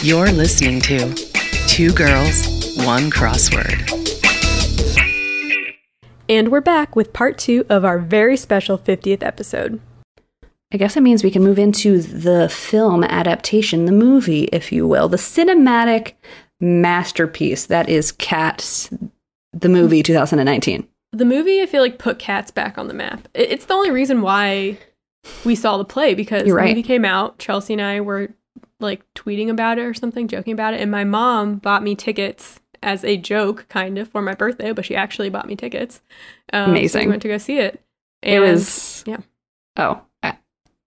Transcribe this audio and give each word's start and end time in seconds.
You're 0.00 0.30
listening 0.30 0.80
to 0.82 1.12
Two 1.66 1.92
Girls, 1.92 2.46
One 2.86 3.10
Crossword. 3.10 3.90
And 6.28 6.52
we're 6.52 6.60
back 6.60 6.94
with 6.94 7.12
part 7.12 7.36
two 7.36 7.66
of 7.68 7.84
our 7.84 7.98
very 7.98 8.36
special 8.36 8.78
50th 8.78 9.24
episode. 9.24 9.80
I 10.72 10.76
guess 10.76 10.96
it 10.96 11.02
means 11.02 11.24
we 11.24 11.32
can 11.32 11.42
move 11.42 11.58
into 11.58 12.00
the 12.00 12.48
film 12.48 13.02
adaptation, 13.02 13.86
the 13.86 13.92
movie, 13.92 14.44
if 14.52 14.70
you 14.70 14.86
will, 14.86 15.08
the 15.08 15.16
cinematic 15.16 16.12
masterpiece 16.60 17.66
that 17.66 17.88
is 17.88 18.12
Cats, 18.12 18.90
the 19.52 19.68
movie 19.68 20.04
2019. 20.04 20.86
The 21.10 21.24
movie, 21.24 21.60
I 21.60 21.66
feel 21.66 21.82
like, 21.82 21.98
put 21.98 22.20
cats 22.20 22.52
back 22.52 22.78
on 22.78 22.86
the 22.86 22.94
map. 22.94 23.26
It's 23.34 23.64
the 23.64 23.74
only 23.74 23.90
reason 23.90 24.22
why 24.22 24.78
we 25.44 25.56
saw 25.56 25.76
the 25.76 25.84
play 25.84 26.14
because 26.14 26.46
You're 26.46 26.60
the 26.60 26.68
movie 26.68 26.82
came 26.84 27.04
out. 27.04 27.40
Chelsea 27.40 27.72
and 27.72 27.82
I 27.82 28.00
were 28.00 28.30
like 28.80 29.02
tweeting 29.14 29.48
about 29.48 29.78
it 29.78 29.82
or 29.82 29.94
something, 29.94 30.28
joking 30.28 30.52
about 30.52 30.74
it. 30.74 30.80
And 30.80 30.90
my 30.90 31.04
mom 31.04 31.56
bought 31.56 31.82
me 31.82 31.94
tickets 31.94 32.60
as 32.82 33.04
a 33.04 33.16
joke, 33.16 33.66
kind 33.68 33.98
of, 33.98 34.08
for 34.08 34.22
my 34.22 34.34
birthday, 34.34 34.72
but 34.72 34.84
she 34.84 34.94
actually 34.94 35.30
bought 35.30 35.46
me 35.48 35.56
tickets. 35.56 36.00
Um, 36.52 36.66
so 36.66 36.70
Amazing. 36.70 37.06
we 37.06 37.10
went 37.10 37.22
to 37.22 37.28
go 37.28 37.38
see 37.38 37.58
it. 37.58 37.82
It 38.22 38.40
was. 38.40 39.02
yeah. 39.06 39.18
Oh, 39.76 40.00
I, 40.22 40.36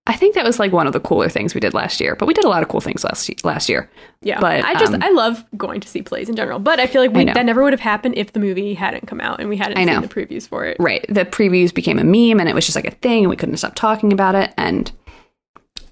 I 0.07 0.13
think 0.15 0.35
that 0.35 0.43
was 0.45 0.59
like 0.59 0.71
one 0.71 0.87
of 0.87 0.93
the 0.93 0.99
cooler 0.99 1.29
things 1.29 1.53
we 1.53 1.59
did 1.61 1.73
last 1.73 1.99
year, 2.01 2.15
but 2.15 2.25
we 2.27 2.33
did 2.33 2.43
a 2.45 2.49
lot 2.49 2.63
of 2.63 2.69
cool 2.69 2.81
things 2.81 3.03
last 3.03 3.29
last 3.45 3.69
year. 3.69 3.89
Yeah, 4.21 4.39
But, 4.39 4.63
I 4.65 4.73
just 4.75 4.93
um, 4.93 5.03
I 5.03 5.09
love 5.11 5.43
going 5.57 5.79
to 5.81 5.87
see 5.87 6.01
plays 6.01 6.27
in 6.29 6.35
general, 6.35 6.59
but 6.59 6.79
I 6.79 6.87
feel 6.87 7.01
like 7.01 7.11
we, 7.11 7.25
know. 7.25 7.33
that 7.33 7.45
never 7.45 7.61
would 7.63 7.73
have 7.73 7.79
happened 7.79 8.15
if 8.17 8.33
the 8.33 8.39
movie 8.39 8.73
hadn't 8.73 9.07
come 9.07 9.21
out 9.21 9.39
and 9.39 9.47
we 9.49 9.57
hadn't 9.57 9.77
I 9.77 9.83
know. 9.83 9.93
seen 9.93 10.01
the 10.01 10.07
previews 10.07 10.47
for 10.47 10.65
it. 10.65 10.77
Right. 10.79 11.05
The 11.09 11.25
previews 11.25 11.73
became 11.73 11.99
a 11.99 12.03
meme 12.03 12.39
and 12.39 12.49
it 12.49 12.55
was 12.55 12.65
just 12.65 12.75
like 12.75 12.87
a 12.87 12.91
thing 12.91 13.23
and 13.23 13.29
we 13.29 13.35
couldn't 13.35 13.57
stop 13.57 13.75
talking 13.75 14.11
about 14.13 14.35
it. 14.35 14.53
And 14.57 14.91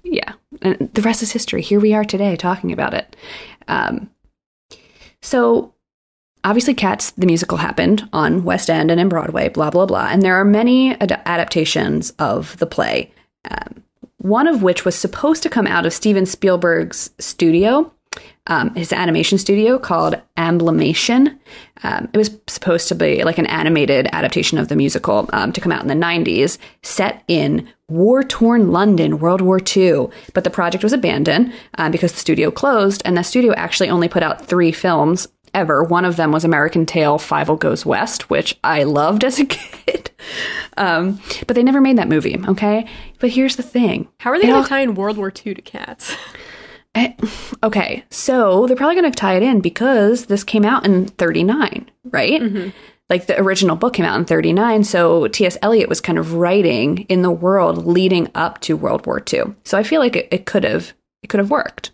yeah, 0.02 0.32
and 0.62 0.90
the 0.94 1.02
rest 1.02 1.22
is 1.22 1.32
history. 1.32 1.62
Here 1.62 1.80
we 1.80 1.94
are 1.94 2.04
today 2.04 2.36
talking 2.36 2.72
about 2.72 2.94
it. 2.94 3.16
Um, 3.68 4.10
so 5.22 5.74
obviously, 6.44 6.74
Cats, 6.74 7.12
the 7.12 7.26
musical 7.26 7.58
happened 7.58 8.08
on 8.12 8.44
West 8.44 8.70
End 8.70 8.90
and 8.90 9.00
in 9.00 9.08
Broadway, 9.08 9.48
blah, 9.48 9.70
blah, 9.70 9.86
blah. 9.86 10.08
And 10.10 10.22
there 10.22 10.36
are 10.36 10.44
many 10.44 10.92
ad- 11.00 11.22
adaptations 11.26 12.10
of 12.18 12.56
the 12.58 12.66
play, 12.66 13.12
um, 13.50 13.82
one 14.18 14.46
of 14.46 14.62
which 14.62 14.84
was 14.84 14.94
supposed 14.94 15.42
to 15.42 15.50
come 15.50 15.66
out 15.66 15.86
of 15.86 15.92
Steven 15.92 16.26
Spielberg's 16.26 17.10
studio. 17.18 17.92
Um, 18.50 18.74
his 18.74 18.92
animation 18.92 19.38
studio 19.38 19.78
called 19.78 20.20
Amblimation. 20.36 21.38
Um, 21.84 22.08
it 22.12 22.18
was 22.18 22.36
supposed 22.48 22.88
to 22.88 22.94
be 22.94 23.22
like 23.22 23.38
an 23.38 23.46
animated 23.46 24.08
adaptation 24.12 24.58
of 24.58 24.66
the 24.68 24.76
musical 24.76 25.30
um, 25.32 25.52
to 25.52 25.60
come 25.60 25.72
out 25.72 25.82
in 25.82 25.88
the 25.88 25.94
90s, 25.94 26.58
set 26.82 27.22
in 27.28 27.68
war 27.88 28.22
torn 28.24 28.72
London, 28.72 29.20
World 29.20 29.40
War 29.40 29.60
II. 29.64 30.08
But 30.34 30.44
the 30.44 30.50
project 30.50 30.82
was 30.82 30.92
abandoned 30.92 31.52
uh, 31.78 31.90
because 31.90 32.12
the 32.12 32.18
studio 32.18 32.50
closed, 32.50 33.02
and 33.04 33.16
the 33.16 33.22
studio 33.22 33.54
actually 33.54 33.88
only 33.88 34.08
put 34.08 34.24
out 34.24 34.46
three 34.46 34.72
films 34.72 35.28
ever. 35.54 35.82
One 35.84 36.04
of 36.04 36.16
them 36.16 36.32
was 36.32 36.44
American 36.44 36.86
Tail 36.86 37.18
Fievel 37.18 37.58
Goes 37.58 37.86
West, 37.86 38.30
which 38.30 38.58
I 38.64 38.82
loved 38.82 39.24
as 39.24 39.38
a 39.38 39.44
kid. 39.46 40.10
Um, 40.76 41.20
but 41.46 41.54
they 41.54 41.62
never 41.62 41.80
made 41.80 41.98
that 41.98 42.08
movie, 42.08 42.38
okay? 42.48 42.86
But 43.18 43.30
here's 43.30 43.56
the 43.56 43.62
thing. 43.62 44.08
How 44.18 44.30
are 44.30 44.40
they 44.40 44.46
going 44.46 44.62
to 44.62 44.68
tie 44.68 44.80
in 44.80 44.94
World 44.94 45.16
War 45.16 45.32
II 45.44 45.54
to 45.54 45.62
cats? 45.62 46.16
Eh, 46.94 47.12
Okay, 47.62 48.04
so 48.10 48.66
they're 48.66 48.76
probably 48.76 48.96
going 48.98 49.10
to 49.10 49.16
tie 49.16 49.34
it 49.36 49.42
in 49.42 49.60
because 49.60 50.26
this 50.26 50.42
came 50.44 50.64
out 50.64 50.86
in 50.86 51.06
39, 51.06 51.90
right? 52.04 52.72
Like 53.10 53.26
the 53.26 53.38
original 53.40 53.76
book 53.76 53.94
came 53.94 54.06
out 54.06 54.18
in 54.18 54.24
39. 54.24 54.84
So 54.84 55.26
T.S. 55.28 55.58
Eliot 55.62 55.88
was 55.88 56.00
kind 56.00 56.18
of 56.18 56.34
writing 56.34 56.98
in 57.08 57.22
the 57.22 57.30
world 57.30 57.86
leading 57.86 58.28
up 58.34 58.60
to 58.62 58.76
World 58.76 59.04
War 59.06 59.22
II. 59.32 59.54
So 59.64 59.76
I 59.76 59.82
feel 59.82 60.00
like 60.00 60.16
it, 60.16 60.46
could 60.46 60.64
have 60.64 60.92
it 61.22 61.26
could 61.28 61.38
have 61.40 61.50
worked. 61.50 61.90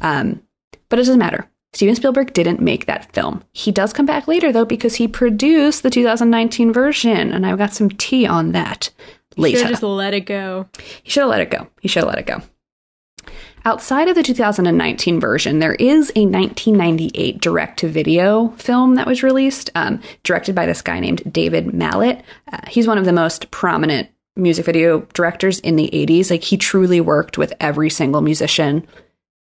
Um, 0.00 0.42
but 0.88 0.98
it 0.98 1.02
doesn't 1.02 1.18
matter. 1.18 1.48
Steven 1.72 1.94
Spielberg 1.94 2.32
didn't 2.32 2.60
make 2.60 2.86
that 2.86 3.12
film. 3.12 3.44
He 3.52 3.70
does 3.70 3.92
come 3.92 4.06
back 4.06 4.26
later 4.26 4.50
though 4.50 4.64
because 4.64 4.94
he 4.96 5.06
produced 5.06 5.82
the 5.82 5.90
2019 5.90 6.72
version, 6.72 7.32
and 7.32 7.46
I've 7.46 7.58
got 7.58 7.72
some 7.72 7.90
tea 7.90 8.26
on 8.26 8.52
that 8.52 8.90
later. 9.36 9.58
Should 9.58 9.66
have 9.66 9.72
just 9.74 9.82
let 9.82 10.14
it 10.14 10.26
go. 10.26 10.68
He 11.02 11.10
should 11.10 11.20
have 11.20 11.30
let 11.30 11.40
it 11.42 11.50
go. 11.50 11.68
He 11.80 11.86
should 11.88 12.00
have 12.04 12.08
let 12.08 12.18
it 12.18 12.26
go. 12.26 12.40
Outside 13.64 14.08
of 14.08 14.14
the 14.14 14.22
2019 14.22 15.20
version, 15.20 15.58
there 15.58 15.74
is 15.74 16.10
a 16.16 16.24
1998 16.24 17.40
direct 17.40 17.78
to 17.80 17.88
video 17.88 18.48
film 18.56 18.94
that 18.94 19.06
was 19.06 19.22
released, 19.22 19.68
um, 19.74 20.00
directed 20.22 20.54
by 20.54 20.64
this 20.64 20.80
guy 20.80 20.98
named 20.98 21.30
David 21.30 21.74
Mallet. 21.74 22.22
Uh, 22.50 22.58
he's 22.68 22.86
one 22.86 22.96
of 22.96 23.04
the 23.04 23.12
most 23.12 23.50
prominent 23.50 24.08
music 24.34 24.64
video 24.64 25.00
directors 25.12 25.60
in 25.60 25.76
the 25.76 25.90
80s. 25.92 26.30
Like, 26.30 26.44
he 26.44 26.56
truly 26.56 27.02
worked 27.02 27.36
with 27.36 27.52
every 27.60 27.90
single 27.90 28.22
musician 28.22 28.86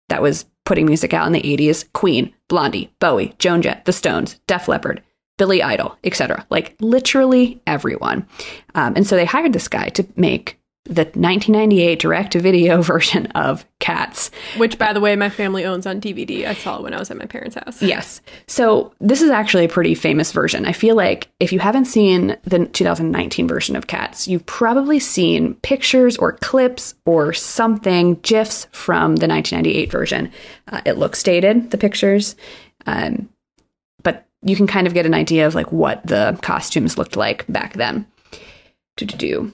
that 0.09 0.23
was 0.23 0.47
putting 0.65 0.87
music 0.87 1.13
out 1.13 1.27
in 1.27 1.35
the 1.35 1.43
80s 1.43 1.85
Queen, 1.93 2.33
Blondie, 2.49 2.93
Bowie, 2.99 3.35
Joan 3.39 3.61
Jett, 3.61 3.85
The 3.85 3.93
Stones, 3.93 4.41
Def 4.47 4.67
Leppard, 4.67 5.03
Billy 5.37 5.63
Idol, 5.63 5.97
etc. 6.05 6.47
Like 6.49 6.75
literally 6.81 7.61
everyone. 7.67 8.27
Um, 8.75 8.95
and 8.97 9.07
so 9.07 9.15
they 9.15 9.27
hired 9.27 9.53
this 9.53 9.69
guy 9.69 9.91
to 9.91 10.07
make 10.17 10.59
the 10.87 11.03
1998 11.03 11.99
direct 11.99 12.33
to 12.33 12.41
video 12.41 12.83
version 12.83 13.27
of 13.29 13.65
Cats. 13.79 14.31
Which, 14.57 14.79
by 14.79 14.93
the 14.93 15.01
way, 15.01 15.15
my 15.17 15.29
family 15.29 15.65
owns 15.65 15.87
on 15.87 16.01
DVD. 16.01 16.47
I 16.47 16.55
saw 16.55 16.79
it 16.79 16.83
when 16.83 16.95
I 16.95 16.99
was 16.99 17.11
at 17.11 17.19
my 17.19 17.27
parents' 17.27 17.57
house. 17.57 17.83
Yes. 17.83 18.21
So 18.47 18.95
this 19.01 19.21
is 19.21 19.31
actually 19.31 19.67
a 19.67 19.69
pretty 19.69 19.95
famous 19.95 20.33
version. 20.33 20.65
I 20.65 20.73
feel 20.73 20.97
like 20.97 21.29
if 21.41 21.53
you 21.53 21.59
haven't 21.59 21.85
seen 21.85 22.37
the 22.45 22.67
2019 22.67 23.47
version 23.47 23.77
of 23.77 23.87
Cats, 23.87 24.27
you've 24.27 24.47
probably 24.47 24.99
seen 24.99 25.55
pictures 25.57 26.17
or 26.17 26.33
clips 26.33 26.95
or 27.05 27.33
something, 27.33 28.15
GIFs 28.17 28.67
from 28.73 29.17
the 29.17 29.29
1998 29.29 29.91
version. 29.91 30.33
Uh, 30.69 30.81
it 30.87 30.97
looks 30.97 31.23
dated, 31.23 31.71
the 31.71 31.79
pictures, 31.79 32.37
um, 32.87 33.29
but 34.03 34.27
you 34.43 34.57
can 34.57 34.67
kind 34.67 34.87
of 34.87 34.95
get 34.95 35.07
an 35.07 35.15
idea 35.15 35.47
of 35.47 35.55
like 35.55 35.71
what 35.71 36.07
the 36.07 36.39
costumes 36.43 36.97
looked 36.97 37.17
like 37.17 37.45
back 37.49 37.75
then. 37.75 38.07
Do-do-do. 38.97 39.53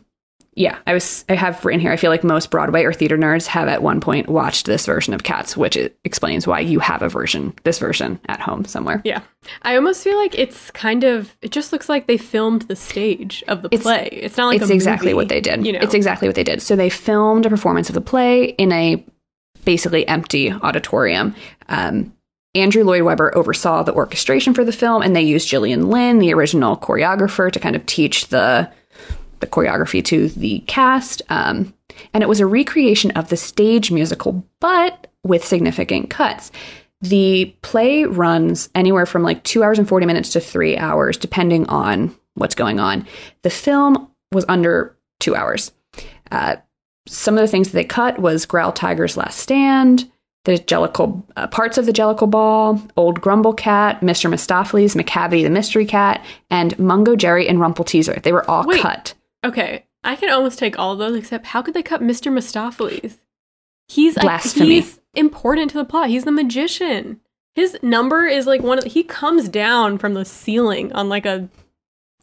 Yeah, 0.55 0.77
I 0.87 0.93
was. 0.93 1.25
I 1.31 1.35
have 1.35 1.65
written 1.65 1.81
here. 1.81 1.93
I 1.93 1.97
feel 1.97 2.11
like 2.11 2.23
most 2.23 2.51
Broadway 2.51 2.85
or 2.85 2.93
theater 2.93 3.17
nerds 3.17 3.47
have 3.47 3.69
at 3.69 3.83
one 3.83 4.01
point 4.03 4.29
watched 4.29 4.67
this 4.67 4.85
version 4.85 5.15
of 5.15 5.23
Cats, 5.23 5.57
which 5.57 5.77
it 5.79 5.99
explains 6.05 6.47
why 6.47 6.61
you 6.61 6.79
have 6.79 7.01
a 7.01 7.09
version, 7.09 7.55
this 7.65 7.79
version, 7.79 8.21
at 8.29 8.39
home 8.41 8.67
somewhere. 8.67 9.01
Yeah. 9.05 9.23
I 9.63 9.77
almost 9.77 10.05
feel 10.05 10.19
like 10.19 10.39
it's 10.39 10.71
kind 10.73 11.05
of, 11.05 11.35
it 11.41 11.53
just 11.53 11.73
looks 11.73 11.89
like 11.89 12.07
they 12.07 12.19
filmed 12.19 12.63
the 12.63 12.77
stage 12.77 13.43
of 13.49 13.63
the 13.63 13.69
It's- 13.69 13.83
play. 13.83 14.09
It's 14.13 14.37
not 14.37 14.49
like 14.49 14.61
it's 14.61 14.71
exactly 14.71 15.07
movie, 15.09 15.15
what 15.15 15.29
they 15.31 15.41
did. 15.41 15.65
You 15.67 15.73
know, 15.73 15.79
It's 15.81 15.95
exactly 15.95 16.29
what 16.29 16.35
they 16.35 16.45
did. 16.45 16.61
So 16.61 16.77
they 16.77 16.91
filmed 16.91 17.47
a 17.47 17.51
performance 17.51 17.89
of 17.89 17.95
the 17.95 18.01
play 18.03 18.45
in 18.45 18.73
a 18.73 19.03
basically 19.65 20.07
empty 20.07 20.53
auditorium. 20.53 21.34
Um, 21.71 22.13
Andrew 22.55 22.84
Lloyd 22.84 23.03
Webber 23.05 23.34
oversaw 23.37 23.83
the 23.83 23.95
orchestration 23.95 24.53
for 24.53 24.65
the 24.65 24.73
film, 24.73 25.01
and 25.01 25.17
they 25.17 25.23
used 25.23 25.49
Gillian 25.49 25.89
Lynne, 25.89 26.19
the 26.19 26.34
original 26.34 26.77
choreographer, 26.77 27.51
to 27.51 27.59
kind 27.59 27.75
of 27.75 27.87
teach 27.87 28.29
the 28.29 28.71
the 29.42 29.47
choreography 29.47 30.03
to 30.06 30.28
the 30.28 30.60
cast. 30.60 31.20
Um, 31.28 31.75
and 32.14 32.22
it 32.22 32.28
was 32.28 32.41
a 32.41 32.47
recreation 32.47 33.10
of 33.10 33.28
the 33.28 33.36
stage 33.36 33.91
musical, 33.91 34.42
but 34.60 35.08
with 35.22 35.44
significant 35.44 36.08
cuts. 36.08 36.50
The 37.03 37.54
play 37.62 38.04
runs 38.04 38.70
anywhere 38.75 39.06
from 39.06 39.22
like 39.22 39.42
two 39.42 39.62
hours 39.62 39.78
and 39.78 39.88
40 39.88 40.06
minutes 40.06 40.30
to 40.30 40.41
three 40.41 40.78
hours, 40.78 41.16
depending 41.16 41.69
on 41.69 42.14
what's 42.34 42.54
going 42.54 42.80
on. 42.80 43.06
The 43.42 43.50
film 43.50 44.08
was 44.30 44.44
under 44.48 44.97
two 45.20 45.34
hours. 45.34 45.72
Uh, 46.30 46.56
some 47.06 47.36
of 47.36 47.42
the 47.42 47.48
things 47.48 47.69
that 47.69 47.74
they 47.74 47.84
cut 47.84 48.20
was 48.20 48.47
Growltiger's 48.47 49.16
Last 49.16 49.38
Stand, 49.38 50.10
the 50.44 50.53
Jellicle 50.53 51.22
uh, 51.36 51.47
parts 51.48 51.78
of 51.78 51.86
the 51.86 51.92
Jellicle 51.92 52.30
Ball, 52.30 52.80
Old 52.97 53.20
Grumble 53.20 53.54
Cat, 53.54 54.00
Mr. 54.00 54.32
Mistoffelees, 54.32 54.97
Macavity 54.97 55.42
the 55.42 55.50
Mystery 55.50 55.86
Cat, 55.86 56.24
and 56.50 56.78
Mungo 56.78 57.16
Jerry 57.16 57.48
and 57.48 57.59
Rumpleteazer. 57.59 58.22
They 58.22 58.32
were 58.32 58.48
all 58.50 58.64
Wait. 58.66 58.80
cut. 58.80 59.14
Okay, 59.44 59.86
I 60.04 60.16
can 60.16 60.30
almost 60.30 60.58
take 60.58 60.78
all 60.78 60.92
of 60.92 60.98
those, 60.98 61.16
except 61.16 61.47
how 61.47 61.62
could 61.62 61.75
they 61.75 61.82
cut 61.82 62.00
Mr. 62.00 62.32
Mistoffelees? 62.32 63.19
He's 63.88 64.14
Blasphemy. 64.14 64.66
he's 64.76 65.00
important 65.14 65.70
to 65.72 65.78
the 65.78 65.84
plot. 65.84 66.09
He's 66.09 66.24
the 66.24 66.30
magician. 66.33 67.21
His 67.54 67.77
number 67.83 68.27
is 68.27 68.47
like 68.47 68.62
one 68.62 68.78
of 68.78 68.84
he 68.84 69.03
comes 69.03 69.48
down 69.48 69.98
from 69.98 70.15
the 70.15 70.24
ceiling 70.24 70.92
on 70.92 71.09
like 71.10 71.27
a 71.27 71.48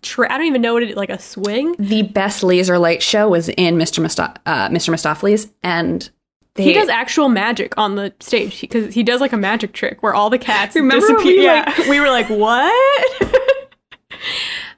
tra- 0.01 0.31
I 0.33 0.37
don't 0.37 0.47
even 0.47 0.61
know 0.61 0.73
what 0.73 0.81
it 0.83 0.97
like 0.97 1.09
a 1.11 1.19
swing. 1.19 1.75
The 1.77 2.01
best 2.03 2.41
laser 2.41 2.79
light 2.79 3.03
show 3.03 3.29
was 3.29 3.49
in 3.49 3.75
Mr. 3.75 4.01
Misto- 4.01 4.33
uh, 4.47 4.69
Mr. 4.69 4.91
Mistoffelees, 4.91 5.51
and 5.61 6.09
they, 6.55 6.63
he 6.63 6.73
does 6.73 6.89
actual 6.89 7.29
magic 7.29 7.77
on 7.77 7.95
the 7.95 8.11
stage 8.19 8.59
because 8.61 8.91
he 8.95 9.03
does 9.03 9.21
like 9.21 9.33
a 9.33 9.37
magic 9.37 9.73
trick 9.73 10.01
where 10.01 10.15
all 10.15 10.31
the 10.31 10.39
cats 10.39 10.73
Remember 10.75 11.05
disappear. 11.05 11.25
we, 11.37 11.43
yeah, 11.43 11.73
like- 11.77 11.87
we 11.87 11.99
were 11.99 12.09
like, 12.09 12.27
what? 12.29 13.21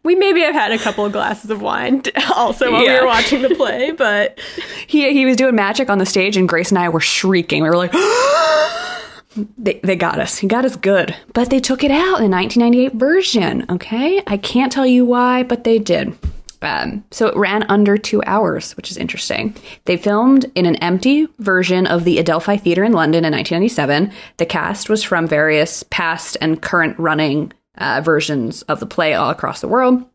we 0.03 0.15
maybe 0.15 0.41
have 0.41 0.53
had 0.55 0.71
a 0.71 0.77
couple 0.77 1.05
of 1.05 1.11
glasses 1.11 1.49
of 1.49 1.61
wine 1.61 2.01
also 2.35 2.71
while 2.71 2.81
we 2.81 2.91
were 2.91 3.05
watching 3.05 3.41
the 3.41 3.55
play, 3.55 3.91
but 3.97 4.39
he 4.87 5.11
he 5.13 5.25
was 5.25 5.37
doing 5.37 5.55
magic 5.55 5.89
on 5.89 5.97
the 5.97 6.05
stage, 6.05 6.37
and 6.37 6.47
Grace 6.47 6.69
and 6.69 6.79
I 6.79 6.89
were 6.89 6.99
shrieking. 6.99 7.63
We 7.63 7.69
were 7.69 7.77
like, 7.77 7.91
they, 9.57 9.79
they 9.83 9.95
got 9.95 10.19
us. 10.19 10.37
He 10.37 10.47
got 10.47 10.65
us 10.65 10.75
good. 10.75 11.15
But 11.33 11.49
they 11.49 11.59
took 11.59 11.83
it 11.83 11.91
out 11.91 12.19
in 12.21 12.29
the 12.29 12.37
1998 12.37 12.93
version, 12.93 13.65
okay? 13.69 14.21
I 14.27 14.37
can't 14.37 14.71
tell 14.71 14.85
you 14.85 15.05
why, 15.05 15.43
but 15.43 15.63
they 15.63 15.79
did. 15.79 16.17
Um, 16.63 17.03
so 17.09 17.25
it 17.25 17.35
ran 17.35 17.63
under 17.69 17.97
two 17.97 18.21
hours, 18.25 18.77
which 18.77 18.91
is 18.91 18.97
interesting. 18.97 19.55
They 19.85 19.97
filmed 19.97 20.45
in 20.53 20.67
an 20.67 20.75
empty 20.75 21.27
version 21.39 21.87
of 21.87 22.03
the 22.03 22.19
Adelphi 22.19 22.57
Theatre 22.57 22.83
in 22.83 22.91
London 22.91 23.25
in 23.25 23.33
1997. 23.33 24.11
The 24.37 24.45
cast 24.45 24.87
was 24.87 25.03
from 25.03 25.27
various 25.27 25.83
past 25.89 26.37
and 26.39 26.61
current 26.61 26.99
running 26.99 27.51
uh, 27.81 28.01
versions 28.01 28.61
of 28.63 28.79
the 28.79 28.85
play 28.85 29.13
all 29.13 29.29
across 29.29 29.61
the 29.61 29.67
world. 29.67 30.05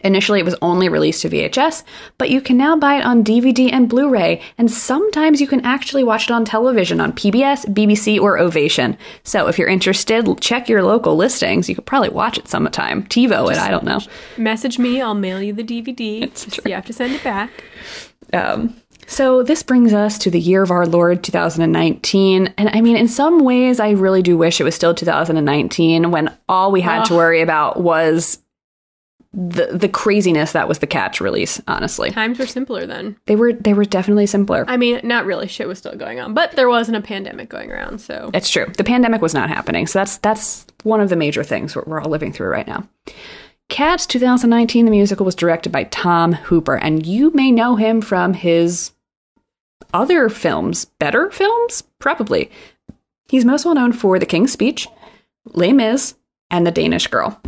Initially, 0.00 0.40
it 0.40 0.44
was 0.44 0.56
only 0.60 0.90
released 0.90 1.22
to 1.22 1.30
VHS, 1.30 1.84
but 2.18 2.28
you 2.28 2.42
can 2.42 2.58
now 2.58 2.76
buy 2.76 2.96
it 2.96 3.04
on 3.04 3.24
DVD 3.24 3.72
and 3.72 3.88
Blu 3.88 4.10
ray, 4.10 4.42
and 4.58 4.70
sometimes 4.70 5.40
you 5.40 5.46
can 5.46 5.64
actually 5.64 6.04
watch 6.04 6.24
it 6.24 6.30
on 6.32 6.44
television 6.44 7.00
on 7.00 7.12
PBS, 7.14 7.64
BBC, 7.74 8.20
or 8.20 8.38
Ovation. 8.38 8.98
So 9.24 9.46
if 9.48 9.58
you're 9.58 9.68
interested, 9.68 10.26
check 10.40 10.68
your 10.68 10.82
local 10.82 11.16
listings. 11.16 11.68
You 11.68 11.74
could 11.74 11.86
probably 11.86 12.10
watch 12.10 12.36
it 12.36 12.46
sometime. 12.46 13.04
TiVo 13.04 13.50
it, 13.50 13.56
I 13.58 13.70
don't 13.70 13.84
know. 13.84 14.00
Message 14.36 14.78
me, 14.78 15.00
I'll 15.00 15.14
mail 15.14 15.40
you 15.40 15.54
the 15.54 15.64
DVD. 15.64 16.30
Just- 16.30 16.60
you 16.66 16.74
have 16.74 16.84
to 16.86 16.92
send 16.92 17.14
it 17.14 17.24
back. 17.24 17.64
Um, 18.34 18.76
so 19.10 19.42
this 19.42 19.64
brings 19.64 19.92
us 19.92 20.18
to 20.18 20.30
the 20.30 20.38
year 20.38 20.62
of 20.62 20.70
our 20.70 20.86
Lord 20.86 21.24
2019. 21.24 22.54
And 22.56 22.68
I 22.68 22.80
mean, 22.80 22.96
in 22.96 23.08
some 23.08 23.40
ways, 23.40 23.80
I 23.80 23.90
really 23.90 24.22
do 24.22 24.38
wish 24.38 24.60
it 24.60 24.64
was 24.64 24.76
still 24.76 24.94
2019 24.94 26.12
when 26.12 26.32
all 26.48 26.70
we 26.70 26.80
had 26.80 27.04
to 27.06 27.14
worry 27.14 27.40
about 27.40 27.80
was 27.80 28.38
the 29.32 29.66
the 29.66 29.88
craziness 29.88 30.52
that 30.52 30.68
was 30.68 30.78
the 30.78 30.86
catch 30.86 31.20
release, 31.20 31.60
honestly. 31.66 32.10
Times 32.12 32.38
were 32.38 32.46
simpler 32.46 32.86
then. 32.86 33.16
They 33.26 33.34
were 33.34 33.52
they 33.52 33.74
were 33.74 33.84
definitely 33.84 34.26
simpler. 34.26 34.64
I 34.68 34.76
mean, 34.76 35.00
not 35.02 35.26
really. 35.26 35.48
Shit 35.48 35.66
was 35.66 35.78
still 35.78 35.96
going 35.96 36.20
on, 36.20 36.32
but 36.32 36.52
there 36.52 36.68
wasn't 36.68 36.96
a 36.96 37.00
pandemic 37.00 37.48
going 37.48 37.72
around, 37.72 38.00
so 38.00 38.30
It's 38.32 38.50
true. 38.50 38.66
The 38.76 38.84
pandemic 38.84 39.22
was 39.22 39.34
not 39.34 39.48
happening. 39.48 39.88
So 39.88 39.98
that's 39.98 40.18
that's 40.18 40.66
one 40.84 41.00
of 41.00 41.08
the 41.08 41.16
major 41.16 41.42
things 41.42 41.74
we're, 41.74 41.84
we're 41.84 42.00
all 42.00 42.10
living 42.10 42.32
through 42.32 42.48
right 42.48 42.66
now. 42.66 42.88
Cats 43.68 44.04
2019, 44.06 44.84
the 44.84 44.90
musical 44.90 45.24
was 45.24 45.36
directed 45.36 45.70
by 45.70 45.84
Tom 45.84 46.32
Hooper, 46.32 46.76
and 46.76 47.06
you 47.06 47.30
may 47.32 47.52
know 47.52 47.76
him 47.76 48.00
from 48.00 48.34
his 48.34 48.90
other 49.92 50.28
films, 50.28 50.84
better 50.84 51.30
films, 51.30 51.82
probably. 51.98 52.50
He's 53.28 53.44
most 53.44 53.64
well 53.64 53.74
known 53.74 53.92
for 53.92 54.18
The 54.18 54.26
King's 54.26 54.52
Speech, 54.52 54.88
Les 55.46 55.72
Mis, 55.72 56.14
and 56.50 56.66
The 56.66 56.72
Danish 56.72 57.06
Girl. 57.06 57.40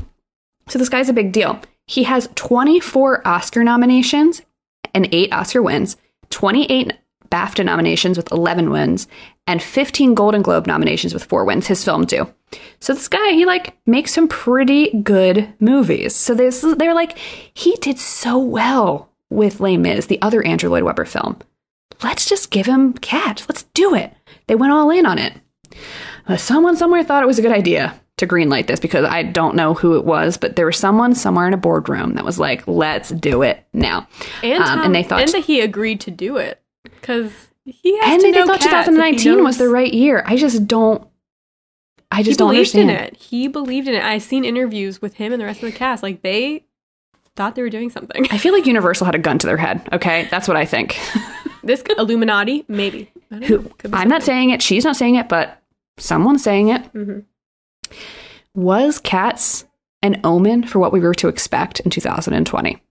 So 0.68 0.78
this 0.78 0.88
guy's 0.88 1.08
a 1.08 1.14
big 1.14 1.32
deal. 1.32 1.60
He 1.86 2.04
has 2.04 2.28
24 2.34 3.26
Oscar 3.26 3.64
nominations 3.64 4.42
and 4.94 5.08
8 5.12 5.32
Oscar 5.32 5.62
wins, 5.62 5.96
28 6.30 6.92
BAFTA 7.30 7.64
nominations 7.64 8.16
with 8.16 8.30
11 8.30 8.70
wins, 8.70 9.08
and 9.46 9.62
15 9.62 10.14
Golden 10.14 10.42
Globe 10.42 10.66
nominations 10.66 11.14
with 11.14 11.24
4 11.24 11.44
wins. 11.44 11.66
His 11.66 11.84
film 11.84 12.04
do. 12.04 12.32
So 12.78 12.94
this 12.94 13.08
guy, 13.08 13.32
he 13.32 13.46
like 13.46 13.76
makes 13.86 14.12
some 14.12 14.28
pretty 14.28 15.00
good 15.00 15.52
movies. 15.58 16.14
So 16.14 16.34
this 16.34 16.60
they're 16.60 16.94
like 16.94 17.16
he 17.18 17.74
did 17.76 17.98
so 17.98 18.38
well 18.38 19.10
with 19.30 19.60
Les 19.60 19.78
Mis, 19.78 20.06
the 20.06 20.20
other 20.20 20.44
Andrew 20.44 20.70
Lloyd 20.70 20.82
Webber 20.82 21.06
film. 21.06 21.38
Let's 22.02 22.26
just 22.28 22.50
give 22.50 22.66
him 22.66 22.92
Cats. 22.94 23.48
Let's 23.48 23.62
do 23.74 23.94
it. 23.94 24.12
They 24.46 24.54
went 24.54 24.72
all 24.72 24.90
in 24.90 25.06
on 25.06 25.18
it. 25.18 25.34
Uh, 26.26 26.36
someone 26.36 26.76
somewhere 26.76 27.02
thought 27.04 27.22
it 27.22 27.26
was 27.26 27.38
a 27.38 27.42
good 27.42 27.52
idea 27.52 27.98
to 28.18 28.26
greenlight 28.26 28.66
this 28.66 28.78
because 28.80 29.04
I 29.04 29.22
don't 29.22 29.56
know 29.56 29.74
who 29.74 29.96
it 29.96 30.04
was, 30.04 30.36
but 30.36 30.56
there 30.56 30.66
was 30.66 30.76
someone 30.76 31.14
somewhere 31.14 31.48
in 31.48 31.54
a 31.54 31.58
boardroom 31.58 32.14
that 32.14 32.24
was 32.24 32.38
like, 32.38 32.66
"Let's 32.68 33.08
do 33.08 33.42
it 33.42 33.64
now." 33.72 34.06
and 34.42 34.62
Um, 34.62 34.80
and 34.82 34.94
they 34.94 35.02
thought- 35.02 35.22
and 35.22 35.32
that 35.32 35.44
he 35.44 35.60
agreed 35.60 36.00
to 36.02 36.10
do 36.10 36.36
it 36.36 36.60
because 36.84 37.32
he 37.64 37.96
has 37.98 38.12
and 38.12 38.22
they 38.22 38.32
thought 38.44 38.60
cats 38.60 38.88
2019 38.88 39.42
was 39.44 39.56
the 39.58 39.68
right 39.68 39.92
year. 39.92 40.22
I 40.26 40.36
just 40.36 40.66
don't. 40.66 41.06
I 42.10 42.18
He 42.18 42.24
just 42.24 42.38
don't 42.38 42.50
believed 42.50 42.76
understand. 42.76 42.90
in 42.90 42.96
it. 42.96 43.16
He 43.16 43.48
believed 43.48 43.88
in 43.88 43.94
it. 43.94 44.04
I've 44.04 44.22
seen 44.22 44.44
interviews 44.44 45.00
with 45.00 45.14
him 45.14 45.32
and 45.32 45.40
the 45.40 45.46
rest 45.46 45.62
of 45.62 45.72
the 45.72 45.76
cast. 45.76 46.02
Like 46.02 46.20
they 46.22 46.66
thought 47.36 47.54
they 47.54 47.62
were 47.62 47.70
doing 47.70 47.88
something. 47.88 48.26
I 48.30 48.36
feel 48.38 48.52
like 48.52 48.66
Universal 48.66 49.06
had 49.06 49.14
a 49.14 49.18
gun 49.18 49.38
to 49.38 49.46
their 49.46 49.56
head. 49.56 49.88
Okay, 49.92 50.28
that's 50.30 50.46
what 50.46 50.56
I 50.58 50.66
think. 50.66 50.98
this 51.62 51.82
could 51.82 51.98
Illuminati, 51.98 52.64
maybe. 52.68 53.10
I 53.30 53.34
don't 53.38 53.44
Who? 53.44 53.58
know. 53.62 53.70
Could 53.78 53.90
be 53.90 53.96
I'm 53.96 54.08
not 54.08 54.22
saying 54.22 54.50
it. 54.50 54.62
She's 54.62 54.84
not 54.84 54.96
saying 54.96 55.14
it, 55.16 55.28
but 55.28 55.60
someone's 55.98 56.42
saying 56.42 56.68
it. 56.68 56.92
Mhm. 56.92 57.24
Was 58.54 58.98
Cats 58.98 59.64
an 60.02 60.20
omen 60.24 60.64
for 60.64 60.78
what 60.78 60.92
we 60.92 61.00
were 61.00 61.14
to 61.14 61.28
expect 61.28 61.80
in 61.80 61.90
2020? 61.90 62.82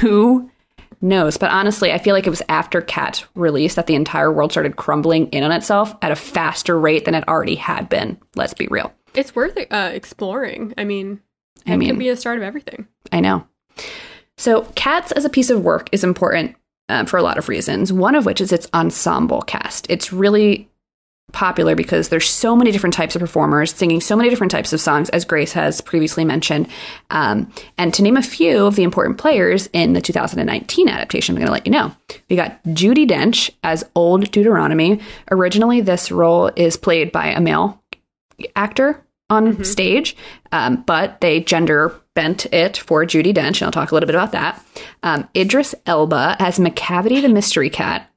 Who 0.00 0.50
knows? 1.00 1.36
But 1.36 1.50
honestly, 1.50 1.92
I 1.92 1.98
feel 1.98 2.14
like 2.14 2.26
it 2.26 2.30
was 2.30 2.42
after 2.48 2.80
Cats 2.80 3.24
release 3.34 3.74
that 3.76 3.86
the 3.86 3.94
entire 3.94 4.32
world 4.32 4.50
started 4.50 4.76
crumbling 4.76 5.28
in 5.28 5.44
on 5.44 5.52
itself 5.52 5.94
at 6.02 6.10
a 6.12 6.16
faster 6.16 6.78
rate 6.78 7.04
than 7.04 7.14
it 7.14 7.26
already 7.28 7.54
had 7.54 7.88
been. 7.88 8.18
Let's 8.34 8.54
be 8.54 8.66
real. 8.70 8.92
It's 9.14 9.34
worth 9.34 9.56
uh, 9.70 9.90
exploring. 9.92 10.74
I 10.76 10.84
mean, 10.84 11.20
I 11.66 11.74
it 11.74 11.76
mean- 11.78 11.90
could 11.90 11.98
be 11.98 12.10
the 12.10 12.16
start 12.16 12.36
of 12.38 12.42
everything. 12.44 12.86
I 13.12 13.20
know. 13.20 13.46
So, 14.36 14.62
Cats 14.76 15.10
as 15.12 15.24
a 15.24 15.30
piece 15.30 15.50
of 15.50 15.62
work 15.64 15.88
is 15.92 16.04
important 16.04 16.54
um, 16.88 17.06
for 17.06 17.16
a 17.16 17.22
lot 17.22 17.38
of 17.38 17.48
reasons. 17.48 17.92
One 17.92 18.14
of 18.14 18.26
which 18.26 18.40
is 18.40 18.52
its 18.52 18.68
ensemble 18.74 19.42
cast. 19.42 19.86
It's 19.88 20.12
really 20.12 20.68
popular 21.32 21.74
because 21.74 22.08
there's 22.08 22.28
so 22.28 22.56
many 22.56 22.72
different 22.72 22.94
types 22.94 23.14
of 23.14 23.20
performers 23.20 23.72
singing 23.74 24.00
so 24.00 24.16
many 24.16 24.30
different 24.30 24.50
types 24.50 24.72
of 24.72 24.80
songs, 24.80 25.10
as 25.10 25.24
Grace 25.24 25.52
has 25.52 25.80
previously 25.80 26.24
mentioned. 26.24 26.68
Um, 27.10 27.52
and 27.76 27.92
to 27.94 28.02
name 28.02 28.16
a 28.16 28.22
few 28.22 28.64
of 28.66 28.76
the 28.76 28.82
important 28.82 29.18
players 29.18 29.68
in 29.72 29.92
the 29.92 30.00
2019 30.00 30.88
adaptation, 30.88 31.34
I'm 31.34 31.40
going 31.40 31.46
to 31.46 31.52
let 31.52 31.66
you 31.66 31.72
know. 31.72 31.94
We 32.30 32.36
got 32.36 32.62
Judi 32.64 33.06
Dench 33.06 33.50
as 33.62 33.84
Old 33.94 34.30
Deuteronomy. 34.30 35.00
Originally, 35.30 35.80
this 35.80 36.10
role 36.10 36.50
is 36.56 36.76
played 36.76 37.12
by 37.12 37.26
a 37.28 37.40
male 37.40 37.82
actor 38.56 39.04
on 39.30 39.62
stage, 39.64 40.16
um, 40.52 40.82
but 40.86 41.20
they 41.20 41.40
gender 41.40 41.94
bent 42.14 42.46
it 42.52 42.76
for 42.78 43.04
Judi 43.04 43.34
Dench, 43.34 43.60
and 43.60 43.62
I'll 43.64 43.70
talk 43.70 43.90
a 43.90 43.94
little 43.94 44.06
bit 44.06 44.14
about 44.14 44.32
that. 44.32 44.64
Um, 45.02 45.28
Idris 45.36 45.74
Elba 45.86 46.36
as 46.38 46.58
Macavity 46.58 47.20
the 47.20 47.28
Mystery 47.28 47.70
Cat. 47.70 48.10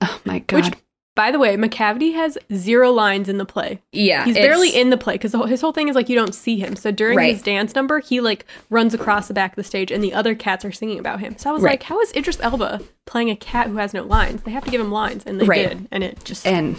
Oh 0.00 0.20
my 0.24 0.40
god! 0.40 0.64
Which, 0.64 0.74
by 1.16 1.30
the 1.32 1.38
way, 1.40 1.56
Macavity 1.56 2.14
has 2.14 2.38
zero 2.54 2.92
lines 2.92 3.28
in 3.28 3.38
the 3.38 3.44
play. 3.44 3.80
yeah, 3.92 4.24
He's 4.24 4.36
barely 4.36 4.70
in 4.70 4.90
the 4.90 4.96
play 4.96 5.14
because 5.14 5.32
his 5.48 5.60
whole 5.60 5.72
thing 5.72 5.88
is 5.88 5.96
like 5.96 6.08
you 6.08 6.14
don't 6.14 6.34
see 6.34 6.56
him. 6.58 6.76
So 6.76 6.90
during 6.92 7.16
Right. 7.18 7.32
his 7.34 7.42
dance 7.42 7.74
number, 7.74 7.98
he 8.00 8.20
like 8.20 8.44
runs 8.70 8.94
across 8.94 9.26
the 9.26 9.34
back 9.34 9.52
of 9.52 9.56
the 9.56 9.64
stage, 9.64 9.90
and 9.90 10.02
the 10.04 10.14
other 10.14 10.34
cats 10.36 10.64
are 10.64 10.70
singing 10.72 10.98
about 11.00 11.18
him. 11.20 11.36
So 11.38 11.50
I 11.50 11.52
was 11.52 11.62
Right. 11.62 11.72
like, 11.72 11.82
how 11.84 12.00
is 12.00 12.12
Idris 12.14 12.38
Elba 12.40 12.80
playing 13.06 13.30
a 13.30 13.36
cat 13.36 13.66
who 13.68 13.76
has 13.78 13.92
no 13.94 14.04
lines? 14.04 14.42
They 14.42 14.52
have 14.52 14.64
to 14.64 14.70
give 14.70 14.80
him 14.80 14.92
lines, 14.92 15.24
and 15.26 15.40
they 15.40 15.44
Right. 15.46 15.68
did, 15.68 15.88
and 15.90 16.04
it 16.04 16.22
just. 16.24 16.46
and 16.46 16.76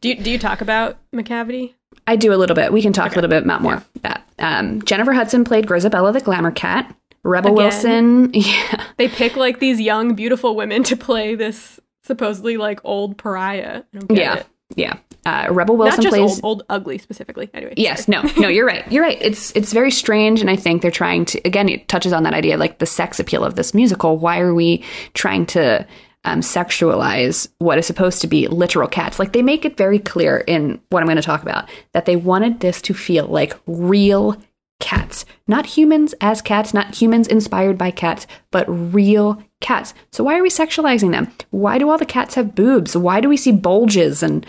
do 0.00 0.08
you, 0.08 0.16
do 0.16 0.30
you 0.32 0.38
talk 0.38 0.60
about 0.60 0.98
Macavity? 1.14 1.74
I 2.06 2.16
do 2.16 2.32
a 2.32 2.36
little 2.36 2.56
bit. 2.56 2.72
We 2.72 2.82
can 2.82 2.92
talk 2.92 3.12
a 3.12 3.14
little 3.14 3.30
bit 3.30 3.44
about 3.44 3.62
more 3.62 3.74
of 3.74 3.88
that. 4.02 4.26
Um, 4.38 4.82
Jennifer 4.82 5.12
Hudson 5.12 5.44
played 5.44 5.66
Grizabella 5.66 6.12
the 6.12 6.20
Glamour 6.20 6.52
Cat. 6.52 6.94
Rebel 7.22 7.54
Again. 7.54 7.64
Wilson, 7.64 8.30
yeah, 8.34 8.84
They 8.98 9.08
pick 9.08 9.36
like 9.36 9.58
these 9.58 9.80
young, 9.80 10.14
beautiful 10.14 10.54
women 10.54 10.84
to 10.84 10.96
play 10.96 11.34
this 11.34 11.80
supposedly 12.04 12.56
like 12.56 12.80
old 12.84 13.18
pariah. 13.18 13.82
I 13.92 13.98
don't 13.98 14.08
get 14.08 14.18
yeah, 14.18 14.34
it. 14.36 14.46
yeah. 14.76 14.98
Uh, 15.26 15.48
Rebel 15.50 15.76
Not 15.76 15.84
Wilson 15.86 16.02
just 16.02 16.16
plays 16.16 16.30
old, 16.30 16.40
old, 16.44 16.62
ugly 16.68 16.98
specifically. 16.98 17.50
Anyway. 17.52 17.74
Yes, 17.76 18.06
no, 18.06 18.22
no, 18.38 18.46
you're 18.46 18.64
right. 18.64 18.90
You're 18.92 19.02
right. 19.02 19.18
It's 19.20 19.50
it's 19.56 19.72
very 19.72 19.90
strange, 19.90 20.40
and 20.40 20.48
I 20.48 20.54
think 20.54 20.82
they're 20.82 20.92
trying 20.92 21.24
to 21.24 21.40
again. 21.44 21.68
It 21.68 21.88
touches 21.88 22.12
on 22.12 22.22
that 22.22 22.32
idea 22.32 22.56
like 22.56 22.78
the 22.78 22.86
sex 22.86 23.18
appeal 23.18 23.42
of 23.44 23.56
this 23.56 23.74
musical. 23.74 24.18
Why 24.18 24.38
are 24.38 24.54
we 24.54 24.84
trying 25.14 25.46
to 25.46 25.84
um, 26.26 26.40
sexualize 26.40 27.48
what 27.58 27.78
is 27.78 27.86
supposed 27.86 28.20
to 28.20 28.26
be 28.26 28.48
literal 28.48 28.88
cats? 28.88 29.18
Like 29.18 29.32
they 29.32 29.42
make 29.42 29.64
it 29.64 29.76
very 29.76 29.98
clear 29.98 30.38
in 30.46 30.80
what 30.90 31.00
I'm 31.00 31.06
going 31.06 31.16
to 31.16 31.22
talk 31.22 31.42
about 31.42 31.68
that 31.92 32.04
they 32.04 32.16
wanted 32.16 32.60
this 32.60 32.82
to 32.82 32.94
feel 32.94 33.26
like 33.26 33.58
real 33.66 34.36
cats, 34.78 35.24
not 35.46 35.64
humans 35.64 36.14
as 36.20 36.42
cats, 36.42 36.74
not 36.74 36.94
humans 36.94 37.28
inspired 37.28 37.78
by 37.78 37.90
cats, 37.90 38.26
but 38.50 38.66
real 38.68 39.42
cats. 39.60 39.94
So 40.12 40.24
why 40.24 40.38
are 40.38 40.42
we 40.42 40.50
sexualizing 40.50 41.12
them? 41.12 41.32
Why 41.50 41.78
do 41.78 41.88
all 41.88 41.96
the 41.96 42.04
cats 42.04 42.34
have 42.34 42.54
boobs? 42.54 42.96
Why 42.96 43.20
do 43.20 43.28
we 43.28 43.36
see 43.36 43.52
bulges? 43.52 44.22
And 44.22 44.44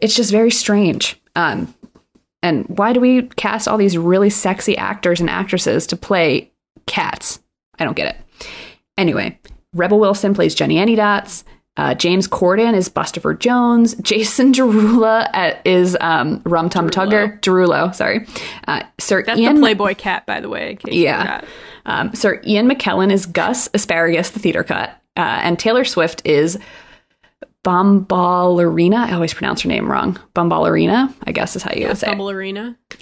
it's 0.00 0.16
just 0.16 0.30
very 0.30 0.50
strange. 0.50 1.20
Um, 1.34 1.74
and 2.42 2.64
why 2.68 2.92
do 2.92 3.00
we 3.00 3.22
cast 3.36 3.68
all 3.68 3.76
these 3.76 3.98
really 3.98 4.30
sexy 4.30 4.76
actors 4.76 5.20
and 5.20 5.28
actresses 5.28 5.86
to 5.88 5.96
play 5.96 6.52
cats? 6.86 7.40
I 7.78 7.84
don't 7.84 7.96
get 7.96 8.14
it. 8.14 8.46
Anyway, 8.96 9.38
Rebel 9.76 9.98
Wilson 9.98 10.34
plays 10.34 10.54
Jenny 10.54 10.76
Anydots. 10.76 11.44
Uh, 11.78 11.92
James 11.94 12.26
Corden 12.26 12.74
is 12.74 12.88
Bustopher 12.88 13.38
Jones. 13.38 13.94
Jason 14.02 14.50
Derulo 14.52 15.28
uh, 15.34 15.54
is 15.66 15.94
um, 16.00 16.40
Rum 16.46 16.70
Tum 16.70 16.88
Tugger. 16.88 17.38
Derulo, 17.40 17.94
sorry. 17.94 18.26
Uh, 18.66 18.82
Sir 18.98 19.22
That's 19.22 19.38
Ian 19.38 19.56
the 19.56 19.60
Playboy 19.60 19.94
cat, 19.94 20.24
by 20.24 20.40
the 20.40 20.48
way. 20.48 20.70
In 20.70 20.76
case 20.78 20.94
Yeah. 20.94 21.42
um, 21.84 22.14
Sir 22.14 22.40
Ian 22.46 22.66
McKellen 22.68 23.12
is 23.12 23.26
Gus 23.26 23.68
Asparagus, 23.74 24.30
the 24.30 24.38
theater 24.38 24.64
cut, 24.64 24.88
uh, 25.18 25.40
and 25.42 25.58
Taylor 25.58 25.84
Swift 25.84 26.22
is 26.24 26.58
Bomballerina. 27.62 28.96
I 28.96 29.12
always 29.12 29.34
pronounce 29.34 29.60
her 29.62 29.68
name 29.68 29.90
wrong. 29.90 30.18
Bomballerina, 30.34 31.12
I 31.26 31.32
guess 31.32 31.56
is 31.56 31.62
how 31.62 31.72
you 31.74 31.88
would 31.88 31.98
say. 31.98 32.06
it. 32.10 32.16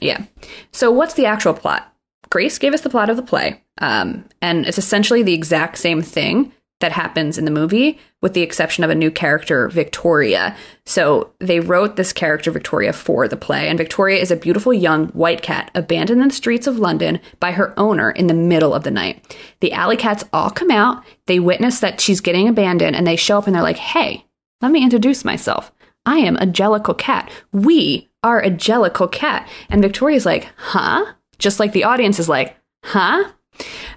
Yeah. 0.00 0.25
So, 0.73 0.90
what's 0.90 1.14
the 1.14 1.26
actual 1.26 1.54
plot? 1.54 1.93
Grace 2.31 2.59
gave 2.59 2.75
us 2.75 2.81
the 2.81 2.90
plot 2.90 3.11
of 3.11 3.16
the 3.16 3.23
play, 3.23 3.62
um, 3.78 4.25
and 4.43 4.66
it's 4.66 4.78
essentially 4.78 5.23
the 5.23 5.35
exact 5.35 5.78
same 5.78 6.02
thing 6.02 6.52
that 6.84 6.92
happens 6.92 7.38
in 7.38 7.46
the 7.46 7.50
movie, 7.50 7.98
with 8.20 8.34
the 8.34 8.42
exception 8.42 8.84
of 8.84 8.90
a 8.90 8.94
new 8.94 9.10
character, 9.10 9.68
Victoria. 9.68 10.54
So 10.84 11.32
they 11.40 11.58
wrote 11.58 11.96
this 11.96 12.12
character, 12.12 12.50
Victoria, 12.50 12.92
for 12.92 13.26
the 13.26 13.38
play. 13.38 13.70
And 13.70 13.78
Victoria 13.78 14.20
is 14.20 14.30
a 14.30 14.36
beautiful 14.36 14.74
young 14.74 15.08
white 15.08 15.40
cat 15.40 15.70
abandoned 15.74 16.20
in 16.20 16.28
the 16.28 16.34
streets 16.34 16.66
of 16.66 16.78
London 16.78 17.20
by 17.40 17.52
her 17.52 17.72
owner 17.78 18.10
in 18.10 18.26
the 18.26 18.34
middle 18.34 18.74
of 18.74 18.84
the 18.84 18.90
night. 18.90 19.34
The 19.60 19.72
alley 19.72 19.96
cats 19.96 20.24
all 20.30 20.50
come 20.50 20.70
out, 20.70 21.02
they 21.24 21.40
witness 21.40 21.80
that 21.80 22.02
she's 22.02 22.20
getting 22.20 22.48
abandoned, 22.48 22.94
and 22.94 23.06
they 23.06 23.16
show 23.16 23.38
up 23.38 23.46
and 23.46 23.56
they're 23.56 23.62
like, 23.62 23.78
hey, 23.78 24.26
let 24.60 24.70
me 24.70 24.82
introduce 24.82 25.24
myself. 25.24 25.72
I 26.04 26.18
am 26.18 26.36
a 26.36 26.46
Jellicle 26.46 26.98
Cat. 26.98 27.30
We 27.50 28.10
are 28.22 28.42
a 28.42 28.50
Jellicle 28.50 29.10
Cat. 29.10 29.48
And 29.70 29.80
Victoria's 29.80 30.26
like, 30.26 30.48
huh? 30.58 31.14
Just 31.38 31.58
like 31.58 31.72
the 31.72 31.84
audience 31.84 32.18
is 32.18 32.28
like, 32.28 32.58
huh? 32.82 33.32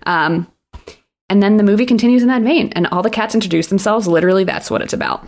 Um, 0.06 0.48
and 1.30 1.42
then 1.44 1.58
the 1.58 1.64
movie 1.64 1.86
continues 1.86 2.22
in 2.22 2.28
that 2.30 2.42
vein, 2.42 2.72
and 2.76 2.88
all 2.88 3.04
the 3.04 3.10
cats 3.10 3.36
introduce 3.36 3.68
themselves. 3.68 4.08
Literally, 4.08 4.44
that's 4.44 4.72
what 4.72 4.82
it's 4.82 4.94
about. 4.94 5.26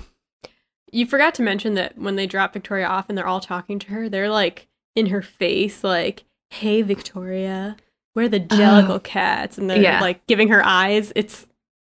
You 0.91 1.06
forgot 1.06 1.36
to 1.36 1.44
mention 1.44 1.75
that 1.75 1.98
when 1.98 2.15
they 2.15 2.25
drop 2.25 2.53
Victoria 2.53 2.88
off 2.88 3.10
and 3.10 3.18
they're 3.18 3.27
all 3.27 3.39
talking 3.41 3.77
to 3.79 3.88
her, 3.89 4.10
they're 4.10 4.29
like 4.29 4.68
in 4.96 5.08
her 5.08 5.22
face, 5.22 5.84
like, 5.84 6.24
"Hey, 6.50 6.82
Victoria, 6.82 7.77
we're 8.15 8.27
the 8.29 8.41
oh. 8.50 8.56
Jellicle 8.56 9.03
cats," 9.03 9.58
and 9.58 9.70
they're 9.70 9.77
Oh. 9.77 9.82
Yeah. 9.82 10.01
like 10.01 10.25
giving 10.27 10.50
her 10.50 10.65
eyes. 10.65 11.13
It's 11.15 11.46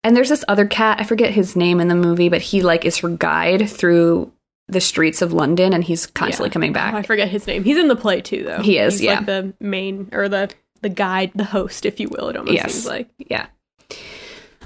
And 0.04 0.16
there's 0.16 0.28
this 0.28 0.44
other 0.48 0.66
cat, 0.66 0.98
I 1.00 1.04
forget 1.04 1.30
his 1.30 1.54
name 1.56 1.80
in 1.80 1.88
the 1.88 1.94
movie, 1.94 2.28
but 2.28 2.42
he 2.42 2.60
like 2.60 2.84
is 2.84 2.98
her 2.98 3.08
guide 3.08 3.68
through 3.70 4.32
the 4.68 4.80
streets 4.80 5.22
of 5.22 5.32
London, 5.32 5.72
and 5.72 5.84
he's 5.84 6.06
constantly 6.06 6.48
yeah. 6.48 6.52
coming 6.52 6.76
Oh, 6.76 6.80
I 6.98 7.02
forget 7.02 7.28
his 7.28 7.46
name. 7.46 7.64
He's 7.64 7.78
in 7.78 7.88
the 7.88 7.96
play 7.96 8.20
too, 8.20 8.42
though. 8.44 8.60
He 8.62 8.78
is, 8.78 8.94
He's 8.94 9.02
yeah. 9.02 9.16
like 9.18 9.26
the 9.26 9.54
main 9.60 10.08
or 10.12 10.28
the 10.28 10.50
the 10.82 10.88
guide, 10.88 11.30
the 11.34 11.44
host, 11.44 11.86
if 11.86 12.00
you 12.00 12.08
will. 12.08 12.28
It 12.28 12.36
almost 12.36 12.54
Yes. 12.54 12.72
seems 12.74 12.86
like. 12.86 13.08
yeah. 13.18 13.46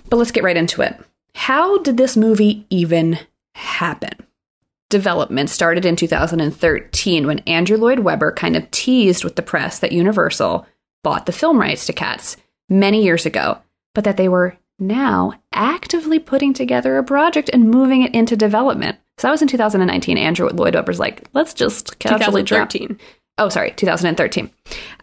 But 0.09 0.17
let's 0.17 0.31
get 0.31 0.45
right 0.45 0.57
into 0.57 0.83
it. 0.83 0.99
How 1.35 1.79
did 1.79 1.97
this 1.97 2.17
movie 2.17 2.67
even 2.71 3.19
happen? 3.55 4.13
Development 4.89 5.51
started 5.51 5.85
in 5.85 5.97
2013 5.97 7.27
when 7.27 7.41
Andrew 7.41 7.77
Lloyd 7.77 8.01
Webber 8.01 8.33
kind 8.33 8.57
of 8.57 8.71
teased 8.71 9.25
with 9.25 9.37
the 9.37 9.43
press 9.43 9.81
that 9.81 9.93
Universal 9.93 10.67
bought 11.03 11.27
the 11.27 11.33
film 11.33 11.59
rights 11.59 11.87
to 11.87 11.93
Cats 11.93 12.37
many 12.69 13.03
years 13.03 13.27
ago, 13.27 13.59
but 13.95 14.05
that 14.05 14.17
they 14.17 14.29
were 14.29 14.57
now 14.79 15.33
actively 15.53 16.19
putting 16.19 16.53
together 16.53 16.99
a 16.99 17.05
project 17.05 17.51
and 17.53 17.71
moving 17.71 18.03
it 18.03 18.15
into 18.15 18.37
development. 18.37 18.99
So 19.19 19.27
that 19.27 19.33
was 19.33 19.43
in 19.43 19.49
2019. 19.49 20.19
Andrew 20.19 20.49
Lloyd 20.51 20.75
Webber's 20.75 21.01
like, 21.01 21.29
let's 21.33 21.55
just 21.55 21.99
casually 21.99 22.43
drop 22.43 22.71
2013. 22.71 22.99
Oh, 23.39 23.51
sorry, 23.51 23.73
2013. 23.73 24.51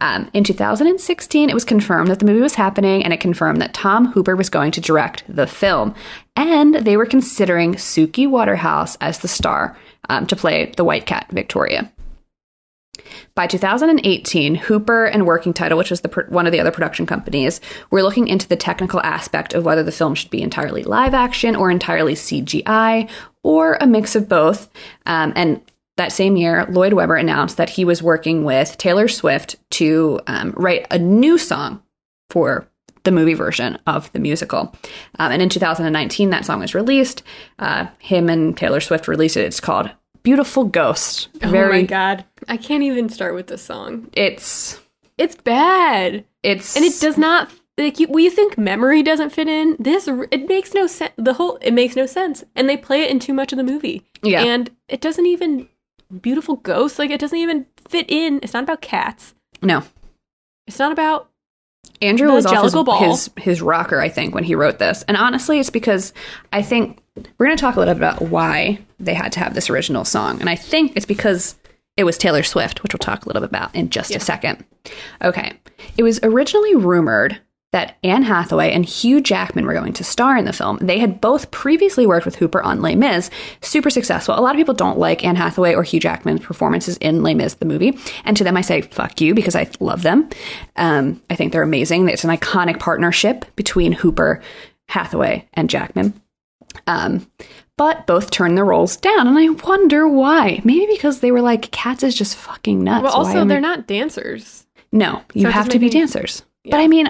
Um, 0.01 0.29
in 0.33 0.43
2016, 0.43 1.49
it 1.49 1.53
was 1.53 1.63
confirmed 1.63 2.09
that 2.09 2.17
the 2.17 2.25
movie 2.25 2.41
was 2.41 2.55
happening, 2.55 3.03
and 3.03 3.13
it 3.13 3.19
confirmed 3.19 3.61
that 3.61 3.75
Tom 3.75 4.07
Hooper 4.07 4.35
was 4.35 4.49
going 4.49 4.71
to 4.71 4.81
direct 4.81 5.23
the 5.29 5.45
film. 5.45 5.93
And 6.35 6.75
they 6.75 6.97
were 6.97 7.05
considering 7.05 7.75
Suki 7.75 8.27
Waterhouse 8.27 8.97
as 8.99 9.19
the 9.19 9.27
star 9.27 9.77
um, 10.09 10.25
to 10.27 10.35
play 10.35 10.73
the 10.75 10.83
White 10.83 11.05
Cat 11.05 11.27
Victoria. 11.31 11.91
By 13.35 13.47
2018, 13.47 14.55
Hooper 14.55 15.05
and 15.05 15.25
Working 15.25 15.53
Title, 15.53 15.77
which 15.77 15.89
was 15.89 16.01
the 16.01 16.25
one 16.29 16.45
of 16.45 16.51
the 16.51 16.59
other 16.59 16.71
production 16.71 17.05
companies, 17.05 17.61
were 17.91 18.03
looking 18.03 18.27
into 18.27 18.47
the 18.47 18.55
technical 18.55 19.01
aspect 19.01 19.53
of 19.53 19.65
whether 19.65 19.83
the 19.83 19.91
film 19.91 20.15
should 20.15 20.29
be 20.29 20.41
entirely 20.41 20.83
live 20.83 21.13
action 21.13 21.55
or 21.55 21.69
entirely 21.69 22.13
CGI 22.13 23.09
or 23.41 23.77
a 23.79 23.87
mix 23.87 24.15
of 24.15 24.29
both. 24.29 24.69
Um, 25.05 25.33
and 25.35 25.61
that 25.97 26.11
same 26.11 26.35
year, 26.35 26.65
Lloyd 26.69 26.93
Webber 26.93 27.15
announced 27.15 27.57
that 27.57 27.69
he 27.71 27.85
was 27.85 28.01
working 28.01 28.43
with 28.43 28.77
Taylor 28.77 29.07
Swift 29.07 29.55
to 29.71 30.19
um, 30.27 30.53
write 30.57 30.87
a 30.89 30.97
new 30.97 31.37
song 31.37 31.81
for 32.29 32.67
the 33.03 33.11
movie 33.11 33.33
version 33.33 33.77
of 33.85 34.11
the 34.13 34.19
musical. 34.19 34.73
Um, 35.19 35.31
and 35.31 35.41
in 35.41 35.49
2019, 35.49 36.29
that 36.29 36.45
song 36.45 36.59
was 36.59 36.73
released. 36.73 37.21
Uh, 37.59 37.87
him 37.99 38.29
and 38.29 38.57
Taylor 38.57 38.79
Swift 38.79 39.07
released 39.07 39.37
it. 39.37 39.45
It's 39.45 39.59
called 39.59 39.91
Beautiful 40.23 40.63
Ghost. 40.63 41.29
Oh 41.43 41.51
my 41.51 41.83
god, 41.83 42.25
I 42.47 42.57
can't 42.57 42.83
even 42.83 43.09
start 43.09 43.35
with 43.35 43.47
this 43.47 43.61
song. 43.61 44.09
It's 44.13 44.79
It's 45.17 45.35
bad, 45.35 46.23
it's 46.43 46.75
and 46.75 46.85
it 46.85 46.99
does 47.01 47.17
not 47.17 47.51
like 47.77 47.99
you. 47.99 48.07
You 48.17 48.29
think 48.31 48.57
memory 48.57 49.03
doesn't 49.03 49.31
fit 49.31 49.49
in. 49.49 49.75
This 49.79 50.07
it 50.31 50.47
makes 50.47 50.73
no 50.73 50.87
sense. 50.87 51.11
The 51.17 51.33
whole 51.33 51.57
it 51.61 51.73
makes 51.73 51.95
no 51.95 52.05
sense, 52.05 52.43
and 52.55 52.69
they 52.69 52.77
play 52.77 53.01
it 53.01 53.11
in 53.11 53.19
too 53.19 53.33
much 53.33 53.51
of 53.51 53.57
the 53.57 53.63
movie. 53.63 54.03
Yeah. 54.23 54.43
and 54.43 54.71
it 54.87 55.01
doesn't 55.01 55.25
even. 55.25 55.67
Beautiful 56.21 56.57
ghost, 56.57 56.99
like 56.99 57.09
it 57.11 57.19
doesn't 57.19 57.37
even 57.37 57.65
fit 57.87 58.05
in. 58.09 58.39
It's 58.43 58.53
not 58.53 58.63
about 58.63 58.81
cats. 58.81 59.33
no. 59.61 59.83
It's 60.65 60.79
not 60.79 60.93
about 60.93 61.29
Andrew 62.01 62.31
was 62.31 62.45
off 62.45 62.63
his, 62.63 62.73
Ball. 62.73 62.99
his 63.09 63.29
his 63.37 63.61
rocker, 63.61 63.99
I 63.99 64.07
think, 64.07 64.33
when 64.33 64.45
he 64.45 64.55
wrote 64.55 64.79
this. 64.79 65.03
And 65.09 65.17
honestly, 65.17 65.59
it's 65.59 65.69
because 65.69 66.13
I 66.53 66.61
think 66.61 67.01
we're 67.37 67.45
going 67.47 67.57
to 67.57 67.61
talk 67.61 67.75
a 67.75 67.79
little 67.79 67.93
bit 67.93 67.99
about 67.99 68.21
why 68.21 68.79
they 68.99 69.13
had 69.13 69.31
to 69.33 69.39
have 69.39 69.53
this 69.53 69.69
original 69.69 70.05
song. 70.05 70.39
And 70.39 70.49
I 70.49 70.55
think 70.55 70.93
it's 70.95 71.05
because 71.05 71.55
it 71.97 72.05
was 72.05 72.17
Taylor 72.17 72.43
Swift, 72.43 72.81
which 72.81 72.93
we'll 72.93 72.99
talk 72.99 73.25
a 73.25 73.29
little 73.29 73.41
bit 73.41 73.49
about 73.49 73.75
in 73.75 73.89
just 73.89 74.15
a 74.15 74.19
second. 74.19 74.63
Okay. 75.21 75.53
It 75.97 76.03
was 76.03 76.19
originally 76.23 76.75
rumored 76.75 77.39
that 77.73 77.97
Anne 78.03 78.21
Hathaway 78.21 78.71
and 78.71 78.85
Hugh 78.85 79.19
Jackman 79.19 79.65
were 79.65 79.73
going 79.73 79.93
to 79.93 80.03
star 80.03 80.37
in 80.37 80.45
the 80.45 80.53
film. 80.53 80.77
They 80.79 80.99
had 80.99 81.19
both 81.19 81.49
previously 81.49 82.05
worked 82.05 82.25
with 82.25 82.35
Hooper 82.35 82.61
on 82.61 82.81
Les 82.83 82.95
Mis, 82.95 83.31
super 83.61 83.89
successful. 83.89 84.37
A 84.37 84.41
lot 84.41 84.53
of 84.53 84.59
people 84.59 84.75
don't 84.75 84.99
like 84.99 85.25
Anne 85.25 85.35
Hathaway 85.35 85.73
or 85.73 85.81
Hugh 85.81 85.99
Jackman's 85.99 86.41
performances 86.41 86.97
in 86.97 87.23
Les 87.23 87.33
Mis, 87.33 87.55
the 87.55 87.65
movie. 87.65 87.97
And 88.25 88.37
to 88.37 88.43
them, 88.43 88.55
I 88.55 88.61
say, 88.61 88.81
fuck 88.81 89.19
you, 89.19 89.33
because 89.33 89.55
I 89.55 89.69
love 89.79 90.03
them. 90.03 90.29
Um, 90.75 91.19
I 91.31 91.35
think 91.35 91.51
they're 91.51 91.63
amazing. 91.63 92.07
It's 92.09 92.23
an 92.23 92.29
iconic 92.29 92.79
partnership 92.79 93.43
between 93.55 93.91
Hooper, 93.91 94.41
Hathaway, 94.89 95.49
and 95.55 95.67
Jackman. 95.67 96.13
Um, 96.85 97.27
but 97.75 98.05
both 98.05 98.29
turned 98.29 98.55
their 98.55 98.65
roles 98.65 98.97
down, 98.97 99.27
and 99.27 99.37
I 99.37 99.49
wonder 99.49 100.07
why. 100.07 100.61
Maybe 100.63 100.85
because 100.93 101.21
they 101.21 101.31
were 101.31 101.41
like, 101.41 101.71
Cats 101.71 102.03
is 102.03 102.13
just 102.15 102.35
fucking 102.35 102.83
nuts. 102.83 103.03
well. 103.03 103.13
Also, 103.13 103.45
they're 103.45 103.59
not 103.59 103.87
dancers 103.87 104.67
No, 104.91 105.23
you 105.33 105.41
So 105.41 105.49
have 105.49 105.69
to 105.69 105.79
be 105.79 105.89
dancers. 105.89 106.43
But 106.69 106.79
I 106.79 106.87
mean, 106.87 107.07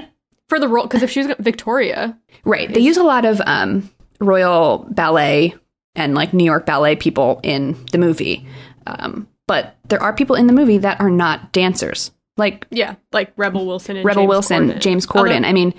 for 0.49 0.59
the 0.59 0.67
role 0.67 0.83
because 0.83 1.03
if 1.03 1.09
she's 1.09 1.27
Victoria, 1.39 2.17
right? 2.43 2.73
They 2.73 2.79
use 2.79 2.97
a 2.97 3.03
lot 3.03 3.25
of 3.25 3.41
um, 3.45 3.89
Royal 4.19 4.85
Ballet 4.89 5.55
and 5.95 6.15
like 6.15 6.33
New 6.33 6.45
York 6.45 6.65
Ballet 6.65 6.95
people 6.95 7.39
in 7.43 7.77
the 7.91 7.97
movie, 7.97 8.45
um, 8.87 9.27
but 9.47 9.75
there 9.87 10.01
are 10.01 10.13
people 10.13 10.35
in 10.35 10.47
the 10.47 10.53
movie 10.53 10.77
that 10.79 10.99
are 10.99 11.09
not 11.09 11.51
dancers, 11.51 12.11
like 12.37 12.67
yeah, 12.71 12.95
like 13.11 13.33
Rebel 13.37 13.65
Wilson 13.65 13.97
and 13.97 14.05
Rebel 14.05 14.23
James 14.23 14.29
Wilson, 14.29 14.69
Corden. 14.69 14.79
James 14.79 15.07
Although 15.09 15.29
Corden. 15.29 15.45
I 15.45 15.53
mean, 15.53 15.73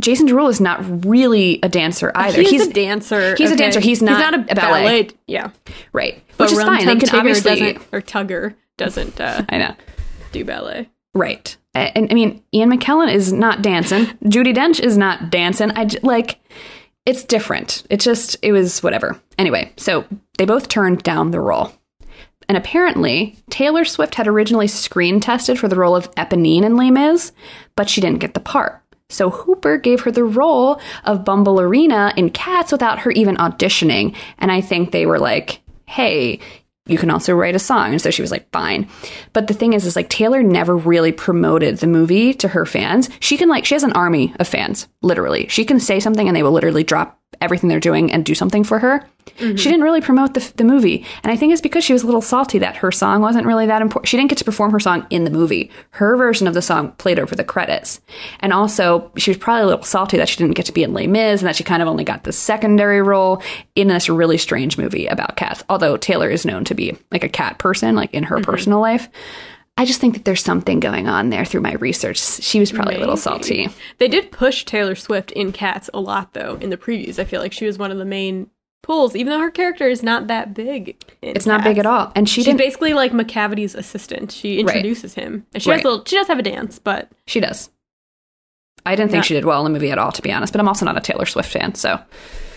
Jason 0.00 0.28
Derulo 0.28 0.48
is 0.48 0.60
not 0.60 1.04
really 1.04 1.58
a 1.62 1.68
dancer 1.68 2.12
either. 2.14 2.40
He's, 2.40 2.50
he's 2.50 2.66
a 2.68 2.72
dancer. 2.72 3.34
he's 3.36 3.50
a 3.50 3.56
dancer. 3.56 3.80
He's 3.80 4.00
not 4.00 4.34
a 4.34 4.52
a 4.52 4.54
ballet. 4.54 5.10
Yeah, 5.26 5.50
right, 5.92 6.22
but 6.36 6.44
which 6.50 6.52
is 6.52 6.62
fine. 6.62 6.86
They 6.86 6.96
can 6.96 7.16
obviously 7.18 7.76
or 7.92 8.00
Tugger 8.00 8.54
doesn't 8.76 9.20
uh, 9.20 9.44
I 9.48 9.58
know. 9.58 9.74
do 10.32 10.44
ballet. 10.44 10.88
Right. 11.18 11.56
And 11.74 12.10
I 12.10 12.14
mean, 12.14 12.42
Ian 12.54 12.70
McKellen 12.70 13.12
is 13.12 13.32
not 13.32 13.62
dancing. 13.62 14.06
Judi 14.24 14.54
Dench 14.54 14.80
is 14.80 14.96
not 14.96 15.30
dancing. 15.30 15.70
I 15.76 15.88
like 16.02 16.40
it's 17.06 17.24
different. 17.24 17.84
It 17.90 18.00
just 18.00 18.36
it 18.42 18.52
was 18.52 18.82
whatever. 18.82 19.20
Anyway, 19.38 19.72
so 19.76 20.04
they 20.38 20.44
both 20.44 20.68
turned 20.68 21.02
down 21.02 21.30
the 21.30 21.40
role. 21.40 21.72
And 22.48 22.56
apparently, 22.56 23.36
Taylor 23.50 23.84
Swift 23.84 24.14
had 24.14 24.26
originally 24.26 24.68
screen 24.68 25.20
tested 25.20 25.58
for 25.58 25.68
the 25.68 25.76
role 25.76 25.94
of 25.94 26.10
Eponine 26.14 26.62
in 26.62 26.76
Les 26.76 26.90
Mis, 26.90 27.32
but 27.76 27.90
she 27.90 28.00
didn't 28.00 28.20
get 28.20 28.34
the 28.34 28.40
part. 28.40 28.82
So 29.10 29.30
Hooper 29.30 29.76
gave 29.76 30.00
her 30.00 30.10
the 30.10 30.24
role 30.24 30.80
of 31.04 31.24
Bumble 31.24 31.56
Bumblearina 31.56 32.16
in 32.16 32.30
Cats 32.30 32.72
without 32.72 33.00
her 33.00 33.10
even 33.10 33.36
auditioning. 33.36 34.14
And 34.38 34.52
I 34.52 34.60
think 34.60 34.92
they 34.92 35.06
were 35.06 35.18
like, 35.18 35.60
hey, 35.86 36.40
you 36.88 36.98
can 36.98 37.10
also 37.10 37.34
write 37.34 37.54
a 37.54 37.60
song. 37.60 37.92
And 37.92 38.00
so 38.00 38.10
she 38.10 38.22
was 38.22 38.30
like, 38.30 38.50
fine. 38.50 38.88
But 39.32 39.46
the 39.46 39.54
thing 39.54 39.74
is, 39.74 39.86
is 39.86 39.94
like 39.94 40.08
Taylor 40.08 40.42
never 40.42 40.76
really 40.76 41.12
promoted 41.12 41.78
the 41.78 41.86
movie 41.86 42.34
to 42.34 42.48
her 42.48 42.66
fans. 42.66 43.08
She 43.20 43.36
can 43.36 43.48
like, 43.48 43.64
she 43.64 43.74
has 43.74 43.84
an 43.84 43.92
army 43.92 44.34
of 44.40 44.48
fans, 44.48 44.88
literally. 45.02 45.46
She 45.48 45.64
can 45.64 45.78
say 45.78 46.00
something 46.00 46.26
and 46.26 46.36
they 46.36 46.42
will 46.42 46.52
literally 46.52 46.84
drop 46.84 47.20
everything 47.40 47.68
they're 47.68 47.80
doing 47.80 48.10
and 48.12 48.24
do 48.24 48.34
something 48.34 48.64
for 48.64 48.78
her. 48.78 49.06
She 49.36 49.44
mm-hmm. 49.44 49.56
didn't 49.56 49.82
really 49.82 50.00
promote 50.00 50.34
the, 50.34 50.52
the 50.56 50.64
movie. 50.64 51.04
And 51.22 51.30
I 51.30 51.36
think 51.36 51.52
it's 51.52 51.60
because 51.60 51.84
she 51.84 51.92
was 51.92 52.02
a 52.02 52.06
little 52.06 52.22
salty 52.22 52.58
that 52.58 52.76
her 52.76 52.90
song 52.90 53.20
wasn't 53.20 53.46
really 53.46 53.66
that 53.66 53.82
important. 53.82 54.08
She 54.08 54.16
didn't 54.16 54.30
get 54.30 54.38
to 54.38 54.44
perform 54.44 54.72
her 54.72 54.80
song 54.80 55.06
in 55.10 55.24
the 55.24 55.30
movie. 55.30 55.70
Her 55.90 56.16
version 56.16 56.46
of 56.46 56.54
the 56.54 56.62
song 56.62 56.92
played 56.92 57.18
over 57.18 57.36
the 57.36 57.44
credits. 57.44 58.00
And 58.40 58.52
also, 58.52 59.12
she 59.16 59.30
was 59.30 59.38
probably 59.38 59.64
a 59.64 59.66
little 59.66 59.84
salty 59.84 60.16
that 60.16 60.28
she 60.28 60.38
didn't 60.38 60.56
get 60.56 60.66
to 60.66 60.72
be 60.72 60.82
in 60.82 60.94
Les 60.94 61.06
Mis 61.06 61.40
and 61.40 61.48
that 61.48 61.56
she 61.56 61.64
kind 61.64 61.82
of 61.82 61.88
only 61.88 62.04
got 62.04 62.24
the 62.24 62.32
secondary 62.32 63.02
role 63.02 63.42
in 63.76 63.88
this 63.88 64.08
really 64.08 64.38
strange 64.38 64.78
movie 64.78 65.06
about 65.06 65.36
cats. 65.36 65.62
Although 65.68 65.96
Taylor 65.96 66.30
is 66.30 66.46
known 66.46 66.64
to 66.64 66.74
be 66.74 66.96
like 67.12 67.24
a 67.24 67.28
cat 67.28 67.58
person, 67.58 67.94
like 67.94 68.14
in 68.14 68.24
her 68.24 68.36
mm-hmm. 68.36 68.50
personal 68.50 68.80
life. 68.80 69.08
I 69.78 69.84
just 69.84 70.00
think 70.00 70.14
that 70.14 70.24
there's 70.24 70.42
something 70.42 70.80
going 70.80 71.06
on 71.08 71.30
there 71.30 71.44
through 71.44 71.60
my 71.62 71.74
research. 71.74 72.18
She 72.18 72.58
was 72.60 72.72
probably 72.72 72.96
a 72.96 72.98
little 73.00 73.16
salty. 73.16 73.68
They 73.98 74.08
did 74.08 74.32
push 74.32 74.64
Taylor 74.64 74.94
Swift 74.96 75.30
in 75.32 75.52
Cats 75.52 75.88
a 75.94 76.00
lot 76.00 76.34
though 76.34 76.56
in 76.60 76.70
the 76.70 76.76
previews. 76.76 77.18
I 77.18 77.24
feel 77.24 77.40
like 77.40 77.52
she 77.52 77.64
was 77.64 77.78
one 77.78 77.90
of 77.92 77.98
the 77.98 78.04
main 78.04 78.50
pulls, 78.82 79.14
even 79.14 79.30
though 79.32 79.38
her 79.40 79.50
character 79.50 79.88
is 79.88 80.02
not 80.02 80.26
that 80.26 80.52
big. 80.52 80.96
in 81.22 81.36
It's 81.36 81.46
not 81.46 81.62
big 81.62 81.78
at 81.78 81.86
all. 81.86 82.10
And 82.16 82.28
she 82.28 82.42
She's 82.42 82.56
basically 82.56 82.92
like 82.92 83.12
Macavity's 83.12 83.74
assistant. 83.74 84.32
She 84.32 84.58
introduces 84.60 85.14
him, 85.14 85.46
and 85.54 85.62
she 85.62 85.70
Right. 85.70 85.76
has 85.76 85.84
a 85.84 85.88
little, 85.88 86.04
she 86.04 86.16
does 86.16 86.26
have 86.26 86.38
a 86.38 86.42
dance, 86.42 86.78
but 86.78 87.10
She 87.26 87.38
does. 87.40 87.70
I 88.86 88.94
didn't 88.96 89.10
think 89.10 89.18
Not- 89.20 89.26
she 89.26 89.34
did 89.34 89.44
well 89.44 89.64
in 89.64 89.72
the 89.72 89.78
movie 89.78 89.90
at 89.90 89.98
all, 89.98 90.10
to 90.12 90.22
be 90.22 90.32
honest. 90.32 90.52
But 90.52 90.60
I'm 90.60 90.68
also 90.68 90.86
not 90.86 90.96
a 90.96 91.00
Taylor 91.00 91.26
Swift 91.26 91.50
fan, 91.52 91.74
so 91.74 92.00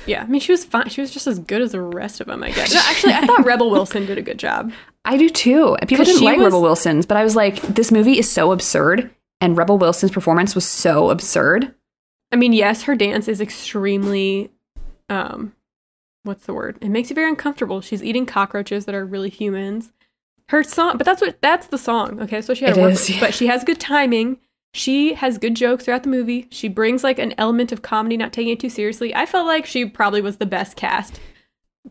Yeah, 0.07 0.23
I 0.23 0.25
mean, 0.25 0.41
she 0.41 0.51
was 0.51 0.65
fine. 0.65 0.89
She 0.89 1.01
was 1.01 1.11
just 1.11 1.27
as 1.27 1.37
good 1.37 1.61
as 1.61 1.73
the 1.73 1.81
rest 1.81 2.19
of 2.21 2.27
them, 2.27 2.41
I 2.43 2.49
guess. 2.51 2.73
No, 2.73 2.79
actually, 2.85 3.13
I 3.13 3.25
thought 3.27 3.45
Rebel 3.45 3.69
Wilson 3.69 4.05
did 4.07 4.17
a 4.17 4.21
good 4.23 4.39
job. 4.39 4.71
I 5.03 5.17
do 5.17 5.29
too. 5.29 5.75
And 5.79 5.89
people 5.89 6.05
didn't 6.05 6.23
like 6.23 6.37
was- 6.37 6.45
Rebel 6.45 6.61
Wilson's, 6.61 7.05
but 7.05 7.17
I 7.17 7.23
was 7.23 7.35
like, 7.35 7.61
this 7.61 7.91
movie 7.91 8.19
is 8.19 8.29
so 8.29 8.51
absurd, 8.51 9.09
and 9.39 9.57
Rebel 9.57 9.77
Wilson's 9.77 10.11
performance 10.11 10.53
was 10.55 10.65
so 10.65 11.09
absurd. 11.09 11.73
I 12.31 12.35
mean, 12.35 12.53
yes, 12.53 12.83
her 12.83 12.95
dance 12.95 13.27
is 13.27 13.41
extremely, 13.41 14.51
um, 15.09 15.53
what's 16.23 16.45
the 16.45 16.53
word? 16.53 16.77
It 16.81 16.89
makes 16.89 17.09
you 17.09 17.15
very 17.15 17.29
uncomfortable. 17.29 17.81
She's 17.81 18.03
eating 18.03 18.25
cockroaches 18.25 18.85
that 18.85 18.95
are 18.95 19.05
really 19.05 19.29
humans. 19.29 19.91
Her 20.49 20.63
song, 20.63 20.97
but 20.97 21.05
that's 21.05 21.21
what 21.21 21.41
that's 21.41 21.67
the 21.67 21.77
song. 21.77 22.21
Okay, 22.21 22.41
so 22.41 22.53
she 22.53 22.65
had 22.65 22.77
It 22.77 22.81
work 22.81 22.91
is, 22.91 23.09
yeah. 23.09 23.19
But 23.21 23.33
she 23.33 23.47
has 23.47 23.63
good 23.63 23.79
timing. 23.79 24.37
She 24.73 25.13
has 25.13 25.37
good 25.37 25.55
jokes 25.55 25.85
throughout 25.85 26.03
the 26.03 26.09
movie. 26.09 26.47
She 26.51 26.67
brings 26.67 27.03
like 27.05 27.19
an 27.19 27.33
element 27.37 27.71
of 27.71 27.81
comedy, 27.81 28.17
not 28.17 28.33
taking 28.33 28.51
it 28.53 28.59
too 28.59 28.69
seriously. 28.69 29.15
I 29.15 29.25
felt 29.25 29.47
like 29.47 29.65
she 29.65 29.85
probably 29.85 30.21
was 30.21 30.37
the 30.37 30.45
best 30.45 30.75
cast, 30.75 31.19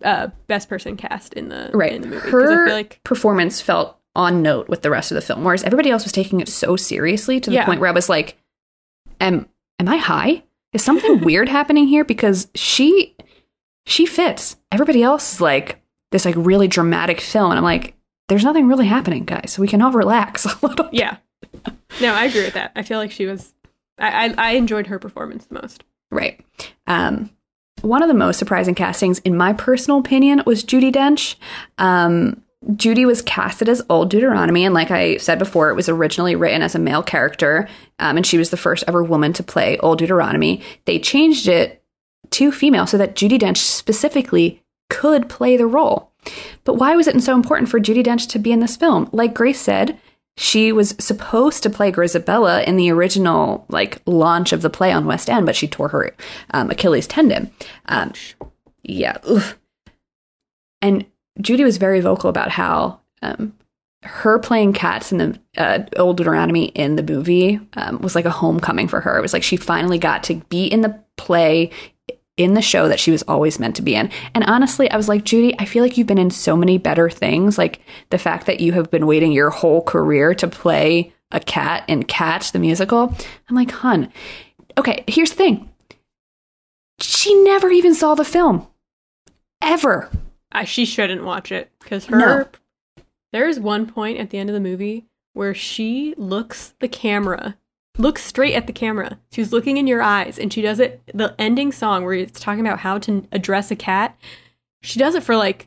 uh, 0.03 0.29
best 0.47 0.69
person 0.69 0.97
cast 0.97 1.35
in 1.35 1.49
the 1.49 1.71
Right. 1.75 1.93
in 1.93 2.03
the 2.03 2.09
movie. 2.09 2.31
Her 2.31 2.63
I 2.63 2.67
feel 2.67 2.75
like 2.75 3.01
performance 3.05 3.61
felt 3.61 3.97
on 4.17 4.43
note 4.43 4.69
with 4.69 4.83
the 4.83 4.91
rest 4.91 5.11
of 5.11 5.15
the 5.15 5.21
film, 5.21 5.45
whereas 5.45 5.63
everybody 5.65 5.91
else 5.91 6.05
was 6.05 6.13
taking 6.13 6.41
it 6.41 6.49
so 6.49 6.77
seriously 6.77 7.41
to 7.41 7.51
the 7.51 7.57
Yeah. 7.57 7.67
point 7.67 7.81
where 7.81 7.89
I 7.89 7.93
was 7.93 8.09
like, 8.09 8.37
"Am 9.21 9.49
am 9.79 9.89
I 9.89 9.97
high? 9.99 10.43
Is 10.73 10.83
something 10.83 11.21
weird 11.25 11.49
happening 11.49 11.87
here?" 11.87 12.05
Because 12.05 12.49
she 12.55 13.17
she 13.87 14.07
fits. 14.07 14.57
Everybody 14.73 15.03
else 15.03 15.35
is 15.35 15.41
like 15.41 15.81
this 16.13 16.25
like 16.25 16.35
really 16.37 16.69
dramatic 16.69 17.21
film, 17.21 17.51
and 17.51 17.59
I'm 17.59 17.65
like, 17.65 17.95
"There's 18.29 18.45
nothing 18.45 18.69
really 18.69 18.87
happening, 18.87 19.25
guys. 19.25 19.57
We 19.59 19.69
can 19.69 19.81
all 19.83 19.93
relax 19.93 20.45
a 20.63 20.67
little." 20.67 20.89
yeah. 20.93 21.17
No, 22.01 22.15
I 22.15 22.25
agree 22.27 22.43
with 22.45 22.55
that. 22.55 22.73
I 22.77 22.83
feel 22.83 22.99
like 22.99 23.11
she 23.11 23.27
was. 23.27 23.55
I 23.99 24.27
I, 24.29 24.35
I 24.39 24.51
enjoyed 24.53 24.87
her 24.89 24.99
performance 24.99 25.47
the 25.47 25.55
most. 25.55 25.85
Right. 26.11 26.41
Um, 26.87 27.31
one 27.83 28.03
of 28.03 28.09
the 28.09 28.15
most 28.15 28.39
surprising 28.39 28.75
castings, 28.75 29.19
in 29.21 29.37
my 29.37 29.53
personal 29.53 29.99
opinion, 29.99 30.43
was 30.47 30.65
Judi 30.65 30.93
Dench. 30.93 31.37
Um, 31.79 32.43
Judy 32.77 33.07
was 33.07 33.23
casted 33.23 33.69
as 33.69 33.83
Old 33.89 34.11
Deuteronomy, 34.11 34.65
and 34.65 34.75
like 34.75 34.91
I 34.91 35.17
said 35.17 35.39
before, 35.39 35.71
it 35.71 35.75
was 35.75 35.89
originally 35.89 36.37
written 36.37 36.61
as 36.61 36.75
a 36.75 36.79
male 36.79 37.03
character, 37.03 37.69
um, 37.99 38.19
and 38.19 38.27
she 38.27 38.37
was 38.37 38.51
the 38.51 38.57
first 38.57 38.85
ever 38.87 39.03
woman 39.03 39.33
to 39.35 39.43
play 39.43 39.79
Old 39.79 39.99
Deuteronomy. 39.99 40.63
They 40.85 40.99
changed 40.99 41.49
it 41.49 41.83
to 42.31 42.53
female 42.53 42.87
so 42.87 42.99
that 42.99 43.17
Judi 43.17 43.39
Dench 43.39 43.57
specifically 43.57 44.63
could 44.91 45.29
play 45.29 45.57
the 45.57 45.67
role. 45.67 46.13
But 46.65 46.75
why 46.75 46.97
was 46.97 47.07
it 47.07 47.21
so 47.23 47.35
important 47.35 47.71
for 47.71 47.81
Judi 47.81 48.05
Dench 48.05 48.29
to 48.29 48.39
be 48.39 48.53
in 48.53 48.61
this 48.61 48.77
film? 48.77 49.09
Like 49.13 49.35
Grace 49.35 49.61
said, 49.61 49.99
she 50.37 50.73
was 50.73 50.95
supposed 50.99 51.63
to 51.63 51.71
play 51.71 51.93
Grizabella 51.93 52.65
in 52.65 52.77
the 52.77 52.91
original 52.91 53.67
like 53.69 54.01
launch 54.07 54.53
of 54.53 54.63
the 54.63 54.71
play 54.71 54.93
on 54.93 55.07
West 55.07 55.29
End, 55.29 55.47
but 55.47 55.57
she 55.57 55.69
tore 55.69 55.89
her 55.89 56.15
um, 56.53 56.71
Achilles 56.71 57.07
tendon. 57.07 57.51
Um, 57.87 58.13
yeah, 58.83 59.19
oof. 59.29 59.59
and 60.81 61.05
Judy 61.41 61.65
was 61.65 61.77
very 61.77 62.01
vocal 62.01 62.31
about 62.31 62.51
how 62.51 63.01
um, 63.23 63.55
her 64.03 64.39
playing 64.39 64.73
cats 64.73 65.13
in 65.13 65.19
the 65.19 65.41
uh, 65.59 65.81
Old 65.97 66.17
Deuteronomy 66.17 66.67
in 66.67 66.97
the 66.97 67.03
movie 67.03 67.61
um, 67.75 68.01
was 68.01 68.15
like 68.15 68.25
a 68.25 68.31
homecoming 68.31 68.89
for 68.89 69.01
her. 69.01 69.19
It 69.19 69.23
was 69.23 69.33
like 69.33 69.43
she 69.43 69.57
finally 69.57 69.99
got 69.99 70.25
to 70.25 70.37
be 70.49 70.67
in 70.67 70.81
the 70.81 70.99
play 71.17 71.71
in 72.43 72.55
the 72.55 72.63
show 72.63 72.89
that 72.89 73.01
she 73.01 73.11
was 73.11 73.23
always 73.23 73.59
meant 73.59 73.77
to 73.77 73.83
be 73.83 73.95
in. 73.95 74.11
And 74.35 74.45
honestly, 74.45 74.91
I 74.91 74.97
was 74.97 75.09
like, 75.09 75.25
Judy, 75.25 75.55
I 75.59 75.65
feel 75.65 75.83
like 75.83 75.97
you've 75.97 76.07
been 76.07 76.19
in 76.19 76.31
so 76.31 76.57
many 76.57 76.79
better 76.79 77.11
things. 77.11 77.59
Like 77.59 77.81
the 78.11 78.19
fact 78.19 78.47
that 78.47 78.61
you 78.61 78.73
have 78.73 78.91
been 78.91 79.07
waiting 79.07 79.33
your 79.33 79.51
whole 79.51 79.83
career 79.83 80.35
to 80.35 80.49
play 80.49 81.13
a 81.31 81.41
cat 81.41 81.85
in 81.89 82.05
Cats, 82.05 82.51
the 82.51 82.59
musical. 82.59 83.15
I'm 83.49 83.57
like, 83.57 83.71
hun, 83.71 84.13
okay, 84.77 85.05
here's 85.07 85.31
the 85.31 85.37
thing. 85.37 85.71
She 87.01 87.35
never 87.43 87.71
even 87.71 87.95
saw 87.95 88.15
the 88.15 88.25
film. 88.25 88.67
Ever. 89.63 90.11
I, 90.53 90.65
she 90.65 90.85
shouldn't 90.85 91.25
watch 91.25 91.53
it 91.53 91.71
because 91.81 92.07
her. 92.07 92.19
No. 92.19 92.49
There 93.33 93.49
is 93.49 93.61
one 93.61 93.87
point 93.87 94.19
at 94.19 94.31
the 94.31 94.39
end 94.39 94.51
of 94.51 94.55
the 94.55 94.61
movie 94.61 95.07
where 95.33 95.55
she 95.55 96.15
looks 96.17 96.75
the 96.81 96.89
camera, 96.89 97.57
looks 98.01 98.25
straight 98.25 98.55
at 98.55 98.67
the 98.67 98.73
camera. 98.73 99.19
She's 99.33 99.53
looking 99.53 99.77
in 99.77 99.87
your 99.87 100.03
eyes, 100.03 100.39
and 100.39 100.53
she 100.53 100.63
does 100.63 100.81
it. 100.81 101.01
The 101.15 101.35
ending 101.39 101.71
song 101.73 102.05
where 102.05 102.15
it's 102.15 102.41
talking 102.41 102.67
about 102.67 102.81
how 102.81 102.99
to 102.99 103.27
address 103.33 103.71
a 103.71 103.77
cat. 103.77 104.19
She 104.83 104.99
does 104.99 105.15
it 105.15 105.23
for 105.23 105.37
like 105.37 105.67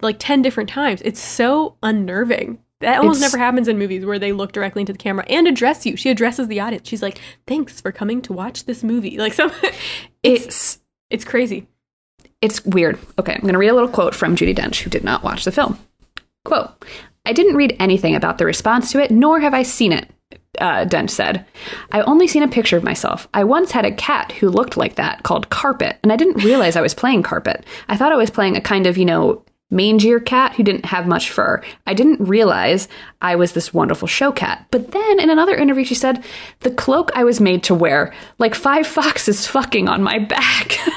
like 0.00 0.16
ten 0.18 0.42
different 0.42 0.70
times. 0.70 1.02
It's 1.04 1.20
so 1.20 1.76
unnerving. 1.82 2.58
That 2.80 2.98
almost 2.98 3.18
It's- 3.18 3.32
never 3.32 3.42
happens 3.42 3.68
in 3.68 3.78
movies 3.78 4.04
where 4.04 4.18
they 4.18 4.32
look 4.32 4.52
directly 4.52 4.80
into 4.82 4.92
the 4.92 4.98
camera 4.98 5.24
and 5.28 5.46
address 5.48 5.86
you. 5.86 5.96
She 5.96 6.10
addresses 6.10 6.48
the 6.48 6.60
audience. 6.60 6.86
She's 6.88 7.02
like, 7.02 7.20
"Thanks 7.46 7.80
for 7.80 7.92
coming 7.92 8.20
to 8.22 8.32
watch 8.32 8.64
this 8.66 8.82
movie." 8.82 9.16
Like 9.18 9.32
some, 9.34 9.50
it's 10.22 10.44
It's 10.46 10.78
it's 11.10 11.24
crazy. 11.24 11.66
It's 12.42 12.64
weird. 12.66 12.98
Okay, 13.18 13.32
I'm 13.32 13.40
going 13.40 13.54
to 13.54 13.58
read 13.58 13.68
a 13.68 13.74
little 13.74 13.88
quote 13.88 14.14
from 14.14 14.36
Judi 14.36 14.54
Dench, 14.54 14.82
who 14.82 14.90
did 14.90 15.04
not 15.04 15.22
watch 15.22 15.44
the 15.44 15.52
film. 15.52 15.78
Quote 16.44 16.70
I 17.24 17.32
didn't 17.32 17.56
read 17.56 17.74
anything 17.80 18.14
about 18.14 18.38
the 18.38 18.44
response 18.44 18.92
to 18.92 19.00
it, 19.02 19.10
nor 19.10 19.40
have 19.40 19.54
I 19.54 19.62
seen 19.62 19.90
it, 19.92 20.08
uh, 20.58 20.84
Dench 20.84 21.10
said. 21.10 21.44
"I've 21.92 22.06
only 22.06 22.26
seen 22.26 22.42
a 22.42 22.48
picture 22.48 22.76
of 22.76 22.84
myself. 22.84 23.28
I 23.34 23.44
once 23.44 23.70
had 23.72 23.84
a 23.84 23.92
cat 23.92 24.32
who 24.32 24.48
looked 24.48 24.76
like 24.76 24.96
that 24.96 25.22
called 25.22 25.50
Carpet, 25.50 25.98
and 26.02 26.12
I 26.12 26.16
didn't 26.16 26.44
realize 26.44 26.76
I 26.76 26.80
was 26.80 26.94
playing 26.94 27.22
Carpet. 27.22 27.64
I 27.88 27.96
thought 27.96 28.12
I 28.12 28.16
was 28.16 28.30
playing 28.30 28.56
a 28.56 28.60
kind 28.60 28.86
of, 28.86 28.96
you 28.98 29.04
know, 29.04 29.42
mangier 29.72 30.24
cat 30.24 30.54
who 30.54 30.62
didn't 30.62 30.86
have 30.86 31.06
much 31.06 31.30
fur. 31.30 31.62
I 31.86 31.94
didn't 31.94 32.20
realize 32.24 32.88
I 33.20 33.34
was 33.36 33.52
this 33.52 33.74
wonderful 33.74 34.08
show 34.08 34.30
cat. 34.32 34.66
But 34.70 34.92
then 34.92 35.20
in 35.20 35.30
another 35.30 35.56
interview, 35.56 35.84
she 35.84 35.94
said, 35.94 36.24
The 36.60 36.70
cloak 36.70 37.10
I 37.14 37.24
was 37.24 37.40
made 37.40 37.62
to 37.64 37.74
wear, 37.74 38.14
like 38.38 38.54
five 38.54 38.86
foxes 38.98 39.46
fucking 39.46 39.88
on 39.88 40.02
my 40.02 40.18
back. 40.18 40.78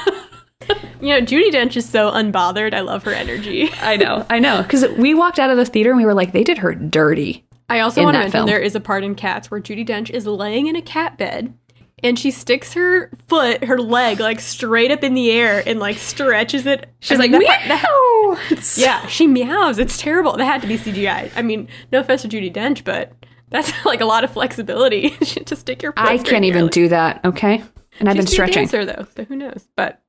You 1.02 1.14
know, 1.14 1.22
Judi 1.22 1.50
Dench 1.50 1.78
is 1.78 1.88
so 1.88 2.12
unbothered. 2.12 2.74
I 2.74 2.82
love 2.82 3.04
her 3.04 3.12
energy. 3.12 3.70
I 3.82 3.96
know, 3.96 4.26
I 4.30 4.40
know. 4.40 4.62
Because 4.62 4.86
we 4.98 5.14
walked 5.14 5.40
out 5.40 5.50
of 5.50 5.58
the 5.58 5.66
theater 5.66 5.92
and 5.92 5.98
we 5.98 6.06
were 6.06 6.14
like, 6.14 6.34
they 6.34 6.44
did 6.44 6.58
her 6.58 6.76
dirty. 6.76 7.46
I 7.70 7.80
also 7.82 8.04
want 8.04 8.16
to 8.16 8.20
mention 8.20 8.32
film. 8.32 8.46
there 8.48 8.60
is 8.60 8.76
a 8.76 8.80
part 8.80 9.04
in 9.04 9.16
Cats 9.16 9.50
where 9.52 9.60
Judi 9.62 9.88
Dench 9.88 10.10
is 10.10 10.26
laying 10.26 10.68
in 10.68 10.76
a 10.76 10.82
cat 10.82 11.18
bed 11.18 11.54
and 12.02 12.18
she 12.18 12.32
sticks 12.32 12.74
her 12.74 13.12
foot, 13.28 13.64
her 13.66 13.78
leg, 13.78 14.20
like 14.20 14.40
straight 14.40 14.90
up 14.90 15.04
in 15.04 15.14
the 15.14 15.32
air 15.32 15.62
and 15.66 15.80
like 15.80 15.98
stretches 15.98 16.66
it. 16.66 16.88
She's 17.00 17.20
like, 17.20 17.32
that 17.32 17.44
part- 17.46 17.68
that- 17.68 17.84
meow. 17.84 18.58
Yeah, 18.78 19.06
she 19.08 19.28
meows. 19.28 19.80
It's 19.80 19.98
terrible. 20.00 20.38
That 20.38 20.46
had 20.46 20.62
to 20.62 20.68
be 20.68 20.78
CGI. 20.78 21.32
I 21.36 21.42
mean, 21.42 21.68
no 21.92 22.00
offense 22.00 22.22
to 22.24 22.28
Judi 22.28 22.54
Dench, 22.54 22.84
but 22.84 23.12
that's 23.50 23.74
like 23.86 24.02
a 24.02 24.06
lot 24.06 24.24
of 24.24 24.32
flexibility 24.32 25.10
to 25.46 25.56
stick 25.56 25.82
your 25.84 25.92
foot. 25.94 26.06
I 26.06 26.18
can't 26.20 26.46
even 26.46 26.68
do 26.68 26.88
that. 26.90 27.24
Okay, 27.26 27.64
and 28.00 28.08
I've 28.08 28.16
been 28.16 28.24
used 28.24 28.36
to 28.36 28.44
a 28.44 28.48
stretching. 28.48 28.64
dancer 28.68 28.86
though, 28.86 29.06
so 29.16 29.26
who 29.26 29.36
knows? 29.36 29.68
But 29.76 30.02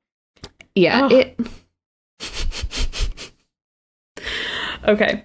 Yeah, 0.75 1.07
Ugh. 1.07 1.13
it. 1.13 1.41
okay. 4.87 5.25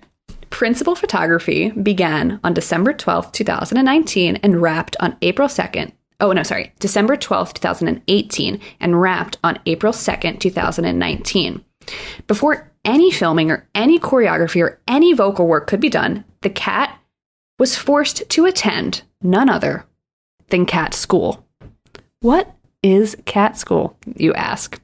Principal 0.55 0.95
photography 0.95 1.71
began 1.71 2.39
on 2.41 2.53
December 2.53 2.93
12th, 2.93 3.33
2019, 3.33 4.37
and 4.37 4.61
wrapped 4.61 4.95
on 5.01 5.17
April 5.21 5.49
2nd. 5.49 5.91
Oh, 6.21 6.31
no, 6.31 6.43
sorry. 6.43 6.71
December 6.79 7.17
12th, 7.17 7.55
2018, 7.55 8.61
and 8.79 9.01
wrapped 9.01 9.37
on 9.43 9.59
April 9.65 9.91
2nd, 9.91 10.39
2019. 10.39 11.65
Before 12.27 12.71
any 12.85 13.11
filming 13.11 13.51
or 13.51 13.67
any 13.75 13.99
choreography 13.99 14.61
or 14.63 14.79
any 14.87 15.11
vocal 15.11 15.45
work 15.45 15.67
could 15.67 15.81
be 15.81 15.89
done, 15.89 16.23
the 16.39 16.49
cat 16.49 17.01
was 17.59 17.75
forced 17.75 18.29
to 18.29 18.45
attend 18.45 19.01
none 19.21 19.49
other 19.49 19.85
than 20.51 20.65
cat 20.65 20.93
school. 20.93 21.45
What 22.21 22.55
is 22.81 23.17
cat 23.25 23.57
school, 23.57 23.97
you 24.15 24.33
ask? 24.35 24.81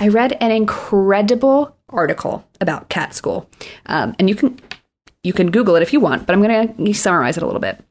I 0.00 0.08
read 0.08 0.36
an 0.40 0.50
incredible 0.50 1.76
article 1.90 2.44
about 2.60 2.88
cat 2.88 3.14
school, 3.14 3.48
um, 3.86 4.16
and 4.18 4.28
you 4.28 4.34
can 4.34 4.58
you 5.26 5.32
can 5.32 5.50
Google 5.50 5.74
it 5.74 5.82
if 5.82 5.92
you 5.92 5.98
want, 5.98 6.24
but 6.24 6.32
I'm 6.32 6.42
going 6.42 6.84
to 6.86 6.94
summarize 6.94 7.36
it 7.36 7.42
a 7.42 7.46
little 7.46 7.60
bit. 7.60 7.82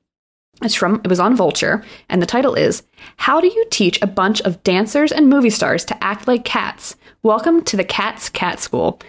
It's 0.62 0.74
from 0.74 1.02
it 1.04 1.10
was 1.10 1.19
on 1.19 1.36
Vulture, 1.36 1.84
and 2.08 2.21
the 2.21 2.26
title 2.26 2.56
is 2.56 2.84
"How 3.17 3.41
do 3.41 3.48
you 3.48 3.65
teach 3.69 4.02
a 4.02 4.08
bunch 4.08 4.39
of 4.41 4.63
dancers 4.63 5.12
and 5.12 5.30
movie 5.30 5.50
stars 5.50 5.84
to 5.86 6.04
act 6.04 6.30
like 6.30 6.45
cats? 6.45 6.95
Welcome 7.24 7.62
to 7.65 7.76
the 7.76 7.84
Cats 7.84 8.30
Cat 8.30 8.62
School" 8.62 9.02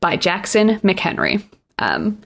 by 0.00 0.16
Jackson 0.16 0.80
McHenry. 0.80 1.44
Um, 1.78 2.20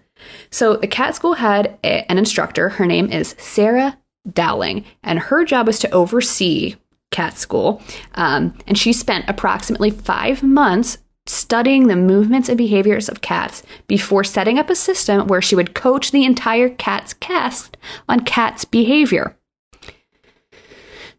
so 0.51 0.77
the 0.77 0.87
cat 0.87 1.17
school 1.17 1.35
had 1.35 1.77
a- 1.83 2.09
an 2.09 2.19
instructor. 2.19 2.69
Her 2.69 2.87
name 2.87 3.11
is 3.11 3.35
Sarah 3.39 3.99
Dowling, 4.33 4.85
and 5.03 5.19
her 5.19 5.45
job 5.45 5.67
was 5.67 5.81
to 5.81 5.91
oversee 5.91 6.77
cat 7.11 7.37
school. 7.37 7.83
Um, 8.15 8.55
and 8.69 8.79
she 8.79 8.93
spent 8.93 9.29
approximately 9.29 9.91
five 9.91 10.45
months 10.45 10.99
studying 11.29 11.87
the 11.87 11.97
movements 11.97 12.49
and 12.49 12.59
behaviors 12.59 13.09
of 13.09 13.21
cats 13.21 13.63
before 13.87 14.25
setting 14.25 14.59
up 14.59 14.71
a 14.71 14.75
system 14.75 15.27
where 15.27 15.43
she 15.43 15.55
would 15.55 15.75
coach 15.75 16.11
the 16.11 16.25
entire 16.25 16.69
cat's 16.69 17.15
cast 17.15 17.77
on 18.09 18.21
cats' 18.21 18.65
behavior. 18.65 19.37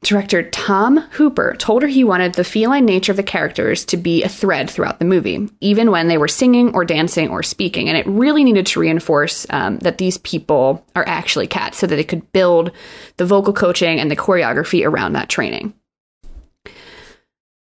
Director 0.02 0.50
Tom 0.50 0.98
Hooper 1.12 1.56
told 1.58 1.82
her 1.82 1.88
he 1.90 2.06
wanted 2.06 2.34
the 2.34 2.46
feline 2.46 2.86
nature 2.86 3.12
of 3.12 3.18
the 3.18 3.24
characters 3.24 3.84
to 3.86 3.98
be 3.98 4.24
a 4.24 4.30
thread 4.30 4.70
throughout 4.70 5.00
the 5.00 5.06
movie, 5.06 5.50
even 5.60 5.92
when 5.92 6.08
they 6.08 6.18
were 6.18 6.30
singing 6.30 6.74
or 6.74 6.86
dancing 6.86 7.30
or 7.30 7.44
speaking. 7.44 7.90
And 7.90 7.98
it 7.98 8.08
really 8.08 8.46
needed 8.46 8.66
to 8.68 8.80
reinforce 8.80 9.46
um, 9.50 9.78
that 9.80 9.98
these 9.98 10.18
people 10.20 10.86
are 10.96 11.04
actually 11.06 11.48
cats 11.48 11.78
so 11.78 11.88
that 11.88 11.98
they 11.98 12.06
could 12.06 12.32
build 12.32 12.72
the 13.18 13.26
vocal 13.26 13.52
coaching 13.52 14.00
and 14.00 14.10
the 14.10 14.16
choreography 14.16 14.88
around 14.88 15.14
that 15.14 15.28
training. 15.28 15.74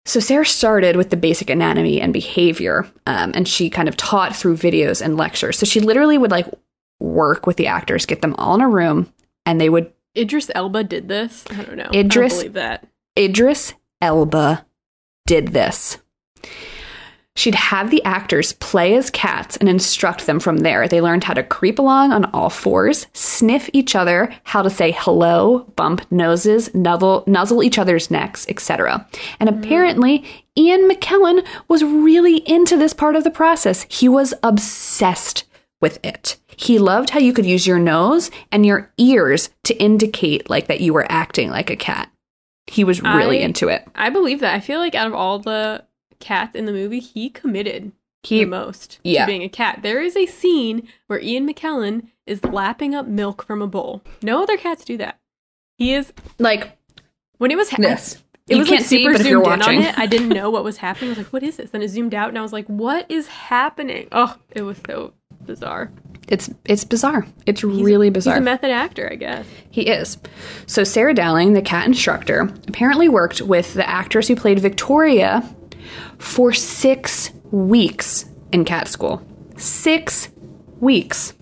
So 0.05 0.19
Sarah 0.19 0.45
started 0.45 0.95
with 0.95 1.09
the 1.09 1.17
basic 1.17 1.49
anatomy 1.49 1.99
and 1.99 2.13
behavior, 2.13 2.87
um, 3.07 3.31
and 3.33 3.47
she 3.47 3.69
kind 3.69 3.87
of 3.89 3.97
taught 3.97 4.35
through 4.35 4.57
videos 4.57 5.01
and 5.03 5.17
lectures. 5.17 5.57
So 5.57 5.65
she 5.65 5.79
literally 5.79 6.17
would 6.17 6.31
like 6.31 6.47
work 6.99 7.47
with 7.47 7.57
the 7.57 7.67
actors, 7.67 8.05
get 8.05 8.21
them 8.21 8.35
all 8.37 8.55
in 8.55 8.61
a 8.61 8.69
room, 8.69 9.11
and 9.45 9.59
they 9.59 9.69
would 9.69 9.91
Idris 10.17 10.49
Elba 10.55 10.83
did 10.83 11.09
this. 11.09 11.43
I 11.49 11.63
don't 11.63 11.75
know. 11.75 11.89
Idris- 11.93 12.33
I 12.33 12.35
don't 12.35 12.39
believe 12.39 12.53
that. 12.53 12.87
Idris 13.17 13.73
Elba 14.01 14.65
did 15.25 15.49
this. 15.49 15.97
She'd 17.37 17.55
have 17.55 17.91
the 17.91 18.03
actors 18.05 18.53
play 18.53 18.95
as 18.95 19.09
cats 19.09 19.57
and 19.57 19.67
instruct 19.67 20.25
them 20.25 20.39
from 20.39 20.59
there. 20.59 20.87
They 20.87 21.01
learned 21.01 21.25
how 21.25 21.33
to 21.33 21.43
creep 21.43 21.79
along 21.79 22.13
on 22.13 22.25
all 22.25 22.49
fours, 22.49 23.07
sniff 23.13 23.69
each 23.73 23.93
other, 23.93 24.33
how 24.45 24.61
to 24.61 24.69
say 24.69 24.91
hello, 24.97 25.59
bump 25.75 26.09
noses, 26.09 26.73
nuzzle, 26.73 27.25
nuzzle 27.27 27.61
each 27.61 27.77
other's 27.77 28.09
necks, 28.09 28.45
etc. 28.47 29.05
And 29.41 29.49
mm. 29.49 29.59
apparently, 29.59 30.23
Ian 30.57 30.89
McKellen 30.89 31.45
was 31.67 31.83
really 31.83 32.37
into 32.49 32.77
this 32.77 32.93
part 32.93 33.17
of 33.17 33.25
the 33.25 33.31
process. 33.31 33.85
He 33.89 34.07
was 34.07 34.33
obsessed 34.41 35.43
with 35.81 36.03
it. 36.05 36.37
He 36.55 36.79
loved 36.79 37.09
how 37.09 37.19
you 37.19 37.33
could 37.33 37.45
use 37.45 37.67
your 37.67 37.79
nose 37.79 38.31
and 38.49 38.65
your 38.65 38.91
ears 38.97 39.49
to 39.65 39.75
indicate 39.75 40.49
like 40.49 40.67
that 40.67 40.79
you 40.79 40.93
were 40.93 41.05
acting 41.09 41.49
like 41.49 41.69
a 41.69 41.75
cat. 41.75 42.09
He 42.67 42.85
was 42.85 43.01
really 43.01 43.41
I- 43.41 43.43
into 43.43 43.67
it. 43.67 43.85
I 43.93 44.09
believe 44.09 44.39
that. 44.39 44.55
I 44.55 44.61
feel 44.61 44.79
like 44.79 44.95
out 44.95 45.07
of 45.07 45.13
all 45.13 45.39
the 45.39 45.83
cats 46.19 46.55
in 46.55 46.65
the 46.65 46.71
movie, 46.71 46.99
he 46.99 47.29
committed 47.29 47.91
He 48.23 48.39
the 48.39 48.45
most 48.49 48.99
yeah. 49.03 49.25
to 49.25 49.27
being 49.31 49.43
a 49.43 49.49
cat. 49.49 49.79
There 49.81 50.01
is 50.01 50.15
a 50.15 50.25
scene 50.25 50.87
where 51.07 51.19
Ian 51.19 51.47
McKellen 51.47 52.07
is 52.25 52.43
lapping 52.43 52.95
up 52.95 53.07
milk 53.07 53.45
from 53.45 53.61
a 53.61 53.67
bowl. 53.67 54.01
No 54.23 54.41
other 54.43 54.57
cats 54.57 54.83
do 54.85 54.97
that. 54.97 55.19
He 55.77 55.93
is 55.93 56.11
like 56.39 56.77
when 57.37 57.51
it 57.51 57.57
was 57.57 57.69
ha- 57.69 57.77
this. 57.79 58.21
It 58.47 58.53
You 58.53 58.59
was 58.59 58.69
can't 58.69 58.81
like 58.81 58.87
see, 58.87 58.97
super 59.03 59.13
but 59.13 59.21
if 59.21 59.25
zoomed 59.27 59.31
you're 59.31 59.53
in 59.53 59.59
watching. 59.59 59.77
on 59.79 59.83
it. 59.85 59.97
I 59.99 60.05
didn't 60.05 60.29
know 60.29 60.49
what 60.51 60.63
was 60.63 60.77
happening. 60.77 61.09
I 61.09 61.11
was 61.13 61.17
like, 61.17 61.33
"What 61.33 61.41
is 61.41 61.57
this?" 61.57 61.71
Then 61.71 61.81
it 61.81 61.87
zoomed 61.89 62.13
out, 62.13 62.29
and 62.29 62.37
I 62.37 62.41
was 62.41 62.53
like, 62.53 62.67
"What 62.67 63.09
is 63.09 63.27
happening?" 63.27 64.07
Oh, 64.11 64.37
it 64.51 64.61
was 64.61 64.77
so 64.85 65.13
bizarre. 65.45 65.91
It's 66.27 66.51
it's 66.63 66.83
bizarre. 66.83 67.25
It's 67.47 67.61
He's- 67.61 67.81
really 67.81 68.11
bizarre. 68.11 68.35
He's 68.35 68.41
a 68.41 68.45
method 68.45 68.69
actor, 68.69 69.09
I 69.11 69.15
guess. 69.15 69.47
He 69.71 69.81
is. 69.87 70.17
So 70.67 70.83
Sarah 70.83 71.15
Dowling, 71.15 71.53
the 71.53 71.61
cat 71.63 71.87
instructor, 71.87 72.41
apparently 72.67 73.09
worked 73.09 73.41
with 73.41 73.73
the 73.73 73.87
actress 73.89 74.27
who 74.27 74.35
played 74.35 74.59
Victoria 74.59 75.43
for 76.17 76.53
six 76.53 77.31
weeks 77.51 78.25
in 78.51 78.65
cat 78.65 78.87
school. 78.87 79.21
Six 79.57 80.29
weeks. 80.79 81.33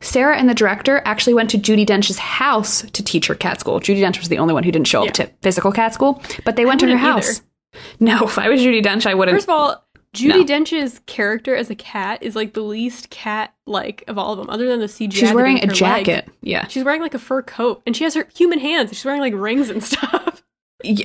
Sarah 0.00 0.36
and 0.36 0.48
the 0.48 0.54
director 0.54 1.02
actually 1.04 1.34
went 1.34 1.50
to 1.50 1.58
Judi 1.58 1.84
Dench's 1.86 2.18
house 2.18 2.82
to 2.92 3.02
teach 3.02 3.26
her 3.26 3.34
cat 3.34 3.58
school. 3.58 3.80
Judi 3.80 4.00
Dench 4.00 4.18
was 4.18 4.28
the 4.28 4.38
only 4.38 4.54
one 4.54 4.62
who 4.62 4.70
didn't 4.70 4.86
show 4.86 5.02
Yeah. 5.02 5.08
up 5.08 5.14
to 5.14 5.30
physical 5.42 5.72
cat 5.72 5.92
school, 5.94 6.22
but 6.44 6.56
they 6.56 6.64
went 6.66 6.80
to 6.80 6.88
her 6.90 6.96
house. 6.96 7.42
No, 8.00 8.24
if 8.24 8.36
I 8.38 8.50
was 8.50 8.60
Judi 8.60 8.82
Dench, 8.84 9.06
I 9.06 9.14
wouldn't. 9.14 9.34
First 9.34 9.48
of 9.48 9.54
all, 9.54 9.82
Judy 10.12 10.40
No. 10.40 10.44
Dench's 10.44 11.00
character 11.06 11.56
as 11.56 11.70
a 11.70 11.74
cat 11.74 12.22
is 12.22 12.36
like 12.36 12.52
the 12.52 12.60
least 12.60 13.08
cat-like 13.08 14.04
of 14.08 14.18
all 14.18 14.32
of 14.34 14.38
them, 14.38 14.50
other 14.50 14.68
than 14.68 14.78
the 14.78 14.86
CGI. 14.88 15.12
She's 15.14 15.32
wearing 15.32 15.56
a 15.56 15.60
her 15.62 15.66
leg. 15.68 15.74
jacket. 15.74 16.28
Yeah. 16.42 16.66
She's 16.68 16.84
wearing 16.84 17.00
like 17.00 17.14
a 17.14 17.18
fur 17.18 17.40
coat, 17.40 17.80
and 17.86 17.96
she 17.96 18.04
has 18.04 18.12
her 18.12 18.28
human 18.36 18.58
hands. 18.58 18.90
She's 18.90 19.06
wearing 19.06 19.22
like 19.22 19.32
rings 19.34 19.70
and 19.70 19.82
stuff. 19.92 20.42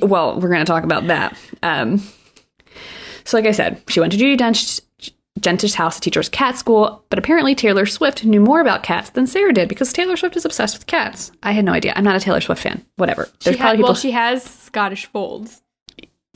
Well, 0.01 0.41
we're 0.41 0.49
going 0.49 0.59
to 0.59 0.65
talk 0.65 0.83
about 0.83 1.07
that. 1.07 1.37
Um, 1.63 2.01
so, 3.27 3.35
like 3.35 3.45
I 3.45 3.51
said, 3.51 3.81
she 3.89 3.99
went 3.99 4.13
to 4.13 4.17
Judi 4.17 4.37
Dench, 4.37 4.79
Dench's 5.37 5.75
house 5.75 5.95
to 5.95 6.01
teach 6.01 6.15
her 6.15 6.23
cat 6.23 6.57
school, 6.57 7.03
but 7.09 7.19
apparently 7.19 7.55
Taylor 7.55 7.85
Swift 7.85 8.23
knew 8.23 8.39
more 8.39 8.61
about 8.61 8.83
cats 8.83 9.09
than 9.09 9.27
Sarah 9.27 9.51
did 9.51 9.67
because 9.67 9.91
Taylor 9.91 10.15
Swift 10.15 10.37
is 10.37 10.45
obsessed 10.45 10.77
with 10.77 10.87
cats. 10.87 11.33
I 11.43 11.51
had 11.51 11.65
no 11.65 11.73
idea. 11.73 11.91
I'm 11.97 12.05
not 12.05 12.15
a 12.15 12.21
Taylor 12.21 12.39
Swift 12.39 12.63
fan. 12.63 12.85
Whatever. 12.95 13.27
There's 13.43 13.57
she 13.57 13.59
ha- 13.59 13.65
probably 13.65 13.77
people. 13.79 13.87
well, 13.89 13.95
she 13.95 14.11
has 14.11 14.43
Scottish 14.43 15.07
folds, 15.07 15.61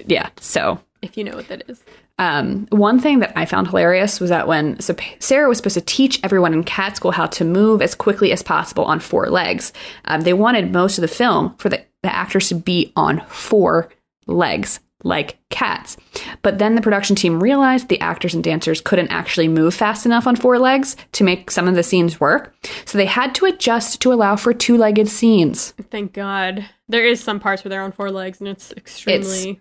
yeah. 0.06 0.32
So, 0.42 0.82
if 1.02 1.16
you 1.16 1.24
know 1.24 1.38
what 1.38 1.48
that 1.48 1.64
is. 1.70 1.82
um, 2.20 2.68
one 2.72 3.00
thing 3.00 3.20
that 3.20 3.32
I 3.38 3.46
found 3.46 3.68
hilarious 3.68 4.20
was 4.20 4.30
that 4.30 4.50
when 4.50 4.78
so 4.82 4.94
Sarah 5.20 5.48
was 5.48 5.60
supposed 5.60 5.76
to 5.76 5.82
teach 5.82 6.20
everyone 6.26 6.54
in 6.54 6.66
cat 6.66 6.98
school 6.98 7.12
how 7.12 7.28
to 7.28 7.46
move 7.46 7.82
as 7.82 7.96
quickly 7.96 8.34
as 8.34 8.44
possible 8.44 8.84
on 8.84 9.00
four 9.00 9.30
legs, 9.30 9.72
um, 10.04 10.22
they 10.22 10.34
wanted 10.34 10.74
most 10.74 10.98
of 10.98 11.04
the 11.04 11.08
film 11.08 11.56
for 11.56 11.70
the, 11.70 11.86
the 12.04 12.14
actors 12.14 12.50
to 12.50 12.56
be 12.56 12.92
on 12.98 13.22
four 13.30 13.88
legs 14.28 14.82
like 15.04 15.38
cats. 15.50 15.98
But 16.42 16.60
then 16.60 16.76
the 16.76 16.82
production 16.82 17.16
team 17.16 17.42
realized 17.42 17.88
the 17.90 18.00
actors 18.00 18.34
and 18.34 18.44
dancers 18.44 18.82
couldn't 18.82 19.10
actually 19.10 19.48
move 19.48 19.74
fast 19.74 20.06
enough 20.06 20.28
on 20.28 20.36
four 20.36 20.60
legs 20.60 20.96
to 21.14 21.24
make 21.24 21.52
some 21.52 21.68
of 21.68 21.76
the 21.76 21.84
scenes 21.84 22.20
work. 22.20 22.54
So 22.86 22.98
they 22.98 23.06
had 23.06 23.34
to 23.36 23.46
adjust 23.46 24.02
to 24.02 24.14
allow 24.14 24.36
for 24.36 24.54
two 24.54 24.78
legged 24.78 25.08
scenes. 25.08 25.72
Thank 25.90 26.14
God. 26.14 26.66
There 26.88 27.06
is 27.06 27.24
some 27.24 27.40
parts 27.40 27.64
where 27.64 27.70
they're 27.70 27.82
on 27.84 27.92
four 27.92 28.12
legs, 28.12 28.40
and 28.40 28.48
it's 28.50 28.72
extremely. 28.74 29.60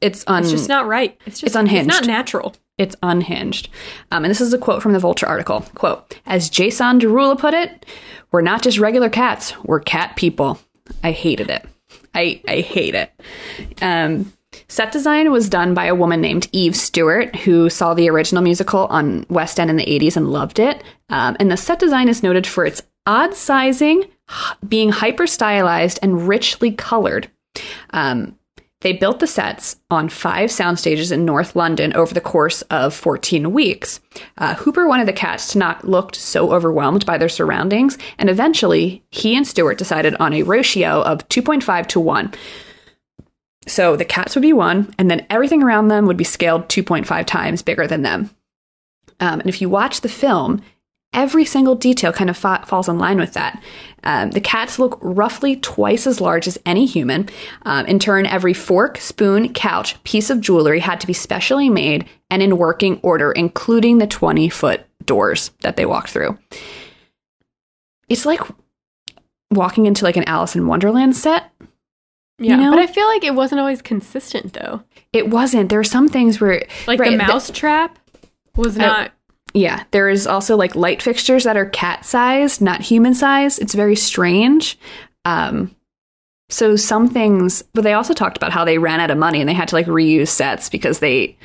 It's 0.00 0.24
un- 0.26 0.42
It's 0.42 0.52
just 0.52 0.68
not 0.68 0.86
right. 0.86 1.18
It's 1.26 1.40
just 1.40 1.48
It's 1.48 1.56
unhinged. 1.56 1.88
It's 1.90 2.00
not 2.00 2.06
natural. 2.06 2.54
It's 2.76 2.94
unhinged. 3.02 3.68
Um, 4.12 4.24
and 4.24 4.30
this 4.30 4.40
is 4.40 4.52
a 4.52 4.58
quote 4.58 4.82
from 4.82 4.92
the 4.92 5.00
Vulture 5.00 5.26
article. 5.26 5.62
Quote, 5.74 6.16
as 6.26 6.48
Jason 6.48 7.00
Derulo 7.00 7.36
put 7.36 7.52
it, 7.54 7.84
we're 8.30 8.42
not 8.42 8.62
just 8.62 8.78
regular 8.78 9.08
cats, 9.10 9.52
we're 9.64 9.80
cat 9.80 10.14
people. 10.14 10.60
I 11.02 11.10
hated 11.10 11.50
it. 11.50 11.66
I, 12.14 12.40
I 12.46 12.60
hate 12.60 12.94
it. 12.94 13.10
Um, 13.82 14.32
set 14.68 14.92
design 14.92 15.30
was 15.30 15.48
done 15.48 15.74
by 15.74 15.86
a 15.86 15.94
woman 15.94 16.20
named 16.20 16.48
Eve 16.52 16.76
Stewart, 16.76 17.34
who 17.36 17.70
saw 17.70 17.94
the 17.94 18.08
original 18.08 18.42
musical 18.42 18.86
on 18.86 19.26
West 19.28 19.60
End 19.60 19.70
in 19.70 19.76
the 19.76 19.86
80s 19.86 20.16
and 20.16 20.30
loved 20.30 20.58
it. 20.58 20.82
Um, 21.08 21.36
and 21.38 21.50
the 21.50 21.56
set 21.56 21.78
design 21.78 22.08
is 22.08 22.22
noted 22.22 22.46
for 22.46 22.64
its 22.64 22.82
odd 23.06 23.34
sizing, 23.34 24.04
being 24.66 24.90
hyper 24.90 25.26
stylized, 25.26 25.98
and 26.02 26.28
richly 26.28 26.72
colored. 26.72 27.30
Um, 27.90 28.38
they 28.80 28.92
built 28.92 29.18
the 29.18 29.26
sets 29.26 29.76
on 29.90 30.08
five 30.08 30.52
sound 30.52 30.78
stages 30.78 31.10
in 31.10 31.24
North 31.24 31.56
London 31.56 31.92
over 31.96 32.14
the 32.14 32.20
course 32.20 32.62
of 32.62 32.94
14 32.94 33.52
weeks. 33.52 33.98
Uh, 34.36 34.54
Hooper 34.54 34.86
wanted 34.86 35.08
the 35.08 35.12
cats 35.12 35.52
to 35.52 35.58
not 35.58 35.88
look 35.88 36.14
so 36.14 36.52
overwhelmed 36.52 37.04
by 37.04 37.18
their 37.18 37.28
surroundings, 37.28 37.98
and 38.18 38.30
eventually 38.30 39.02
he 39.10 39.36
and 39.36 39.46
Stewart 39.46 39.78
decided 39.78 40.14
on 40.20 40.32
a 40.32 40.44
ratio 40.44 41.02
of 41.02 41.28
2.5 41.28 41.86
to 41.88 41.98
1. 41.98 42.32
So 43.68 43.96
the 43.96 44.04
cats 44.04 44.34
would 44.34 44.42
be 44.42 44.52
one, 44.52 44.94
and 44.98 45.10
then 45.10 45.26
everything 45.30 45.62
around 45.62 45.88
them 45.88 46.06
would 46.06 46.16
be 46.16 46.24
scaled 46.24 46.68
2.5 46.68 47.26
times 47.26 47.62
bigger 47.62 47.86
than 47.86 48.02
them. 48.02 48.30
Um, 49.20 49.40
and 49.40 49.48
if 49.48 49.60
you 49.60 49.68
watch 49.68 50.00
the 50.00 50.08
film, 50.08 50.62
every 51.12 51.44
single 51.44 51.74
detail 51.74 52.12
kind 52.12 52.30
of 52.30 52.36
fa- 52.36 52.64
falls 52.66 52.88
in 52.88 52.98
line 52.98 53.18
with 53.18 53.32
that. 53.32 53.62
Um, 54.04 54.30
the 54.30 54.40
cats 54.40 54.78
look 54.78 54.98
roughly 55.00 55.56
twice 55.56 56.06
as 56.06 56.20
large 56.20 56.46
as 56.46 56.58
any 56.64 56.86
human. 56.86 57.28
Um, 57.62 57.86
in 57.86 57.98
turn, 57.98 58.26
every 58.26 58.54
fork, 58.54 58.98
spoon, 58.98 59.52
couch, 59.52 60.02
piece 60.04 60.30
of 60.30 60.40
jewelry 60.40 60.80
had 60.80 61.00
to 61.00 61.06
be 61.06 61.12
specially 61.12 61.68
made 61.68 62.08
and 62.30 62.42
in 62.42 62.58
working 62.58 63.00
order, 63.02 63.32
including 63.32 63.98
the 63.98 64.06
20 64.06 64.48
foot 64.48 64.86
doors 65.04 65.50
that 65.62 65.76
they 65.76 65.86
walked 65.86 66.10
through. 66.10 66.38
It's 68.08 68.26
like 68.26 68.40
walking 69.50 69.86
into 69.86 70.04
like 70.04 70.16
an 70.16 70.28
Alice 70.28 70.54
in 70.54 70.66
Wonderland 70.66 71.16
set. 71.16 71.50
Yeah, 72.38 72.56
know? 72.56 72.70
but 72.70 72.78
I 72.78 72.86
feel 72.86 73.06
like 73.08 73.24
it 73.24 73.34
wasn't 73.34 73.60
always 73.60 73.82
consistent 73.82 74.52
though. 74.52 74.82
It 75.12 75.28
wasn't. 75.28 75.70
There 75.70 75.80
are 75.80 75.84
some 75.84 76.08
things 76.08 76.40
where, 76.40 76.66
Like 76.86 77.00
right, 77.00 77.10
the 77.10 77.16
th- 77.18 77.28
mouse 77.28 77.50
trap 77.50 77.98
was 78.56 78.76
Oh. 78.76 78.80
not. 78.82 79.12
Yeah, 79.54 79.84
there 79.92 80.08
is 80.08 80.26
also 80.26 80.56
like 80.56 80.76
light 80.76 81.00
fixtures 81.02 81.44
that 81.44 81.56
are 81.56 81.64
cat 81.66 82.04
sized, 82.04 82.60
not 82.60 82.82
human 82.82 83.14
sized. 83.14 83.60
It's 83.60 83.74
very 83.74 83.96
strange. 83.96 84.78
Um, 85.24 85.74
so 86.50 86.76
some 86.76 87.08
things, 87.08 87.62
but 87.74 87.82
they 87.82 87.94
also 87.94 88.14
talked 88.14 88.36
about 88.36 88.52
how 88.52 88.64
they 88.64 88.78
ran 88.78 89.00
out 89.00 89.10
of 89.10 89.18
money 89.18 89.40
and 89.40 89.48
they 89.48 89.54
had 89.54 89.68
to 89.68 89.74
like 89.74 89.86
reuse 89.86 90.28
sets 90.28 90.68
because 90.68 90.98
they, 91.00 91.36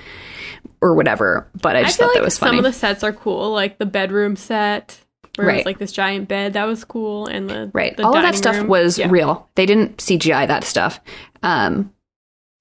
or 0.81 0.93
whatever. 0.95 1.47
But 1.61 1.75
I 1.75 1.79
I 1.79 1.83
just 1.83 1.97
feel 1.97 2.07
thought 2.07 2.13
like 2.15 2.21
that 2.21 2.25
was 2.25 2.35
some 2.35 2.57
of 2.57 2.63
the 2.63 2.73
sets 2.73 3.03
are 3.03 3.13
cool, 3.13 3.51
like 3.51 3.77
the 3.79 3.85
bedroom 3.85 4.35
set 4.35 4.99
where 5.35 5.45
it 5.47 5.49
Right. 5.49 5.57
was 5.57 5.65
like 5.65 5.77
this 5.79 5.91
giant 5.91 6.27
bed 6.27 6.53
that 6.53 6.65
was 6.65 6.83
cool, 6.83 7.27
and 7.27 7.49
the 7.49 7.71
right, 7.73 7.95
the 7.97 8.03
all 8.05 8.15
of 8.15 8.21
that 8.23 8.35
stuff 8.35 8.55
room. 8.57 8.67
was 8.67 8.97
Yeah. 8.99 9.07
real. 9.09 9.49
They 9.55 9.65
didn't 9.65 9.97
CGI 10.01 10.45
that 10.47 10.63
stuff. 10.63 10.99
Um, 11.41 11.91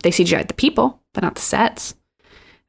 they 0.03 0.11
CGI'd 0.11 0.49
the 0.49 0.55
people, 0.55 1.01
but 1.15 1.23
not 1.23 1.35
the 1.37 1.41
sets. 1.41 1.95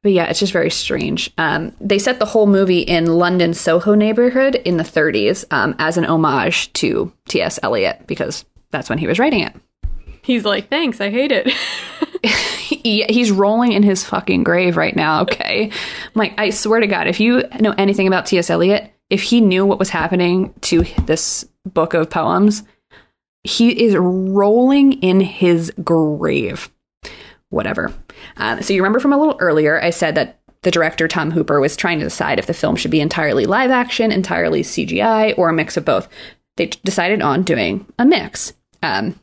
But 0.03 0.11
yeah, 0.11 0.25
it's 0.25 0.39
just 0.39 0.51
very 0.51 0.69
strange. 0.69 1.31
Um, 1.37 1.71
they 1.79 1.97
set 1.97 2.19
the 2.19 2.25
whole 2.25 2.45
movie 2.45 2.81
in 2.81 3.05
London 3.05 3.53
Soho 3.53 3.95
neighborhood 3.95 4.55
in 4.55 4.75
the 4.75 4.83
30s 4.83 5.45
um, 5.49 5.75
as 5.79 5.95
an 5.97 6.03
homage 6.05 6.73
to 6.73 7.13
T.S. 7.29 7.57
Eliot 7.63 8.05
because 8.05 8.43
that's 8.71 8.89
when 8.89 8.97
he 8.97 9.07
was 9.07 9.17
writing 9.17 9.39
it. 9.39 9.53
He's 10.21 10.43
like, 10.43 10.69
thanks, 10.69 10.99
I 10.99 11.09
hate 11.09 11.31
it. 11.31 11.49
He, 12.83 13.03
he's 13.07 13.31
rolling 13.31 13.71
in 13.73 13.83
his 13.83 14.03
fucking 14.03 14.43
grave 14.43 14.75
right 14.77 14.95
now. 14.95 15.21
Okay, 15.21 15.65
I'm 15.71 15.71
like 16.15 16.33
I 16.37 16.49
swear 16.49 16.79
to 16.79 16.87
God, 16.87 17.07
if 17.07 17.19
you 17.19 17.43
know 17.59 17.73
anything 17.77 18.07
about 18.07 18.25
T.S. 18.25 18.49
Eliot, 18.49 18.91
if 19.13 19.21
he 19.21 19.41
knew 19.41 19.63
what 19.63 19.77
was 19.77 19.91
happening 19.91 20.55
to 20.61 20.81
this 21.05 21.47
book 21.65 21.93
of 21.93 22.09
poems, 22.09 22.63
he 23.43 23.83
is 23.83 23.95
rolling 23.95 24.93
in 25.03 25.19
his 25.19 25.71
grave. 25.83 26.71
Whatever. 27.49 27.93
Um, 28.37 28.63
so 28.63 28.73
you 28.73 28.81
remember 28.81 28.99
from 28.99 29.13
a 29.13 29.17
little 29.19 29.37
earlier, 29.39 29.79
I 29.79 29.91
said 29.91 30.15
that 30.15 30.39
the 30.63 30.71
director 30.71 31.07
Tom 31.07 31.29
Hooper 31.29 31.59
was 31.59 31.75
trying 31.75 31.99
to 31.99 32.05
decide 32.05 32.39
if 32.39 32.47
the 32.47 32.55
film 32.55 32.75
should 32.75 32.89
be 32.89 33.01
entirely 33.01 33.45
live 33.45 33.69
action, 33.69 34.11
entirely 34.11 34.63
CGI, 34.63 35.37
or 35.37 35.49
a 35.49 35.53
mix 35.53 35.77
of 35.77 35.85
both. 35.85 36.09
They 36.57 36.65
decided 36.83 37.21
on 37.21 37.43
doing 37.43 37.85
a 37.99 38.05
mix. 38.05 38.53
Um, 38.81 39.19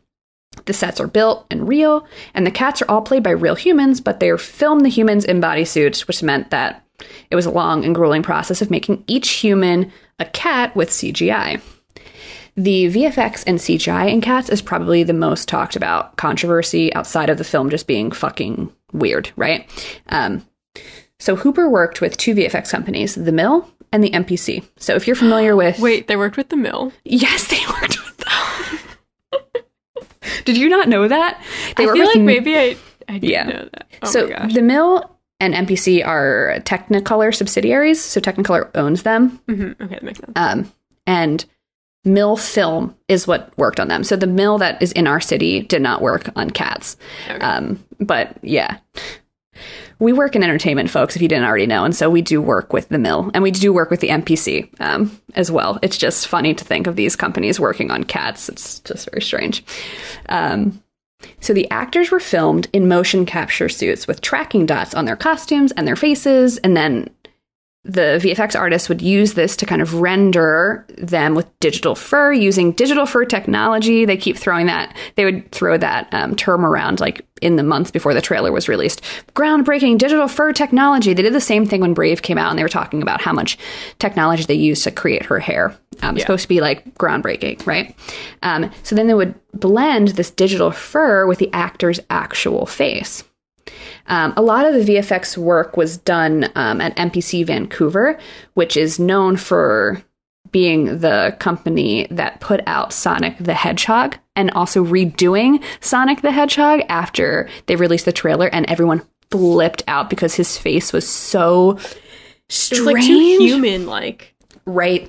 the 0.66 0.72
sets 0.72 1.00
are 1.00 1.08
built 1.08 1.46
and 1.50 1.66
real, 1.66 2.06
and 2.32 2.46
the 2.46 2.52
cats 2.52 2.80
are 2.80 2.88
all 2.88 3.02
played 3.02 3.24
by 3.24 3.30
real 3.30 3.56
humans, 3.56 4.00
but 4.00 4.20
they're 4.20 4.38
filmed 4.38 4.84
the 4.84 4.88
humans 4.88 5.24
in 5.24 5.40
bodysuits, 5.40 6.06
which 6.06 6.22
meant 6.22 6.50
that 6.50 6.86
it 7.30 7.36
was 7.36 7.46
a 7.46 7.50
long 7.50 7.84
and 7.84 7.94
grueling 7.94 8.22
process 8.22 8.60
of 8.62 8.70
making 8.70 9.04
each 9.06 9.30
human 9.30 9.90
a 10.18 10.24
cat 10.26 10.74
with 10.76 10.90
CGI. 10.90 11.60
The 12.56 12.86
VFX 12.92 13.44
and 13.46 13.58
CGI 13.58 14.10
in 14.12 14.20
cats 14.20 14.48
is 14.50 14.60
probably 14.60 15.02
the 15.02 15.12
most 15.12 15.48
talked 15.48 15.76
about 15.76 16.16
controversy 16.16 16.92
outside 16.94 17.30
of 17.30 17.38
the 17.38 17.44
film 17.44 17.70
just 17.70 17.86
being 17.86 18.10
fucking 18.10 18.70
weird, 18.92 19.30
right? 19.36 19.68
Um, 20.08 20.44
so 21.18 21.36
Hooper 21.36 21.68
worked 21.70 22.00
with 22.00 22.16
two 22.16 22.34
VFX 22.34 22.70
companies, 22.70 23.14
The 23.14 23.32
Mill 23.32 23.70
and 23.92 24.02
the 24.04 24.10
MPC. 24.10 24.64
So 24.78 24.94
if 24.94 25.06
you're 25.06 25.16
familiar 25.16 25.54
with 25.56 25.78
Wait, 25.80 26.06
they 26.08 26.16
worked 26.16 26.36
with 26.36 26.48
the 26.48 26.56
mill. 26.56 26.92
Yes, 27.04 27.48
they 27.48 27.58
worked 27.80 27.98
with 28.04 28.16
them. 28.18 28.78
Did 30.44 30.56
you 30.56 30.68
not 30.68 30.88
know 30.88 31.08
that? 31.08 31.42
They 31.76 31.88
I 31.88 31.92
feel 31.92 32.06
like 32.06 32.20
maybe 32.20 32.56
I 32.56 32.76
I 33.08 33.14
didn't 33.18 33.24
Yeah. 33.24 33.44
know 33.44 33.68
that. 33.72 33.86
Oh 34.02 34.06
so 34.10 34.26
the 34.52 34.62
Mill 34.62 35.16
and 35.40 35.54
MPC 35.54 36.06
are 36.06 36.56
Technicolor 36.60 37.34
subsidiaries. 37.34 38.00
So 38.00 38.20
Technicolor 38.20 38.68
owns 38.74 39.02
them, 39.02 39.40
Mhm, 39.48 39.80
Okay, 39.80 39.94
that 39.94 40.02
makes 40.02 40.18
sense. 40.20 40.32
um, 40.36 40.72
and 41.06 41.44
Mill 42.04 42.36
Film 42.36 42.94
is 43.08 43.26
what 43.26 43.52
worked 43.58 43.78
on 43.80 43.88
them. 43.88 44.04
So 44.04 44.16
the 44.16 44.26
mill 44.26 44.58
that 44.58 44.80
is 44.82 44.92
in 44.92 45.06
our 45.06 45.20
city 45.20 45.60
did 45.60 45.82
not 45.82 46.00
work 46.00 46.30
on 46.36 46.48
cats. 46.50 46.96
Okay. 47.28 47.38
Um, 47.40 47.82
but 48.00 48.38
yeah, 48.42 48.78
we 49.98 50.14
work 50.14 50.34
in 50.34 50.42
entertainment, 50.42 50.88
folks. 50.88 51.14
If 51.14 51.20
you 51.20 51.28
didn't 51.28 51.44
already 51.44 51.66
know, 51.66 51.84
and 51.84 51.94
so 51.94 52.08
we 52.08 52.22
do 52.22 52.40
work 52.40 52.72
with 52.72 52.88
the 52.88 52.96
mill, 52.98 53.30
and 53.34 53.42
we 53.42 53.50
do 53.50 53.70
work 53.70 53.90
with 53.90 54.00
the 54.00 54.08
MPC 54.08 54.70
um, 54.80 55.10
as 55.34 55.50
well. 55.50 55.78
It's 55.82 55.98
just 55.98 56.26
funny 56.26 56.54
to 56.54 56.64
think 56.64 56.86
of 56.86 56.96
these 56.96 57.16
companies 57.16 57.60
working 57.60 57.90
on 57.90 58.04
cats. 58.04 58.48
It's 58.48 58.78
just 58.80 59.10
very 59.10 59.20
strange. 59.20 59.62
Um, 60.30 60.82
so 61.40 61.52
the 61.52 61.70
actors 61.70 62.10
were 62.10 62.20
filmed 62.20 62.68
in 62.72 62.88
motion 62.88 63.26
capture 63.26 63.68
suits 63.68 64.06
with 64.06 64.20
tracking 64.20 64.66
dots 64.66 64.94
on 64.94 65.04
their 65.04 65.16
costumes 65.16 65.72
and 65.72 65.86
their 65.86 65.96
faces, 65.96 66.58
and 66.58 66.76
then 66.76 67.08
the 67.84 68.20
VFX 68.22 68.58
artists 68.58 68.90
would 68.90 69.00
use 69.00 69.34
this 69.34 69.56
to 69.56 69.64
kind 69.64 69.80
of 69.80 69.94
render 69.94 70.84
them 70.98 71.34
with 71.34 71.46
digital 71.60 71.94
fur 71.94 72.30
using 72.32 72.72
digital 72.72 73.06
fur 73.06 73.24
technology. 73.24 74.04
They 74.04 74.18
keep 74.18 74.36
throwing 74.36 74.66
that, 74.66 74.94
they 75.16 75.24
would 75.24 75.50
throw 75.50 75.78
that 75.78 76.12
um, 76.12 76.36
term 76.36 76.66
around 76.66 77.00
like 77.00 77.26
in 77.40 77.56
the 77.56 77.62
months 77.62 77.90
before 77.90 78.12
the 78.12 78.20
trailer 78.20 78.52
was 78.52 78.68
released. 78.68 79.02
Groundbreaking 79.34 79.96
digital 79.96 80.28
fur 80.28 80.52
technology. 80.52 81.14
They 81.14 81.22
did 81.22 81.32
the 81.32 81.40
same 81.40 81.64
thing 81.64 81.80
when 81.80 81.94
Brave 81.94 82.20
came 82.20 82.36
out 82.36 82.50
and 82.50 82.58
they 82.58 82.62
were 82.62 82.68
talking 82.68 83.00
about 83.00 83.22
how 83.22 83.32
much 83.32 83.56
technology 83.98 84.44
they 84.44 84.54
used 84.54 84.84
to 84.84 84.90
create 84.90 85.24
her 85.24 85.38
hair. 85.38 85.74
Um, 86.02 86.16
It's 86.16 86.24
supposed 86.24 86.42
to 86.42 86.48
be 86.48 86.60
like 86.60 86.94
groundbreaking, 86.96 87.66
right? 87.66 87.96
Um, 88.42 88.70
so 88.82 88.94
then 88.94 89.06
they 89.06 89.14
would 89.14 89.34
blend 89.54 90.08
this 90.08 90.30
digital 90.30 90.70
fur 90.70 91.26
with 91.26 91.38
the 91.38 91.50
actor's 91.54 91.98
actual 92.10 92.66
face. 92.66 93.24
Um, 94.06 94.32
a 94.36 94.42
lot 94.42 94.64
of 94.66 94.74
the 94.74 94.94
VFX 94.94 95.36
work 95.36 95.76
was 95.76 95.96
done 95.98 96.50
um, 96.54 96.80
at 96.80 96.96
MPC 96.96 97.46
Vancouver, 97.46 98.18
which 98.54 98.76
is 98.76 98.98
known 98.98 99.36
for 99.36 100.02
being 100.52 100.98
the 100.98 101.36
company 101.38 102.08
that 102.10 102.40
put 102.40 102.60
out 102.66 102.92
Sonic 102.92 103.36
the 103.38 103.54
Hedgehog 103.54 104.16
and 104.34 104.50
also 104.50 104.84
redoing 104.84 105.62
Sonic 105.80 106.22
the 106.22 106.32
Hedgehog 106.32 106.80
after 106.88 107.48
they 107.66 107.76
released 107.76 108.04
the 108.04 108.12
trailer 108.12 108.48
and 108.52 108.68
everyone 108.68 109.02
flipped 109.30 109.84
out 109.86 110.10
because 110.10 110.34
his 110.34 110.58
face 110.58 110.92
was 110.92 111.06
so 111.08 111.78
strange. 112.48 112.84
like 112.86 113.04
too 113.04 113.38
human 113.38 113.86
like, 113.86 114.34
Right. 114.66 115.08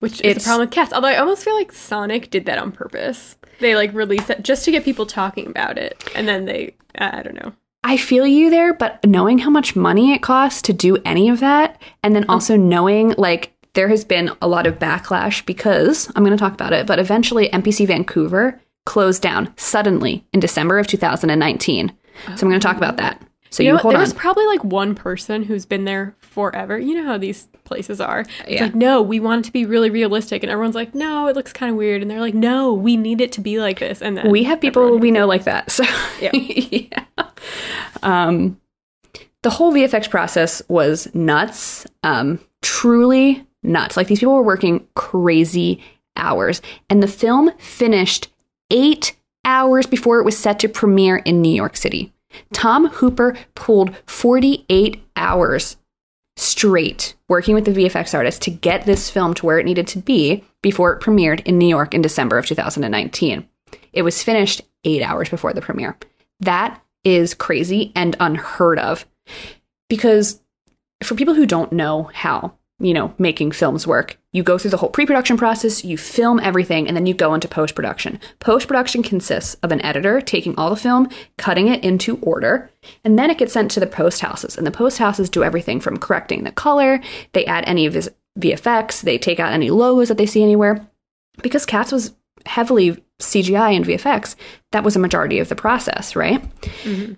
which 0.00 0.20
is 0.20 0.36
a 0.36 0.40
problem 0.40 0.66
with 0.66 0.74
cats. 0.74 0.92
Although 0.92 1.08
I 1.08 1.16
almost 1.16 1.42
feel 1.42 1.54
like 1.54 1.72
Sonic 1.72 2.28
did 2.30 2.44
that 2.44 2.58
on 2.58 2.70
purpose. 2.70 3.36
They 3.60 3.74
like 3.76 3.94
released 3.94 4.28
it 4.28 4.42
just 4.42 4.66
to 4.66 4.70
get 4.70 4.84
people 4.84 5.06
talking 5.06 5.46
about 5.46 5.78
it, 5.78 6.04
and 6.14 6.28
then 6.28 6.44
they 6.44 6.74
I 6.98 7.22
don't 7.22 7.42
know. 7.42 7.52
I 7.86 7.96
feel 7.96 8.26
you 8.26 8.50
there, 8.50 8.74
but 8.74 8.98
knowing 9.06 9.38
how 9.38 9.48
much 9.48 9.76
money 9.76 10.12
it 10.12 10.20
costs 10.20 10.60
to 10.62 10.72
do 10.72 10.96
any 11.04 11.28
of 11.28 11.38
that, 11.38 11.80
and 12.02 12.16
then 12.16 12.28
also 12.28 12.56
knowing 12.56 13.14
like 13.16 13.52
there 13.74 13.88
has 13.88 14.04
been 14.04 14.32
a 14.42 14.48
lot 14.48 14.66
of 14.66 14.80
backlash 14.80 15.46
because 15.46 16.10
I'm 16.16 16.24
going 16.24 16.36
to 16.36 16.40
talk 16.40 16.52
about 16.52 16.72
it, 16.72 16.84
but 16.84 16.98
eventually 16.98 17.48
MPC 17.48 17.86
Vancouver 17.86 18.60
closed 18.86 19.22
down 19.22 19.54
suddenly 19.56 20.24
in 20.32 20.40
December 20.40 20.80
of 20.80 20.88
2019. 20.88 21.92
So 22.24 22.32
I'm 22.32 22.36
going 22.38 22.52
to 22.52 22.58
talk 22.58 22.76
about 22.76 22.96
that. 22.96 23.22
So 23.56 23.62
you, 23.62 23.68
You 23.68 23.72
know, 23.72 23.78
hold 23.78 23.92
there 23.92 23.98
on. 23.98 24.02
was 24.02 24.12
probably 24.12 24.44
like 24.46 24.62
one 24.64 24.94
person 24.94 25.42
who's 25.42 25.64
been 25.64 25.84
there 25.86 26.14
forever. 26.20 26.78
You 26.78 26.94
know 26.96 27.04
how 27.06 27.16
these 27.16 27.48
places 27.64 28.00
are. 28.02 28.20
It's 28.20 28.30
Yeah. 28.48 28.64
like, 28.64 28.74
no, 28.74 29.00
we 29.00 29.18
want 29.18 29.44
it 29.44 29.48
to 29.48 29.52
be 29.52 29.64
really 29.64 29.88
realistic, 29.88 30.42
and 30.42 30.52
everyone's 30.52 30.74
like, 30.74 30.94
no, 30.94 31.26
it 31.26 31.34
looks 31.36 31.52
kind 31.54 31.70
of 31.70 31.76
weird, 31.76 32.02
and 32.02 32.10
they're 32.10 32.20
like, 32.20 32.34
no, 32.34 32.74
we 32.74 32.96
need 32.98 33.20
it 33.22 33.32
to 33.32 33.40
be 33.40 33.58
like 33.58 33.78
this. 33.78 34.02
And 34.02 34.16
then 34.18 34.30
we 34.30 34.42
have 34.44 34.60
people 34.60 34.98
we 34.98 35.10
know 35.10 35.26
like 35.26 35.44
that. 35.44 35.70
So 35.70 35.84
Yeah. 36.20 36.30
yeah. 36.34 37.04
Um, 38.02 38.60
the 39.42 39.50
whole 39.50 39.72
VFX 39.72 40.10
process 40.10 40.60
was 40.68 41.08
nuts. 41.14 41.86
Um, 42.02 42.40
truly 42.62 43.46
nuts. 43.62 43.96
Like 43.96 44.08
these 44.08 44.20
people 44.20 44.34
were 44.34 44.42
working 44.42 44.86
crazy 44.94 45.80
hours, 46.16 46.60
and 46.90 47.02
the 47.02 47.08
film 47.08 47.50
finished 47.58 48.28
eight 48.70 49.16
hours 49.44 49.86
before 49.86 50.18
it 50.18 50.24
was 50.24 50.36
set 50.36 50.58
to 50.60 50.68
premiere 50.68 51.16
in 51.18 51.40
New 51.40 51.54
York 51.54 51.76
City. 51.76 52.12
Tom 52.52 52.88
Hooper 52.88 53.36
pulled 53.54 53.94
48 54.06 55.02
hours 55.16 55.76
straight 56.36 57.14
working 57.28 57.54
with 57.54 57.64
the 57.64 57.72
VFX 57.72 58.14
artist 58.14 58.42
to 58.42 58.50
get 58.50 58.84
this 58.84 59.10
film 59.10 59.34
to 59.34 59.46
where 59.46 59.58
it 59.58 59.64
needed 59.64 59.86
to 59.88 59.98
be 59.98 60.44
before 60.62 60.92
it 60.92 61.02
premiered 61.02 61.40
in 61.44 61.58
New 61.58 61.68
York 61.68 61.94
in 61.94 62.02
December 62.02 62.38
of 62.38 62.46
2019. 62.46 63.48
It 63.92 64.02
was 64.02 64.22
finished 64.22 64.62
eight 64.84 65.02
hours 65.02 65.28
before 65.28 65.52
the 65.52 65.62
premiere. 65.62 65.96
That 66.40 66.82
is 67.04 67.34
crazy 67.34 67.92
and 67.94 68.16
unheard 68.20 68.78
of. 68.78 69.06
Because 69.88 70.40
for 71.02 71.14
people 71.14 71.34
who 71.34 71.46
don't 71.46 71.72
know 71.72 72.10
how, 72.12 72.56
you 72.78 72.92
know, 72.92 73.14
making 73.18 73.52
films 73.52 73.86
work, 73.86 74.18
you 74.32 74.42
go 74.42 74.58
through 74.58 74.70
the 74.70 74.76
whole 74.76 74.90
pre 74.90 75.06
production 75.06 75.36
process, 75.36 75.84
you 75.84 75.96
film 75.96 76.38
everything, 76.40 76.86
and 76.86 76.96
then 76.96 77.06
you 77.06 77.14
go 77.14 77.32
into 77.32 77.48
post 77.48 77.74
production. 77.74 78.20
Post 78.38 78.68
production 78.68 79.02
consists 79.02 79.54
of 79.62 79.72
an 79.72 79.80
editor 79.80 80.20
taking 80.20 80.54
all 80.56 80.68
the 80.70 80.76
film, 80.76 81.08
cutting 81.38 81.68
it 81.68 81.82
into 81.82 82.18
order, 82.18 82.70
and 83.02 83.18
then 83.18 83.30
it 83.30 83.38
gets 83.38 83.54
sent 83.54 83.70
to 83.70 83.80
the 83.80 83.86
post 83.86 84.20
houses. 84.20 84.58
And 84.58 84.66
the 84.66 84.70
post 84.70 84.98
houses 84.98 85.30
do 85.30 85.42
everything 85.42 85.80
from 85.80 85.96
correcting 85.96 86.44
the 86.44 86.52
color, 86.52 87.00
they 87.32 87.46
add 87.46 87.64
any 87.66 87.86
of 87.86 87.94
his 87.94 88.10
VFX, 88.38 89.00
they 89.00 89.16
take 89.16 89.40
out 89.40 89.52
any 89.52 89.70
logos 89.70 90.08
that 90.08 90.18
they 90.18 90.26
see 90.26 90.42
anywhere. 90.42 90.86
Because 91.42 91.64
Cats 91.64 91.92
was 91.92 92.14
heavily 92.44 93.02
CGI 93.18 93.74
and 93.74 93.86
VFX, 93.86 94.36
that 94.72 94.84
was 94.84 94.96
a 94.96 95.00
majority 95.00 95.38
of 95.38 95.48
the 95.48 95.54
process, 95.54 96.14
right? 96.14 96.42
Mm-hmm. 96.82 97.14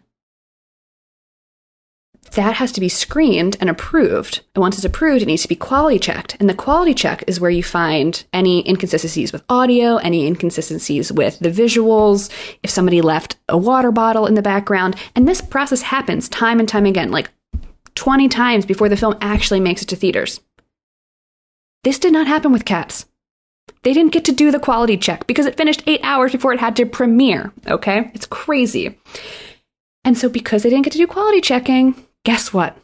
That 2.33 2.57
has 2.57 2.73
to 2.73 2.81
be 2.81 2.89
screened 2.89 3.57
and 3.61 3.71
approved. 3.71 4.41
And 4.55 4.61
once 4.61 4.77
it's 4.77 4.85
approved, 4.85 5.23
it 5.23 5.27
needs 5.27 5.43
to 5.43 5.49
be 5.49 5.57
quality 5.57 5.99
checked. 5.99 6.37
And 6.39 6.49
the 6.49 6.55
quality 6.55 6.95
check 6.95 7.25
is 7.27 7.41
where 7.41 7.51
you 7.51 7.63
find 7.63 8.25
any 8.33 8.69
inconsistencies 8.69 9.33
with 9.33 9.45
audio, 9.49 9.97
any 9.97 10.27
inconsistencies 10.27 11.13
with 11.13 11.39
the 11.39 11.51
visuals, 11.51 12.31
if 12.63 12.71
somebody 12.71 13.01
left 13.01 13.37
a 13.49 13.57
water 13.57 13.91
bottle 13.91 14.27
in 14.27 14.35
the 14.35 14.43
background. 14.43 14.97
And 15.15 15.27
this 15.27 15.41
process 15.41 15.83
happens 15.83 16.29
time 16.29 16.61
and 16.61 16.69
time 16.69 16.87
again, 16.87 17.11
like 17.11 17.31
20 17.95 18.29
times 18.29 18.67
before 18.67 18.89
the 18.89 18.97
film 18.97 19.17
actually 19.21 19.61
makes 19.61 19.83
it 19.83 19.87
to 19.87 19.97
theaters. 19.97 20.41
This 21.85 21.99
did 21.99 22.13
not 22.13 22.27
happen 22.27 22.53
with 22.53 22.65
Cats. 22.65 23.07
They 23.83 23.93
didn't 23.93 24.13
get 24.13 24.25
to 24.27 24.33
do 24.33 24.51
the 24.51 24.59
quality 24.59 24.97
check 24.97 25.27
because 25.27 25.47
it 25.47 25.57
finished 25.57 25.83
eight 25.87 26.01
hours 26.03 26.33
before 26.33 26.53
it 26.53 26.61
had 26.61 26.77
to 26.77 26.87
premiere. 26.87 27.53
Okay? 27.67 28.11
It's 28.15 28.27
crazy. 28.27 28.99
And 30.05 30.17
so, 30.17 30.29
because 30.29 30.63
they 30.63 30.71
didn't 30.71 30.85
get 30.85 30.93
to 30.93 30.99
do 30.99 31.07
quality 31.07 31.41
checking, 31.41 31.95
guess 32.25 32.53
what? 32.53 32.77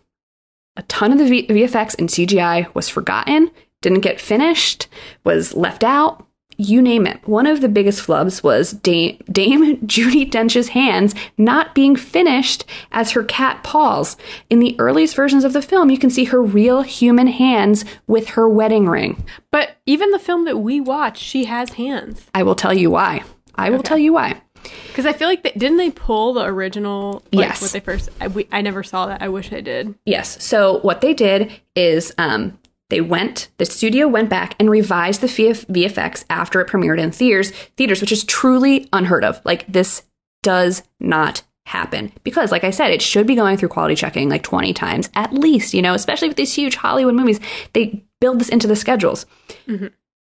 A 0.77 0.83
ton 0.83 1.13
of 1.13 1.19
the 1.19 1.27
v- 1.27 1.47
VFX 1.47 1.99
and 1.99 2.09
CGI 2.09 2.73
was 2.75 2.89
forgotten, 2.89 3.51
didn't 3.81 4.01
get 4.01 4.21
finished, 4.21 4.89
was 5.23 5.55
left 5.55 5.85
out. 5.85 6.27
You 6.57 6.81
name 6.81 7.07
it. 7.07 7.27
One 7.27 7.47
of 7.47 7.61
the 7.61 7.69
biggest 7.69 8.07
flubs 8.07 8.43
was 8.45 8.73
Dame, 8.73 9.19
Dame 9.31 9.77
Judi 9.87 10.31
Dench's 10.31 10.69
hands 10.69 11.15
not 11.37 11.75
being 11.75 11.97
finished 11.97 12.65
as 12.93 13.11
her 13.11 13.25
cat 13.25 13.65
paws. 13.65 14.17
In 14.51 14.61
the 14.61 14.77
earliest 14.79 15.17
versions 15.17 15.45
of 15.45 15.53
the 15.53 15.63
film, 15.63 15.91
you 15.91 15.99
can 15.99 16.11
see 16.11 16.25
her 16.27 16.41
real 16.41 16.83
human 16.83 17.27
hands 17.27 17.85
with 18.07 18.29
her 18.31 18.49
wedding 18.49 18.89
ring. 18.89 19.25
But 19.51 19.77
even 19.85 20.13
the 20.13 20.19
film 20.19 20.45
that 20.45 20.59
we 20.59 20.81
watch, 20.81 21.19
she 21.19 21.47
has 21.47 21.71
hands. 21.71 22.27
I 22.33 22.45
will 22.45 22.55
tell 22.55 22.75
you 22.75 22.91
why. 22.91 23.25
I 23.57 23.71
will 23.71 23.83
tell 23.83 23.99
you 23.99 24.13
why. 24.13 24.41
Because 24.89 25.07
I 25.07 25.13
feel 25.13 25.29
like 25.29 25.43
they, 25.43 25.51
didn't 25.53 25.77
they 25.79 25.91
pull 25.91 26.35
the 26.35 26.45
original? 26.45 27.23
Like, 27.33 27.49
Yes. 27.49 27.63
What 27.63 27.73
they 27.73 27.81
first? 27.81 28.09
I, 28.21 28.29
we, 28.29 28.49
I 28.53 28.61
never 28.63 28.83
saw 28.83 29.07
that. 29.07 29.23
I 29.23 29.29
wish 29.29 29.53
I 29.53 29.61
did. 29.61 29.95
Yes. 30.05 30.43
So 30.43 30.79
what 30.81 31.01
they 31.01 31.15
did 31.15 31.53
is 31.75 32.13
um, 32.19 32.59
they 32.91 33.01
went, 33.01 33.49
the 33.59 33.65
studio 33.67 34.07
went 34.09 34.31
back 34.31 34.55
and 34.59 34.71
revised 34.71 35.21
the 35.21 35.27
VF- 35.27 35.67
VFX 35.67 36.25
after 36.31 36.61
it 36.61 36.69
premiered 36.69 37.01
in 37.01 37.11
theaters, 37.11 37.51
theaters, 37.77 38.01
which 38.01 38.13
is 38.13 38.25
truly 38.25 38.89
unheard 38.93 39.25
of. 39.25 39.41
Like 39.45 39.67
this 39.71 40.03
does 40.43 40.83
not 41.01 41.43
happen 41.67 42.13
because 42.25 42.53
like 42.53 42.63
I 42.65 42.71
said, 42.71 42.91
it 42.91 43.01
should 43.01 43.27
be 43.27 43.35
going 43.35 43.57
through 43.57 43.71
quality 43.71 43.95
checking 43.95 44.29
like 44.29 44.43
20 44.43 44.75
times 44.75 45.09
at 45.15 45.33
least, 45.33 45.73
you 45.73 45.81
know, 45.81 45.95
especially 45.95 46.29
with 46.29 46.37
these 46.37 46.53
huge 46.55 46.77
Hollywood 46.77 47.15
movies. 47.15 47.41
They 47.73 48.05
build 48.21 48.39
this 48.39 48.51
into 48.51 48.67
the 48.67 48.77
schedules. 48.77 49.25
Mhm. 49.67 49.91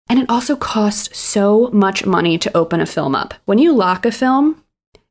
And 0.10 0.20
it 0.20 0.30
also 0.30 0.56
costs 0.56 1.18
so 1.18 1.70
much 1.74 2.06
money 2.06 2.38
to 2.38 2.56
open 2.56 2.82
a 2.82 2.86
film 2.86 3.16
up. 3.16 3.34
When 3.46 3.58
you 3.58 3.74
lock 3.74 4.06
a 4.06 4.12
film, 4.12 4.64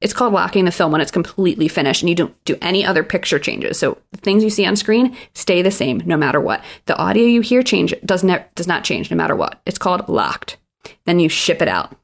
it's 0.03 0.13
called 0.13 0.33
locking 0.33 0.65
the 0.65 0.73
film 0.73 0.93
when 0.93 1.01
it's 1.01 1.11
completely 1.11 1.69
finished 1.69 2.03
and 2.03 2.09
you 2.09 2.15
don't 2.15 2.45
do 2.45 2.59
any 2.61 2.85
other 2.85 3.05
picture 3.05 3.39
changes. 3.39 3.79
So 3.79 3.99
the 4.11 4.19
things 4.19 4.43
you 4.43 4.51
see 4.51 4.67
on 4.67 4.77
screen 4.77 5.17
stay 5.33 5.63
the 5.63 5.71
same 5.71 6.03
no 6.05 6.17
matter 6.17 6.41
what. 6.41 6.63
The 6.87 6.97
audio 6.97 7.25
you 7.25 7.41
hear 7.41 7.63
change 7.63 7.95
does 8.05 8.25
not 8.25 8.53
does 8.57 8.67
not 8.67 8.85
change 8.85 9.11
no 9.11 9.17
matter 9.17 9.37
what. 9.37 9.63
It's 9.65 9.79
called 9.79 10.09
locked. 10.09 10.59
Then 11.07 11.21
you 11.21 11.29
ship 11.29 11.63
it 11.63 11.69
out. 11.69 11.97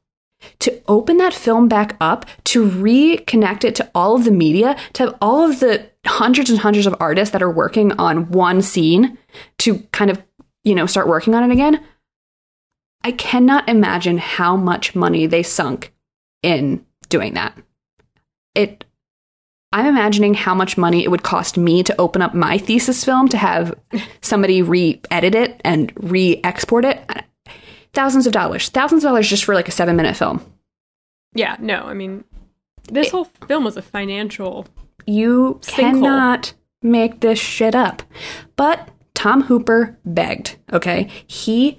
To 0.61 0.81
open 0.87 1.16
that 1.16 1.35
film 1.35 1.66
back 1.66 1.96
up, 2.01 2.24
to 2.44 2.64
reconnect 2.64 3.64
it 3.64 3.74
to 3.77 3.90
all 3.92 4.14
of 4.14 4.24
the 4.24 4.31
media, 4.31 4.77
to 4.92 5.07
have 5.07 5.16
all 5.20 5.42
of 5.42 5.59
the 5.59 5.90
hundreds 6.07 6.48
and 6.48 6.61
hundreds 6.61 6.87
of 6.87 6.94
artists 7.01 7.33
that 7.33 7.42
are 7.42 7.51
working 7.51 7.90
on 7.92 8.31
one 8.31 8.62
scene 8.62 9.18
to 9.59 9.81
kind 9.90 10.11
of, 10.11 10.22
you 10.62 10.77
know, 10.77 10.87
start 10.87 11.09
working 11.09 11.35
on 11.35 11.42
it 11.42 11.53
again. 11.53 11.85
I 13.04 13.12
cannot 13.12 13.68
imagine 13.68 14.18
how 14.18 14.56
much 14.56 14.94
money 14.94 15.26
they 15.26 15.42
sunk 15.42 15.92
in 16.42 16.84
doing 17.08 17.34
that 17.34 17.56
it 18.54 18.84
I'm 19.72 19.87
imagining 19.87 20.32
how 20.34 20.54
much 20.54 20.78
money 20.78 21.04
it 21.04 21.11
would 21.11 21.22
cost 21.22 21.58
me 21.58 21.82
to 21.82 22.00
open 22.00 22.22
up 22.22 22.34
my 22.34 22.56
thesis 22.56 23.04
film 23.04 23.28
to 23.28 23.37
have 23.37 23.74
somebody 24.22 24.62
re-edit 24.62 25.34
it 25.34 25.61
and 25.62 25.92
re-export 25.96 26.87
it. 26.87 26.98
Thousands 27.92 28.26
of 28.26 28.32
dollars. 28.32 28.70
Thousands 28.70 29.04
of 29.04 29.08
dollars 29.11 29.28
just 29.28 29.44
for 29.44 29.54
like 29.54 29.68
a 29.68 29.72
7-minute 29.72 30.16
film. 30.16 30.40
Yeah, 31.34 31.56
no, 31.61 31.82
I 31.82 31.92
mean, 31.92 32.24
this 32.84 33.11
whole 33.11 33.26
film 33.46 33.64
was 33.64 33.76
a 33.76 33.82
financial. 33.82 34.66
You 35.04 35.61
cannot 35.66 36.54
make 36.82 37.20
this 37.20 37.38
shit 37.38 37.74
up. 37.74 38.02
But 38.56 38.88
Tom 39.14 39.42
Hooper 39.42 39.98
begged, 40.06 40.56
okay? 40.72 41.11
He 41.26 41.78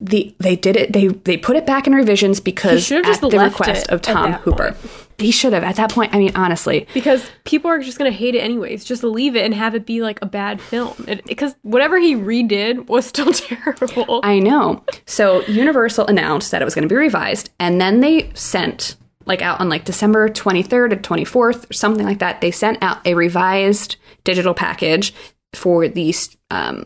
the 0.00 0.34
they 0.38 0.56
did 0.56 0.76
it 0.76 0.92
they 0.92 1.08
they 1.08 1.36
put 1.36 1.56
it 1.56 1.66
back 1.66 1.86
in 1.86 1.94
revisions 1.94 2.40
because 2.40 2.90
at 2.90 3.04
just 3.04 3.20
the 3.20 3.38
request 3.38 3.88
of 3.88 4.00
Tom 4.02 4.32
Hooper. 4.34 4.74
He 5.18 5.32
should 5.32 5.52
have. 5.52 5.62
At 5.62 5.76
that 5.76 5.92
point, 5.92 6.14
I 6.14 6.18
mean 6.18 6.32
honestly, 6.34 6.86
Because 6.94 7.30
people 7.44 7.70
are 7.70 7.78
just 7.80 7.98
going 7.98 8.10
to 8.10 8.16
hate 8.16 8.34
it 8.34 8.38
anyways. 8.38 8.84
Just 8.84 9.04
leave 9.04 9.36
it 9.36 9.44
and 9.44 9.52
have 9.52 9.74
it 9.74 9.84
be 9.84 10.00
like 10.00 10.18
a 10.22 10.26
bad 10.26 10.62
film. 10.62 10.94
Because 11.26 11.54
whatever 11.60 11.98
he 11.98 12.14
redid 12.14 12.86
was 12.86 13.04
still 13.04 13.30
terrible. 13.32 14.20
I 14.22 14.38
know. 14.38 14.82
So 15.04 15.42
Universal 15.42 16.06
announced 16.06 16.50
that 16.52 16.62
it 16.62 16.64
was 16.64 16.74
going 16.74 16.88
to 16.88 16.92
be 16.92 16.96
revised, 16.96 17.50
and 17.60 17.78
then 17.78 18.00
they 18.00 18.30
sent 18.32 18.96
like 19.26 19.42
out 19.42 19.60
on 19.60 19.68
like 19.68 19.84
December 19.84 20.30
23rd 20.30 20.92
or 20.92 20.96
24th 20.96 21.70
or 21.70 21.72
something 21.74 22.06
like 22.06 22.20
that. 22.20 22.40
They 22.40 22.50
sent 22.50 22.82
out 22.82 23.06
a 23.06 23.14
revised 23.14 23.96
digital 24.24 24.54
package 24.54 25.12
for 25.52 25.86
these 25.86 26.36
um, 26.50 26.84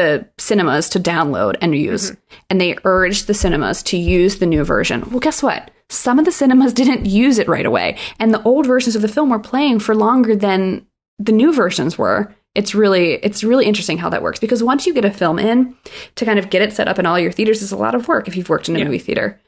the 0.00 0.26
cinemas 0.38 0.88
to 0.90 1.00
download 1.00 1.56
and 1.60 1.74
use, 1.74 2.12
and 2.48 2.60
they 2.60 2.76
urged 2.84 3.26
the 3.26 3.34
cinemas 3.34 3.82
to 3.84 3.96
use 3.96 4.38
the 4.38 4.46
new 4.46 4.64
version. 4.64 5.08
Well, 5.10 5.20
guess 5.20 5.42
what? 5.42 5.70
Some 5.88 6.18
of 6.18 6.24
the 6.24 6.32
cinemas 6.32 6.72
didn't 6.80 7.06
use 7.06 7.38
it 7.38 7.48
right 7.48 7.66
away, 7.66 7.96
and 8.18 8.32
the 8.32 8.42
old 8.44 8.66
versions 8.66 8.96
of 8.96 9.02
the 9.02 9.08
film 9.16 9.30
were 9.30 9.38
playing 9.38 9.80
for 9.80 9.94
longer 9.94 10.34
than 10.36 10.86
the 11.18 11.32
new 11.32 11.52
versions 11.52 11.98
were. 11.98 12.34
It's 12.54 12.74
really 12.74 13.14
it's 13.26 13.44
really 13.44 13.66
interesting 13.66 13.98
how 13.98 14.08
that 14.10 14.22
works. 14.22 14.40
Because 14.40 14.62
once 14.62 14.86
you 14.86 14.92
get 14.94 15.04
a 15.04 15.10
film 15.10 15.38
in 15.38 15.76
to 16.16 16.24
kind 16.24 16.38
of 16.38 16.50
get 16.50 16.62
it 16.62 16.72
set 16.72 16.88
up 16.88 16.98
in 16.98 17.06
all 17.06 17.18
your 17.18 17.30
theaters 17.32 17.62
is 17.62 17.70
a 17.72 17.76
lot 17.76 17.94
of 17.94 18.08
work 18.08 18.26
if 18.26 18.36
you've 18.36 18.48
worked 18.48 18.68
in 18.68 18.74
a 18.76 18.78
Yeah. 18.80 18.86
movie 18.86 18.98
theater. 18.98 19.38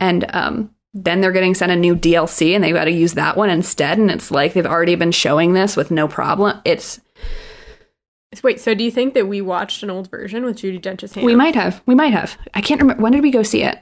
And 0.00 0.24
um, 0.34 0.70
then 0.92 1.20
they're 1.20 1.30
getting 1.38 1.54
sent 1.54 1.70
a 1.70 1.76
new 1.76 1.94
dlc 1.94 2.54
and 2.54 2.62
they've 2.64 2.74
got 2.74 2.84
to 2.86 2.90
use 2.90 3.14
that 3.14 3.36
one 3.36 3.50
instead. 3.50 3.98
And 3.98 4.10
it's 4.10 4.30
like 4.32 4.52
they've 4.52 4.66
already 4.66 4.96
been 4.96 5.12
showing 5.12 5.52
this 5.52 5.76
with 5.76 5.90
no 5.92 6.08
problem. 6.08 6.60
It's 6.64 7.00
Wait, 8.42 8.60
so 8.60 8.74
do 8.74 8.82
you 8.84 8.90
think 8.90 9.14
that 9.14 9.28
we 9.28 9.40
watched 9.40 9.82
an 9.82 9.90
old 9.90 10.10
version 10.10 10.44
with 10.44 10.56
Judi 10.58 10.80
Dench's 10.80 11.12
hand? 11.14 11.24
we 11.26 11.34
might 11.36 11.54
have 11.54 11.82
we 11.86 11.94
might 11.94 12.12
have 12.12 12.36
i 12.54 12.60
can't 12.60 12.80
remember 12.80 13.02
when 13.02 13.12
did 13.12 13.22
we 13.22 13.30
go 13.30 13.42
see 13.42 13.62
it 13.62 13.78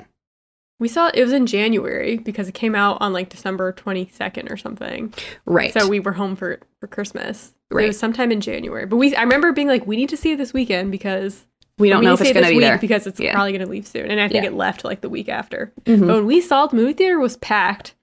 We 0.81 0.89
saw 0.89 1.07
it 1.09 1.15
it 1.17 1.23
was 1.23 1.33
in 1.33 1.47
January 1.47 2.19
because 2.19 2.49
it 2.49 2.55
came 2.55 2.75
out 2.75 2.99
on 3.01 3.13
like 3.13 3.29
December 3.29 3.73
22nd 3.73 4.51
or 4.51 4.57
something. 4.57 5.15
right 5.47 5.73
So 5.73 5.89
we 5.89 6.01
were 6.01 6.13
home 6.13 6.35
for 6.37 6.59
for 6.81 6.89
Christmas. 6.89 7.53
Right. 7.71 7.85
It 7.85 7.87
was 7.89 7.99
sometime 7.99 8.31
in 8.33 8.41
January. 8.41 8.85
But 8.87 8.97
we 8.97 9.15
I 9.15 9.23
remember 9.23 9.53
being 9.53 9.69
like 9.69 9.87
we 9.87 9.97
need 9.97 10.09
to 10.11 10.17
see 10.17 10.33
it 10.33 10.37
this 10.39 10.53
weekend 10.53 10.91
because 10.91 11.47
we 11.79 11.89
don't 11.89 12.01
we 12.01 12.05
know 12.07 12.11
need 12.13 12.21
if 12.21 12.27
it's 12.27 12.33
going 12.33 12.43
to 12.45 12.49
this 12.49 12.51
be 12.51 12.57
week 12.57 12.65
there 12.67 12.79
because 12.79 13.07
it's 13.07 13.19
Yeah. 13.21 13.33
probably 13.33 13.53
going 13.53 13.65
to 13.65 13.71
leave 13.71 13.87
soon. 13.87 14.11
And 14.11 14.21
I 14.21 14.29
think 14.29 14.43
Yeah. 14.45 14.51
it 14.51 14.55
left 14.55 14.85
like 14.85 15.01
the 15.03 15.09
week 15.09 15.29
after. 15.29 15.73
Mhm. 15.85 16.07
But 16.07 16.17
when 16.17 16.27
we 16.27 16.41
saw 16.41 16.65
it, 16.65 16.71
the 16.71 16.77
movie 16.77 16.93
theater 16.95 17.19
was 17.21 17.37
packed. 17.37 17.95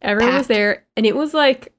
Everyone 0.00 0.34
was 0.36 0.46
there, 0.48 0.84
and 0.96 1.06
it 1.06 1.14
was 1.16 1.32
like, 1.32 1.72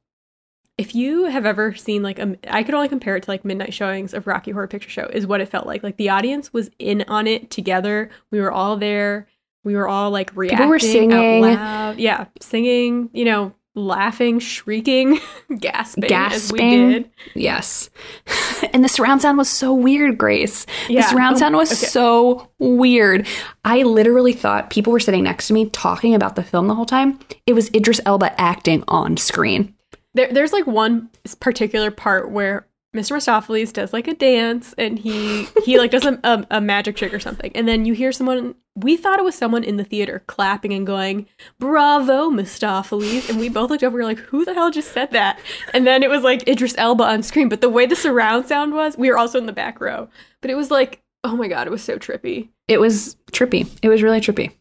if 0.77 0.95
you 0.95 1.25
have 1.25 1.45
ever 1.45 1.75
seen 1.75 2.01
like 2.01 2.17
a, 2.19 2.35
I 2.49 2.63
could 2.63 2.73
only 2.73 2.87
compare 2.89 3.15
it 3.15 3.23
to 3.23 3.29
like 3.31 3.45
midnight 3.45 3.73
showings 3.73 4.13
of 4.13 4.25
Rocky 4.27 4.51
Horror 4.51 4.67
Picture 4.67 4.89
Show 4.89 5.05
is 5.11 5.27
what 5.27 5.39
it 5.41 5.49
felt 5.49 5.67
like. 5.67 5.83
Like 5.83 5.97
the 5.97 6.09
audience 6.09 6.51
was 6.51 6.71
in 6.79 7.03
on 7.07 7.27
it 7.27 7.51
together. 7.51 8.09
We 8.31 8.39
were 8.41 8.51
all 8.51 8.75
there. 8.77 9.27
We 9.63 9.75
were 9.75 9.87
all 9.87 10.09
like 10.11 10.35
reacting 10.35 10.67
were 10.69 10.79
singing. 10.79 11.13
out 11.13 11.41
loud. 11.59 11.99
Yeah, 11.99 12.25
singing. 12.41 13.09
You 13.13 13.25
know, 13.25 13.53
laughing, 13.75 14.39
shrieking, 14.39 15.19
gasping, 15.59 16.11
as 16.11 16.51
we 16.51 16.59
Gasping. 16.59 16.89
did. 16.89 17.11
Yes. 17.35 17.89
and 18.73 18.83
the 18.83 18.89
surround 18.89 19.21
sound 19.21 19.37
was 19.37 19.49
so 19.49 19.73
weird, 19.73 20.17
Grace. 20.17 20.65
Yeah. 20.89 21.01
The 21.01 21.07
surround 21.09 21.35
Oh, 21.35 21.39
sound 21.39 21.55
was 21.55 21.71
okay. 21.71 21.85
so 21.87 22.49
weird. 22.59 23.25
I 23.63 23.83
literally 23.83 24.33
thought 24.33 24.69
people 24.69 24.91
were 24.91 24.99
sitting 24.99 25.23
next 25.23 25.47
to 25.47 25.53
me 25.53 25.69
talking 25.69 26.13
about 26.15 26.35
the 26.35 26.43
film 26.43 26.67
the 26.67 26.75
whole 26.75 26.85
time. 26.85 27.19
It 27.45 27.53
was 27.53 27.69
Idris 27.73 28.01
Elba 28.05 28.39
acting 28.41 28.83
on 28.87 29.17
screen. 29.17 29.73
There, 30.13 30.31
there's 30.31 30.53
like 30.53 30.67
one 30.67 31.09
particular 31.39 31.91
part 31.91 32.29
where 32.31 32.67
Mr. 32.95 33.15
Mistoffelees 33.15 33.73
does 33.73 33.91
like 33.91 34.07
a 34.07 34.13
dance 34.13 34.75
and 34.77 34.99
he 34.99 35.47
he 35.65 35.79
like 35.79 35.89
does 35.89 36.05
a, 36.05 36.19
a, 36.23 36.45
a 36.51 36.61
magic 36.61 36.95
trick 36.95 37.13
or 37.13 37.19
something, 37.19 37.51
and 37.55 37.67
then 37.67 37.85
you 37.85 37.93
hear 37.93 38.11
someone. 38.11 38.55
We 38.75 38.97
thought 38.97 39.19
it 39.19 39.25
was 39.25 39.35
someone 39.35 39.63
in 39.63 39.77
the 39.77 39.83
theater 39.83 40.23
clapping 40.27 40.73
and 40.73 40.85
going, 40.85 41.27
"Bravo, 41.59 42.29
Mistoffelees!" 42.29 43.29
And 43.29 43.39
we 43.39 43.49
both 43.49 43.71
looked 43.71 43.83
over. 43.83 43.95
We 43.95 44.01
were 44.01 44.07
like, 44.07 44.19
"Who 44.19 44.45
the 44.45 44.53
hell 44.53 44.69
just 44.69 44.91
said 44.91 45.11
that?" 45.11 45.39
And 45.73 45.87
then 45.87 46.03
it 46.03 46.09
was 46.09 46.23
like 46.23 46.47
Idris 46.47 46.75
Elba 46.77 47.03
on 47.03 47.23
screen. 47.23 47.49
But 47.49 47.61
the 47.61 47.69
way 47.69 47.87
the 47.87 47.95
surround 47.95 48.47
sound 48.47 48.73
was, 48.73 48.97
we 48.97 49.09
were 49.09 49.17
also 49.17 49.39
in 49.39 49.47
the 49.47 49.53
back 49.53 49.81
row. 49.81 50.09
But 50.41 50.51
it 50.51 50.55
was 50.55 50.69
like, 50.69 51.01
oh 51.23 51.35
my 51.35 51.47
god, 51.47 51.67
it 51.67 51.71
was 51.71 51.83
so 51.83 51.97
trippy. 51.97 52.49
It 52.67 52.79
was 52.79 53.15
trippy. 53.31 53.69
It 53.81 53.89
was 53.89 54.03
really 54.03 54.21
trippy. 54.21 54.51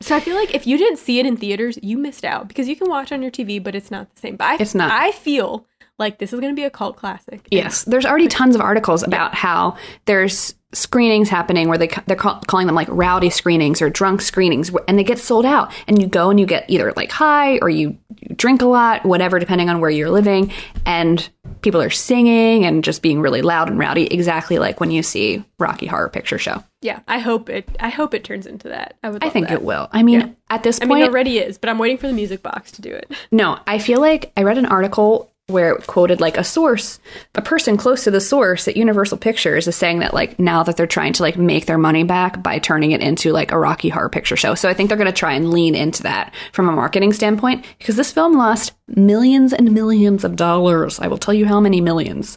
So 0.00 0.14
I 0.14 0.20
feel 0.20 0.36
like 0.36 0.54
if 0.54 0.66
you 0.66 0.78
didn't 0.78 0.98
see 0.98 1.18
it 1.18 1.26
in 1.26 1.36
theaters, 1.36 1.78
you 1.82 1.98
missed 1.98 2.24
out 2.24 2.46
because 2.46 2.68
you 2.68 2.76
can 2.76 2.88
watch 2.88 3.10
on 3.10 3.20
your 3.20 3.32
TV, 3.32 3.62
but 3.62 3.74
it's 3.74 3.90
not 3.90 4.14
the 4.14 4.20
same. 4.20 4.36
But 4.36 4.44
I, 4.46 4.56
It's 4.60 4.74
not. 4.74 4.92
I 4.92 5.10
feel 5.10 5.66
like 5.98 6.18
this 6.18 6.32
is 6.32 6.40
going 6.40 6.52
to 6.52 6.56
be 6.56 6.64
a 6.64 6.70
cult 6.70 6.96
classic. 6.96 7.46
Yes, 7.50 7.84
there's 7.84 8.06
already 8.06 8.28
tons 8.28 8.54
of 8.54 8.60
articles 8.60 9.02
about 9.02 9.34
how 9.34 9.76
there's 10.04 10.54
screenings 10.74 11.30
happening 11.30 11.66
where 11.68 11.78
they 11.78 11.88
they're 12.06 12.14
call, 12.16 12.40
calling 12.46 12.66
them 12.66 12.76
like 12.76 12.88
rowdy 12.90 13.30
screenings 13.30 13.80
or 13.80 13.88
drunk 13.88 14.20
screenings, 14.20 14.70
and 14.86 14.98
they 14.98 15.04
get 15.04 15.18
sold 15.18 15.46
out. 15.46 15.72
And 15.86 16.00
you 16.00 16.06
go 16.06 16.30
and 16.30 16.38
you 16.38 16.46
get 16.46 16.64
either 16.68 16.92
like 16.94 17.10
high 17.10 17.58
or 17.58 17.70
you, 17.70 17.96
you 18.20 18.34
drink 18.36 18.60
a 18.62 18.66
lot, 18.66 19.04
whatever, 19.04 19.38
depending 19.38 19.70
on 19.70 19.80
where 19.80 19.90
you're 19.90 20.10
living, 20.10 20.52
and 20.84 21.26
people 21.62 21.80
are 21.80 21.90
singing 21.90 22.64
and 22.66 22.84
just 22.84 23.00
being 23.02 23.20
really 23.20 23.40
loud 23.42 23.68
and 23.68 23.78
rowdy, 23.78 24.06
exactly 24.12 24.58
like 24.58 24.78
when 24.78 24.90
you 24.90 25.02
see 25.02 25.42
Rocky 25.58 25.86
Horror 25.86 26.10
Picture 26.10 26.38
Show. 26.38 26.62
Yeah, 26.82 27.00
I 27.08 27.18
hope 27.18 27.48
it. 27.48 27.68
I 27.80 27.88
hope 27.88 28.12
it 28.14 28.22
turns 28.22 28.46
into 28.46 28.68
that. 28.68 28.94
I 29.02 29.08
would. 29.10 29.24
I 29.24 29.30
think 29.30 29.48
that. 29.48 29.54
it 29.54 29.62
will. 29.62 29.88
I 29.90 30.02
mean, 30.02 30.20
Yeah. 30.20 30.28
at 30.50 30.62
this 30.62 30.78
point, 30.78 30.92
I 30.92 30.94
mean, 30.96 31.04
it 31.04 31.08
already 31.08 31.38
is, 31.38 31.56
but 31.58 31.70
I'm 31.70 31.78
waiting 31.78 31.96
for 31.96 32.06
the 32.06 32.12
music 32.12 32.42
box 32.42 32.70
to 32.72 32.82
do 32.82 32.90
it. 32.92 33.10
No, 33.32 33.58
I 33.66 33.78
feel 33.78 34.00
like 34.00 34.32
I 34.36 34.42
read 34.42 34.58
an 34.58 34.66
article 34.66 35.32
where 35.48 35.72
it 35.72 35.86
quoted 35.86 36.20
like 36.20 36.36
a 36.36 36.44
source, 36.44 37.00
a 37.34 37.40
person 37.40 37.78
close 37.78 38.04
to 38.04 38.10
the 38.10 38.20
source 38.20 38.68
at 38.68 38.76
Universal 38.76 39.16
Pictures 39.16 39.66
is 39.66 39.74
saying 39.74 40.00
that 40.00 40.12
like 40.12 40.38
now 40.38 40.62
that 40.62 40.76
they're 40.76 40.86
trying 40.86 41.14
to 41.14 41.22
like 41.22 41.38
make 41.38 41.64
their 41.64 41.78
money 41.78 42.04
back 42.04 42.42
by 42.42 42.58
turning 42.58 42.90
it 42.90 43.00
into 43.00 43.32
like 43.32 43.50
a 43.50 43.58
Rocky 43.58 43.88
Horror 43.88 44.10
Picture 44.10 44.36
Show. 44.36 44.54
So 44.54 44.68
I 44.68 44.74
think 44.74 44.88
they're 44.88 44.98
going 44.98 45.06
to 45.06 45.12
try 45.12 45.32
and 45.32 45.50
lean 45.50 45.74
into 45.74 46.02
that 46.02 46.34
from 46.52 46.68
a 46.68 46.72
marketing 46.72 47.14
standpoint 47.14 47.64
because 47.78 47.96
this 47.96 48.12
film 48.12 48.34
lost 48.34 48.74
millions 48.88 49.54
and 49.54 49.72
millions 49.72 50.22
of 50.22 50.36
dollars. 50.36 51.00
I 51.00 51.08
will 51.08 51.16
tell 51.16 51.34
you 51.34 51.46
how 51.46 51.60
many 51.60 51.80
millions. 51.80 52.36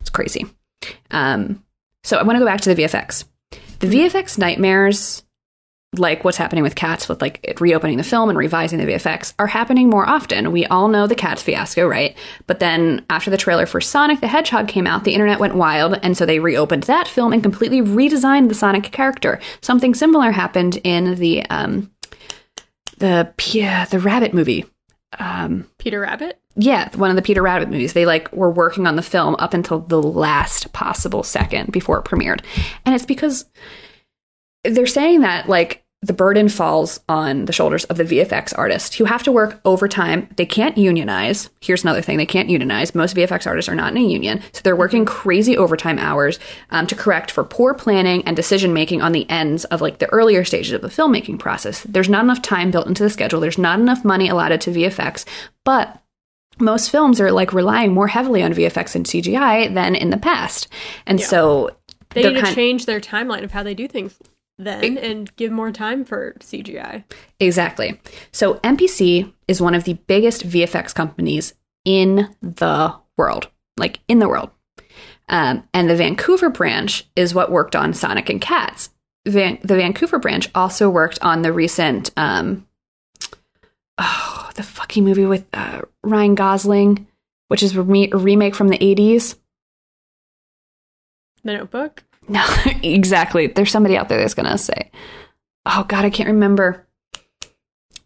It's 0.00 0.10
crazy. 0.10 0.46
Um, 1.10 1.62
so 2.02 2.16
I 2.16 2.22
want 2.22 2.36
to 2.36 2.40
go 2.40 2.46
back 2.46 2.62
to 2.62 2.74
the 2.74 2.82
VFX. 2.82 3.24
The 3.80 3.88
VFX 3.88 4.38
nightmares 4.38 5.22
like 5.98 6.24
what's 6.24 6.38
happening 6.38 6.62
with 6.62 6.74
cats 6.74 7.06
with 7.06 7.20
like 7.20 7.38
it 7.42 7.60
reopening 7.60 7.98
the 7.98 8.02
film 8.02 8.30
and 8.30 8.38
revising 8.38 8.78
the 8.78 8.86
VFX 8.86 9.34
are 9.38 9.46
happening 9.46 9.90
more 9.90 10.08
often. 10.08 10.50
We 10.50 10.64
all 10.66 10.88
know 10.88 11.06
the 11.06 11.14
cats 11.14 11.42
fiasco, 11.42 11.86
right? 11.86 12.16
But 12.46 12.60
then 12.60 13.04
after 13.10 13.30
the 13.30 13.36
trailer 13.36 13.66
for 13.66 13.80
Sonic 13.80 14.20
the 14.20 14.26
Hedgehog 14.28 14.68
came 14.68 14.86
out, 14.86 15.04
the 15.04 15.12
internet 15.12 15.38
went 15.38 15.54
wild 15.54 15.98
and 16.02 16.16
so 16.16 16.24
they 16.24 16.38
reopened 16.38 16.84
that 16.84 17.08
film 17.08 17.34
and 17.34 17.42
completely 17.42 17.82
redesigned 17.82 18.48
the 18.48 18.54
Sonic 18.54 18.84
character. 18.84 19.38
Something 19.60 19.94
similar 19.94 20.30
happened 20.30 20.78
in 20.82 21.16
the 21.16 21.44
um 21.50 21.90
the 22.96 23.32
yeah, 23.52 23.84
the 23.84 23.98
Rabbit 23.98 24.32
movie. 24.32 24.64
um, 25.18 25.68
Peter 25.78 26.00
Rabbit. 26.00 26.40
yeah, 26.56 26.88
one 26.96 27.10
of 27.10 27.16
the 27.16 27.22
Peter 27.22 27.42
Rabbit 27.42 27.68
movies. 27.68 27.92
They 27.92 28.06
like 28.06 28.32
were 28.32 28.50
working 28.50 28.86
on 28.86 28.96
the 28.96 29.02
film 29.02 29.36
up 29.38 29.52
until 29.52 29.80
the 29.80 30.00
last 30.00 30.72
possible 30.72 31.22
second 31.22 31.70
before 31.70 31.98
it 31.98 32.06
premiered. 32.06 32.40
And 32.86 32.94
it's 32.94 33.04
because 33.04 33.44
they're 34.64 34.86
saying 34.86 35.20
that 35.20 35.48
like 35.48 35.82
the 36.04 36.12
burden 36.12 36.48
falls 36.48 36.98
on 37.08 37.44
the 37.44 37.52
shoulders 37.52 37.84
of 37.84 37.96
the 37.96 38.02
VFX 38.02 38.52
artists 38.58 38.96
who 38.96 39.04
have 39.04 39.22
to 39.22 39.30
work 39.30 39.60
overtime. 39.64 40.28
They 40.36 40.44
can't 40.44 40.76
unionize. 40.76 41.48
Here's 41.60 41.84
another 41.84 42.02
thing 42.02 42.18
they 42.18 42.26
can't 42.26 42.50
unionize. 42.50 42.92
Most 42.92 43.14
VFX 43.14 43.46
artists 43.46 43.68
are 43.68 43.76
not 43.76 43.92
in 43.92 43.98
a 43.98 44.06
union. 44.06 44.42
So 44.52 44.62
they're 44.64 44.74
working 44.74 45.04
crazy 45.04 45.56
overtime 45.56 46.00
hours 46.00 46.40
um, 46.70 46.88
to 46.88 46.96
correct 46.96 47.30
for 47.30 47.44
poor 47.44 47.72
planning 47.72 48.26
and 48.26 48.34
decision 48.34 48.72
making 48.72 49.00
on 49.00 49.12
the 49.12 49.30
ends 49.30 49.64
of 49.66 49.80
like 49.80 49.98
the 49.98 50.08
earlier 50.08 50.44
stages 50.44 50.72
of 50.72 50.82
the 50.82 50.88
filmmaking 50.88 51.38
process. 51.38 51.84
There's 51.84 52.08
not 52.08 52.24
enough 52.24 52.42
time 52.42 52.72
built 52.72 52.88
into 52.88 53.04
the 53.04 53.10
schedule. 53.10 53.38
There's 53.38 53.58
not 53.58 53.78
enough 53.78 54.04
money 54.04 54.28
allotted 54.28 54.60
to 54.62 54.70
VFX. 54.72 55.24
But 55.64 56.02
most 56.58 56.90
films 56.90 57.20
are 57.20 57.30
like 57.30 57.52
relying 57.52 57.94
more 57.94 58.08
heavily 58.08 58.42
on 58.42 58.52
VFX 58.52 58.96
and 58.96 59.06
CGI 59.06 59.72
than 59.72 59.94
in 59.94 60.10
the 60.10 60.16
past. 60.16 60.66
And 61.06 61.20
Yeah. 61.20 61.26
so 61.26 61.70
They 62.10 62.24
need 62.28 62.44
to 62.44 62.54
change 62.54 62.86
their 62.86 63.00
timeline 63.00 63.44
of 63.44 63.52
how 63.52 63.62
they 63.62 63.74
do 63.74 63.86
things 63.86 64.18
then 64.64 64.98
and 64.98 65.34
give 65.36 65.52
more 65.52 65.72
time 65.72 66.04
for 66.04 66.34
CGI. 66.40 67.04
Exactly. 67.40 68.00
So 68.30 68.54
MPC 68.56 69.32
is 69.48 69.60
one 69.60 69.74
of 69.74 69.84
the 69.84 69.94
biggest 69.94 70.48
VFX 70.48 70.94
companies 70.94 71.54
in 71.84 72.34
the 72.40 72.94
world, 73.16 73.48
like 73.76 74.00
in 74.08 74.18
the 74.18 74.28
world. 74.28 74.50
Um, 75.28 75.64
and 75.72 75.88
the 75.88 75.96
Vancouver 75.96 76.50
branch 76.50 77.06
is 77.16 77.34
what 77.34 77.50
worked 77.50 77.76
on 77.76 77.94
Sonic 77.94 78.28
and 78.28 78.40
Cats. 78.40 78.90
Van- 79.26 79.58
the 79.62 79.76
Vancouver 79.76 80.18
branch 80.18 80.50
also 80.54 80.90
worked 80.90 81.18
on 81.22 81.42
the 81.42 81.52
recent, 81.52 82.10
um, 82.16 82.66
oh, 83.98 84.50
the 84.54 84.62
fucking 84.62 85.04
movie 85.04 85.24
with 85.24 85.46
uh, 85.52 85.82
Ryan 86.02 86.34
Gosling, 86.34 87.06
which 87.48 87.62
is 87.62 87.76
re- 87.76 88.10
a 88.12 88.16
remake 88.16 88.54
from 88.54 88.68
the 88.68 88.78
80s. 88.78 89.36
The 91.44 91.52
Notebook. 91.54 92.04
No, 92.28 92.44
exactly. 92.82 93.48
There's 93.48 93.70
somebody 93.70 93.96
out 93.96 94.08
there 94.08 94.18
that's 94.18 94.34
gonna 94.34 94.58
say, 94.58 94.90
"Oh 95.66 95.84
God, 95.88 96.04
I 96.04 96.10
can't 96.10 96.28
remember." 96.28 96.86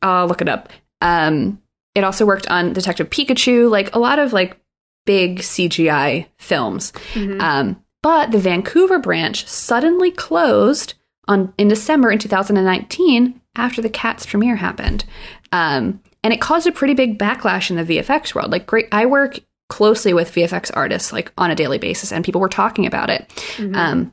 I'll 0.02 0.26
look 0.26 0.42
it 0.42 0.48
up. 0.48 0.68
Um, 1.00 1.60
it 1.94 2.04
also 2.04 2.26
worked 2.26 2.46
on 2.48 2.72
Detective 2.72 3.10
Pikachu, 3.10 3.70
like 3.70 3.94
a 3.94 3.98
lot 3.98 4.18
of 4.18 4.32
like 4.32 4.58
big 5.06 5.38
CGI 5.40 6.26
films. 6.38 6.92
Mhm. 7.14 7.40
Um, 7.40 7.82
but 8.02 8.30
the 8.30 8.38
Vancouver 8.38 8.98
branch 8.98 9.46
suddenly 9.48 10.10
closed 10.10 10.94
on 11.28 11.52
in 11.58 11.68
December 11.68 12.10
in 12.10 12.18
2019 12.18 13.40
after 13.56 13.80
the 13.82 13.88
Cats 13.88 14.26
premiere 14.26 14.56
happened, 14.56 15.04
um, 15.52 16.00
and 16.22 16.32
it 16.32 16.40
caused 16.40 16.66
a 16.66 16.72
pretty 16.72 16.94
big 16.94 17.18
backlash 17.18 17.70
in 17.70 17.76
the 17.76 17.84
VFX 17.84 18.34
world. 18.34 18.52
Like, 18.52 18.66
great, 18.66 18.86
I 18.92 19.06
work 19.06 19.40
closely 19.68 20.12
with 20.14 20.32
VFX 20.32 20.70
artists 20.74 21.12
like 21.12 21.32
on 21.36 21.50
a 21.50 21.54
daily 21.54 21.78
basis, 21.78 22.12
and 22.12 22.24
people 22.24 22.40
were 22.40 22.48
talking 22.48 22.86
about 22.86 23.10
it. 23.10 23.30
Um, 23.74 24.12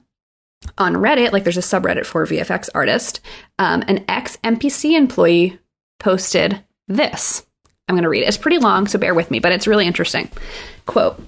on 0.77 0.93
Reddit, 0.93 1.31
like 1.33 1.43
there's 1.43 1.57
a 1.57 1.61
subreddit 1.61 2.05
for 2.05 2.25
VFX 2.25 2.69
artist, 2.73 3.19
um, 3.59 3.83
an 3.87 4.05
ex 4.07 4.37
MPC 4.37 4.95
employee 4.97 5.59
posted 5.99 6.63
this. 6.87 7.45
I'm 7.87 7.95
going 7.95 8.03
to 8.03 8.09
read 8.09 8.23
it. 8.23 8.27
It's 8.27 8.37
pretty 8.37 8.59
long, 8.59 8.87
so 8.87 8.97
bear 8.97 9.13
with 9.13 9.29
me, 9.29 9.39
but 9.39 9.51
it's 9.51 9.67
really 9.67 9.85
interesting. 9.85 10.31
Quote 10.85 11.21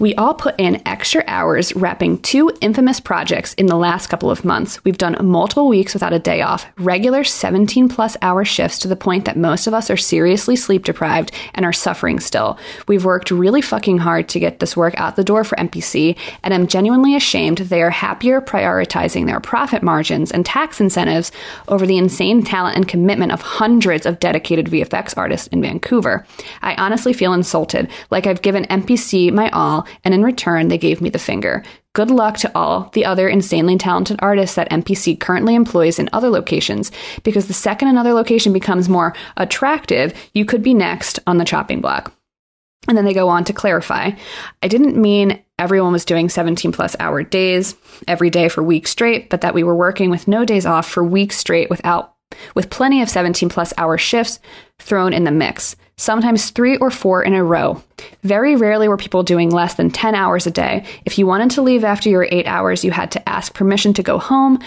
We 0.00 0.14
all 0.16 0.34
put 0.34 0.56
in 0.58 0.82
extra 0.86 1.22
hours 1.28 1.74
wrapping 1.76 2.18
two 2.18 2.50
infamous 2.60 2.98
projects 2.98 3.54
in 3.54 3.66
the 3.66 3.76
last 3.76 4.08
couple 4.08 4.28
of 4.28 4.44
months. 4.44 4.84
We've 4.84 4.98
done 4.98 5.16
multiple 5.24 5.68
weeks 5.68 5.94
without 5.94 6.12
a 6.12 6.18
day 6.18 6.42
off, 6.42 6.66
regular 6.76 7.22
17 7.22 7.88
plus 7.88 8.16
hour 8.20 8.44
shifts 8.44 8.80
to 8.80 8.88
the 8.88 8.96
point 8.96 9.24
that 9.24 9.36
most 9.36 9.68
of 9.68 9.74
us 9.74 9.90
are 9.90 9.96
seriously 9.96 10.56
sleep 10.56 10.84
deprived 10.84 11.30
and 11.54 11.64
are 11.64 11.72
suffering 11.72 12.18
still. 12.18 12.58
We've 12.88 13.04
worked 13.04 13.30
really 13.30 13.62
fucking 13.62 13.98
hard 13.98 14.28
to 14.30 14.40
get 14.40 14.58
this 14.58 14.76
work 14.76 14.94
out 14.98 15.14
the 15.14 15.22
door 15.22 15.44
for 15.44 15.56
MPC, 15.56 16.16
and 16.42 16.52
I'm 16.52 16.66
genuinely 16.66 17.14
ashamed 17.14 17.58
they 17.58 17.80
are 17.80 17.90
happier 17.90 18.40
prioritizing 18.40 19.26
their 19.26 19.40
profit 19.40 19.82
margins 19.82 20.32
and 20.32 20.44
tax 20.44 20.80
incentives 20.80 21.30
over 21.68 21.86
the 21.86 21.98
insane 21.98 22.42
talent 22.42 22.76
and 22.76 22.88
commitment 22.88 23.30
of 23.30 23.42
hundreds 23.42 24.06
of 24.06 24.18
dedicated 24.18 24.66
VFX 24.66 25.16
artists 25.16 25.46
in 25.48 25.62
Vancouver. 25.62 26.26
I 26.62 26.74
honestly 26.74 27.12
feel 27.12 27.32
insulted, 27.32 27.88
like 28.10 28.26
I've 28.26 28.42
given 28.42 28.64
MPC 28.64 29.32
my 29.32 29.50
all, 29.50 29.86
and 30.02 30.14
in 30.14 30.22
return, 30.22 30.68
they 30.68 30.78
gave 30.78 31.00
me 31.00 31.10
the 31.10 31.18
finger. 31.18 31.62
Good 31.92 32.10
luck 32.10 32.36
to 32.38 32.50
all 32.54 32.90
the 32.92 33.04
other 33.04 33.28
insanely 33.28 33.78
talented 33.78 34.18
artists 34.20 34.56
that 34.56 34.70
MPC 34.70 35.20
currently 35.20 35.54
employs 35.54 35.98
in 35.98 36.10
other 36.12 36.28
locations, 36.28 36.90
because 37.22 37.46
the 37.46 37.54
second 37.54 37.88
another 37.88 38.12
location 38.12 38.52
becomes 38.52 38.88
more 38.88 39.14
attractive, 39.36 40.12
you 40.32 40.44
could 40.44 40.62
be 40.62 40.74
next 40.74 41.20
on 41.26 41.38
the 41.38 41.44
chopping 41.44 41.80
block. 41.80 42.12
And 42.88 42.98
then 42.98 43.04
they 43.04 43.14
go 43.14 43.28
on 43.28 43.44
to 43.44 43.52
clarify 43.52 44.10
I 44.62 44.68
didn't 44.68 45.00
mean 45.00 45.42
everyone 45.58 45.92
was 45.92 46.04
doing 46.04 46.28
17 46.28 46.72
plus 46.72 46.96
hour 46.98 47.22
days 47.22 47.76
every 48.08 48.30
day 48.30 48.48
for 48.48 48.62
weeks 48.62 48.90
straight, 48.90 49.30
but 49.30 49.40
that 49.40 49.54
we 49.54 49.62
were 49.62 49.76
working 49.76 50.10
with 50.10 50.28
no 50.28 50.44
days 50.44 50.66
off 50.66 50.88
for 50.88 51.02
weeks 51.02 51.36
straight 51.36 51.70
without 51.70 52.14
with 52.54 52.70
plenty 52.70 53.00
of 53.00 53.08
17 53.08 53.48
plus 53.48 53.72
hour 53.78 53.96
shifts 53.96 54.40
thrown 54.78 55.12
in 55.12 55.24
the 55.24 55.30
mix, 55.30 55.76
sometimes 55.96 56.50
three 56.50 56.76
or 56.78 56.90
four 56.90 57.22
in 57.22 57.34
a 57.34 57.44
row. 57.44 57.82
Very 58.22 58.56
rarely 58.56 58.88
were 58.88 58.96
people 58.96 59.22
doing 59.22 59.50
less 59.50 59.74
than 59.74 59.90
10 59.90 60.14
hours 60.14 60.46
a 60.46 60.50
day. 60.50 60.84
If 61.04 61.18
you 61.18 61.26
wanted 61.26 61.50
to 61.52 61.62
leave 61.62 61.84
after 61.84 62.08
your 62.08 62.26
eight 62.30 62.46
hours, 62.46 62.84
you 62.84 62.90
had 62.90 63.10
to 63.12 63.28
ask 63.28 63.54
permission 63.54 63.94
to 63.94 64.02
go 64.02 64.18
home. 64.18 64.58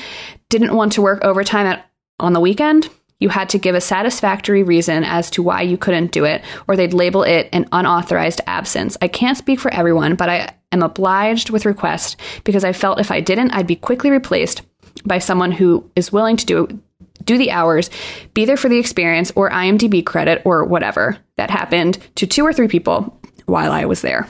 Didn't 0.50 0.76
want 0.76 0.94
to 0.94 1.02
work 1.02 1.24
overtime 1.24 1.66
at, 1.66 1.90
on 2.20 2.34
the 2.34 2.40
weekend? 2.40 2.90
You 3.20 3.30
had 3.30 3.50
to 3.50 3.58
give 3.58 3.74
a 3.74 3.82
satisfactory 3.82 4.64
reason 4.64 5.04
as 5.04 5.32
to 5.32 5.42
why 5.42 5.64
you 5.64 5.78
couldn't 5.78 6.12
do 6.12 6.24
it, 6.24 6.44
or 6.68 6.76
they'd 6.76 6.94
label 6.94 7.24
it 7.24 7.50
an 7.52 7.68
unauthorized 7.72 8.42
absence. 8.46 8.96
I 9.02 9.08
can't 9.08 9.38
speak 9.38 9.60
for 9.60 9.74
everyone, 9.74 10.16
but 10.16 10.30
I 10.30 10.54
am 10.72 10.84
obliged 10.84 11.50
with 11.50 11.66
request 11.66 12.18
because 12.44 12.64
I 12.64 12.74
felt 12.74 13.00
if 13.00 13.10
I 13.10 13.22
didn't, 13.22 13.52
I'd 13.52 13.66
be 13.66 13.76
quickly 13.76 14.12
replaced 14.12 14.62
by 15.04 15.18
someone 15.18 15.52
who 15.52 15.90
is 15.96 16.12
willing 16.12 16.38
to 16.38 16.46
do 16.46 16.82
do 17.28 17.38
the 17.38 17.52
hours, 17.52 17.92
be 18.34 18.46
there 18.46 18.58
for 18.58 18.70
the 18.70 18.80
experience 18.80 19.32
or 19.36 19.52
IMDb 19.52 20.04
credit 20.04 20.42
or 20.46 20.64
whatever. 20.64 21.18
That 21.36 21.52
happened 21.52 22.00
to 22.16 22.26
two 22.26 22.44
or 22.44 22.52
three 22.52 22.68
people 22.68 23.22
while 23.46 23.72
I 23.72 23.86
was 23.86 24.02
there. 24.02 24.28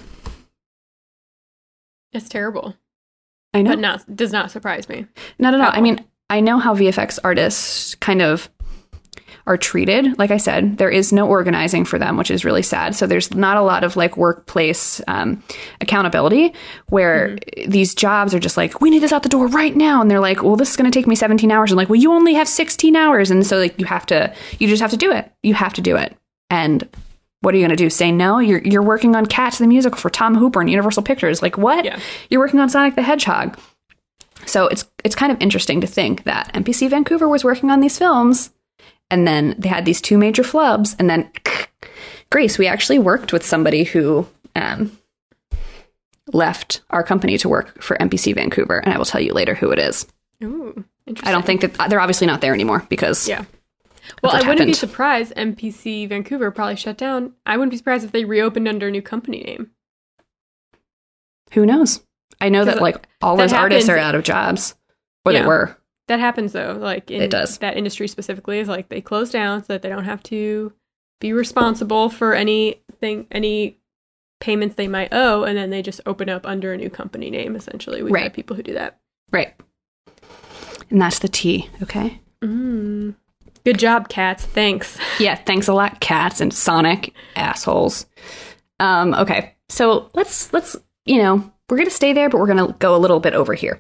It's 2.11 2.27
terrible, 2.27 2.75
I 3.53 3.61
know. 3.61 3.71
but 3.71 3.79
not 3.79 4.15
does 4.15 4.33
not 4.33 4.51
surprise 4.51 4.89
me. 4.89 5.05
Not 5.39 5.53
at 5.53 5.61
all. 5.61 5.71
I 5.71 5.79
mean, 5.79 6.03
I 6.29 6.41
know 6.41 6.59
how 6.59 6.75
VFX 6.75 7.19
artists 7.23 7.95
kind 7.95 8.21
of 8.21 8.49
are 9.47 9.57
treated. 9.57 10.17
Like 10.19 10.29
I 10.29 10.37
said, 10.37 10.77
there 10.77 10.89
is 10.89 11.13
no 11.13 11.27
organizing 11.27 11.85
for 11.85 11.97
them, 11.97 12.17
which 12.17 12.29
is 12.29 12.45
really 12.45 12.61
sad. 12.61 12.95
So 12.95 13.07
there's 13.07 13.33
not 13.33 13.57
a 13.57 13.61
lot 13.61 13.83
of 13.83 13.95
like 13.95 14.17
workplace 14.17 15.01
um, 15.07 15.41
accountability 15.81 16.53
where 16.89 17.37
these 17.65 17.95
jobs 17.95 18.35
are 18.35 18.39
just 18.39 18.57
like, 18.57 18.81
we 18.81 18.89
need 18.89 18.99
this 18.99 19.13
out 19.13 19.23
the 19.23 19.29
door 19.29 19.47
right 19.47 19.75
now. 19.75 20.01
And 20.01 20.11
they're 20.11 20.19
like, 20.19 20.43
well, 20.43 20.57
this 20.57 20.69
is 20.69 20.75
going 20.75 20.89
to 20.89 20.97
take 20.97 21.07
me 21.07 21.15
17 21.15 21.49
hours. 21.51 21.71
And 21.71 21.77
like, 21.77 21.89
well, 21.89 21.99
you 21.99 22.11
only 22.11 22.33
have 22.33 22.47
16 22.47 22.95
hours. 22.95 23.31
And 23.31 23.45
so 23.45 23.57
like 23.57 23.79
you 23.79 23.85
have 23.85 24.05
to, 24.07 24.33
you 24.59 24.67
just 24.67 24.81
have 24.81 24.91
to 24.91 24.97
do 24.97 25.11
it. 25.11 25.31
You 25.43 25.53
have 25.53 25.73
to 25.73 25.81
do 25.81 25.95
it. 25.95 26.15
And 26.49 26.87
what 27.41 27.53
are 27.53 27.57
you 27.57 27.63
going 27.63 27.77
to 27.77 27.83
do? 27.83 27.89
Say 27.89 28.11
no? 28.11 28.39
You're, 28.39 28.61
you're 28.63 28.83
working 28.83 29.15
on 29.15 29.25
Cats 29.25 29.59
the 29.59 29.67
musical 29.67 29.97
for 29.97 30.09
Tom 30.09 30.35
Hooper 30.35 30.59
and 30.59 30.69
Universal 30.69 31.03
Pictures. 31.03 31.41
Like 31.41 31.57
what? 31.57 31.85
Yeah. 31.85 31.99
You're 32.29 32.41
working 32.41 32.59
on 32.59 32.69
Sonic 32.69 32.95
the 32.95 33.01
Hedgehog. 33.01 33.57
So 34.45 34.67
it's 34.67 34.85
it's 35.03 35.15
kind 35.15 35.31
of 35.31 35.41
interesting 35.41 35.81
to 35.81 35.87
think 35.87 36.23
that 36.23 36.53
MPC 36.53 36.89
Vancouver 36.89 37.27
was 37.27 37.43
working 37.43 37.69
on 37.69 37.79
these 37.79 37.97
films, 37.97 38.51
and 39.09 39.27
then 39.27 39.55
they 39.57 39.69
had 39.69 39.85
these 39.85 40.01
two 40.01 40.17
major 40.17 40.43
flubs, 40.43 40.95
and 40.99 41.09
then 41.09 41.29
Grace, 42.29 42.57
we 42.57 42.67
actually 42.67 42.99
worked 42.99 43.31
with 43.31 43.45
somebody 43.45 43.83
who 43.85 44.27
um, 44.55 44.97
left 46.33 46.81
our 46.89 47.03
company 47.03 47.37
to 47.37 47.47
work 47.49 47.81
for 47.81 47.95
MPC 47.97 48.35
Vancouver, 48.35 48.79
and 48.79 48.93
I 48.93 48.97
will 48.97 49.05
tell 49.05 49.21
you 49.21 49.33
later 49.33 49.55
who 49.55 49.71
it 49.71 49.79
is. 49.79 50.05
Ooh, 50.43 50.83
interesting. 51.05 51.27
I 51.27 51.31
don't 51.31 51.45
think 51.45 51.61
that 51.61 51.89
they're 51.89 52.01
obviously 52.01 52.27
not 52.27 52.41
there 52.41 52.53
anymore 52.53 52.85
because 52.89 53.27
Yeah. 53.27 53.45
Well, 54.23 54.33
I 54.35 54.47
wouldn't 54.47 54.67
be 54.67 54.73
surprised. 54.73 55.33
MPC 55.35 56.07
Vancouver 56.07 56.49
probably 56.51 56.77
shut 56.77 56.97
down. 56.97 57.33
I 57.45 57.57
wouldn't 57.57 57.71
be 57.71 57.77
surprised 57.77 58.05
if 58.05 58.11
they 58.13 58.23
reopened 58.25 58.67
under 58.67 58.87
a 58.87 58.91
new 58.91 59.01
company 59.01 59.41
name. 59.43 59.71
who 61.53 61.65
knows? 61.65 62.01
I 62.39 62.49
know 62.49 62.65
that 62.65 62.81
like 62.81 63.07
all 63.21 63.35
those 63.37 63.53
artists 63.53 63.89
are 63.89 63.97
out 63.97 64.15
of 64.15 64.23
jobs, 64.23 64.75
or 65.25 65.31
Yeah. 65.31 65.41
they 65.41 65.47
were. 65.47 65.77
That 66.07 66.19
happens 66.19 66.53
though. 66.53 66.77
Like 66.79 67.11
in 67.11 67.21
It 67.21 67.29
does. 67.31 67.57
that 67.59 67.77
industry 67.77 68.07
specifically 68.07 68.59
is 68.59 68.67
like 68.67 68.89
they 68.89 69.01
close 69.01 69.29
down 69.29 69.61
so 69.63 69.73
that 69.73 69.81
they 69.81 69.89
don't 69.89 70.05
have 70.05 70.23
to 70.23 70.73
be 71.19 71.33
responsible 71.33 72.09
for 72.09 72.33
anything, 72.33 73.27
any 73.31 73.77
payments 74.39 74.75
they 74.75 74.87
might 74.87 75.09
owe, 75.11 75.43
and 75.43 75.57
then 75.57 75.69
they 75.69 75.81
just 75.81 75.99
open 76.05 76.29
up 76.29 76.45
under 76.45 76.71
a 76.73 76.77
new 76.77 76.89
company 76.89 77.29
name. 77.29 77.55
Essentially, 77.55 78.03
we've 78.03 78.13
Right. 78.13 78.31
people 78.33 78.55
who 78.55 78.63
do 78.63 78.73
that. 78.73 78.99
Right. 79.31 79.53
And 80.89 81.01
that's 81.01 81.19
the 81.19 81.27
T, 81.27 81.69
okay? 81.81 82.21
Mm. 82.41 83.15
Good 83.65 83.79
job, 83.79 84.07
cats. 84.09 84.45
Thanks. 84.45 84.97
Yeah, 85.19 85.35
thanks 85.35 85.67
a 85.67 85.73
lot, 85.73 85.99
cats 85.99 86.39
and 86.39 86.53
Sonic 86.53 87.13
assholes. 87.35 88.05
Um, 88.79 89.13
okay, 89.15 89.55
so 89.67 90.09
let's 90.13 90.53
let's 90.53 90.75
you 91.05 91.17
know 91.17 91.51
we're 91.69 91.77
going 91.77 91.89
to 91.89 91.95
stay 91.95 92.13
there, 92.13 92.29
but 92.29 92.39
we're 92.39 92.47
going 92.53 92.65
to 92.65 92.73
go 92.79 92.95
a 92.95 92.97
little 92.97 93.19
bit 93.19 93.33
over 93.33 93.53
here. 93.53 93.79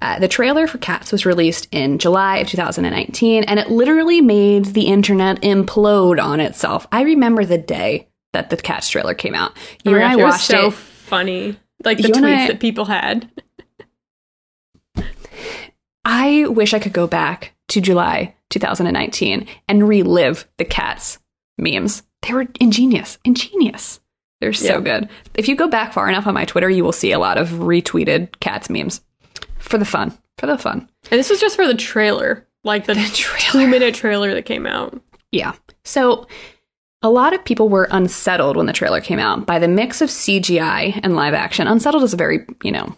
Uh, 0.00 0.18
the 0.20 0.28
trailer 0.28 0.66
for 0.66 0.78
Cats 0.78 1.10
was 1.10 1.26
released 1.26 1.66
in 1.72 1.98
July 1.98 2.38
of 2.38 2.48
2019, 2.48 3.44
and 3.44 3.58
it 3.58 3.70
literally 3.70 4.20
made 4.20 4.66
the 4.66 4.86
internet 4.86 5.40
implode 5.42 6.22
on 6.22 6.38
itself. 6.40 6.86
I 6.92 7.02
remember 7.02 7.44
the 7.44 7.58
day 7.58 8.08
that 8.32 8.50
the 8.50 8.56
Cats 8.56 8.88
trailer 8.88 9.14
came 9.14 9.34
out. 9.34 9.52
Oh 9.84 9.90
You 9.90 9.90
my 9.92 10.02
and 10.02 10.06
I 10.12 10.16
watched 10.16 10.50
it 10.50 10.56
was 10.56 10.62
so 10.62 10.66
it. 10.68 10.74
funny. 10.74 11.56
Like 11.84 11.98
the 11.98 12.08
You 12.08 12.14
tweets 12.14 12.44
I- 12.44 12.46
that 12.48 12.60
people 12.60 12.84
had. 12.84 13.28
I 16.04 16.46
wish 16.48 16.74
I 16.74 16.78
could 16.78 16.92
go 16.92 17.06
back 17.06 17.54
to 17.68 17.80
July 17.80 18.34
2019 18.50 19.46
and 19.68 19.88
relive 19.88 20.46
the 20.58 20.64
Cats 20.64 21.18
memes. 21.58 22.02
They 22.22 22.34
were 22.34 22.46
ingenious, 22.60 23.18
ingenious. 23.24 24.00
They're 24.44 24.52
so 24.52 24.74
Yeah. 24.74 24.80
good. 25.00 25.08
If 25.34 25.48
you 25.48 25.56
go 25.56 25.68
back 25.68 25.94
far 25.94 26.06
enough 26.08 26.26
on 26.26 26.34
my 26.34 26.44
Twitter, 26.44 26.68
you 26.68 26.84
will 26.84 26.92
see 26.92 27.12
a 27.12 27.18
lot 27.18 27.38
of 27.38 27.48
retweeted 27.48 28.38
Cats 28.40 28.68
memes 28.68 29.00
for 29.58 29.78
the 29.78 29.86
fun. 29.86 30.12
For 30.36 30.46
the 30.46 30.58
fun. 30.58 30.86
And 31.10 31.18
this 31.18 31.30
was 31.30 31.40
just 31.40 31.56
for 31.56 31.66
the 31.66 31.74
trailer. 31.74 32.46
Like 32.62 32.84
the, 32.86 32.94
trailer. 33.14 33.66
two 33.66 33.66
minute 33.70 33.94
trailer 33.94 34.34
that 34.34 34.44
came 34.44 34.66
out. 34.66 35.00
Yeah. 35.32 35.52
So 35.84 36.26
a 37.02 37.08
lot 37.10 37.32
of 37.32 37.44
people 37.44 37.68
were 37.70 37.88
unsettled 37.90 38.56
when 38.58 38.66
the 38.66 38.72
trailer 38.74 39.00
came 39.00 39.18
out 39.18 39.46
by 39.46 39.58
the 39.58 39.68
mix 39.68 40.00
of 40.02 40.10
CGI 40.10 41.00
and 41.02 41.16
live 41.16 41.34
action. 41.34 41.66
Unsettled 41.66 42.02
is 42.02 42.12
a 42.12 42.16
very, 42.18 42.46
you 42.62 42.72
know, 42.72 42.94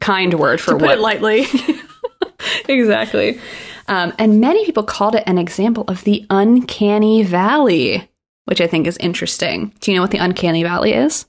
kind 0.00 0.34
word 0.34 0.60
for 0.60 0.72
To 0.72 0.78
put 0.78 0.82
what 0.86 0.98
it 0.98 1.00
lightly. 1.00 1.46
exactly. 2.68 3.40
Um, 3.88 4.12
and 4.18 4.40
many 4.40 4.64
people 4.64 4.82
called 4.82 5.14
it 5.14 5.24
an 5.26 5.38
example 5.38 5.84
of 5.88 6.04
the 6.04 6.24
uncanny 6.30 7.22
valley, 7.22 8.08
which 8.44 8.60
I 8.60 8.66
think 8.66 8.86
is 8.86 8.96
interesting. 8.98 9.72
Do 9.80 9.90
you 9.90 9.96
know 9.96 10.02
what 10.02 10.10
the 10.10 10.18
uncanny 10.18 10.62
valley 10.62 10.92
is? 10.92 11.26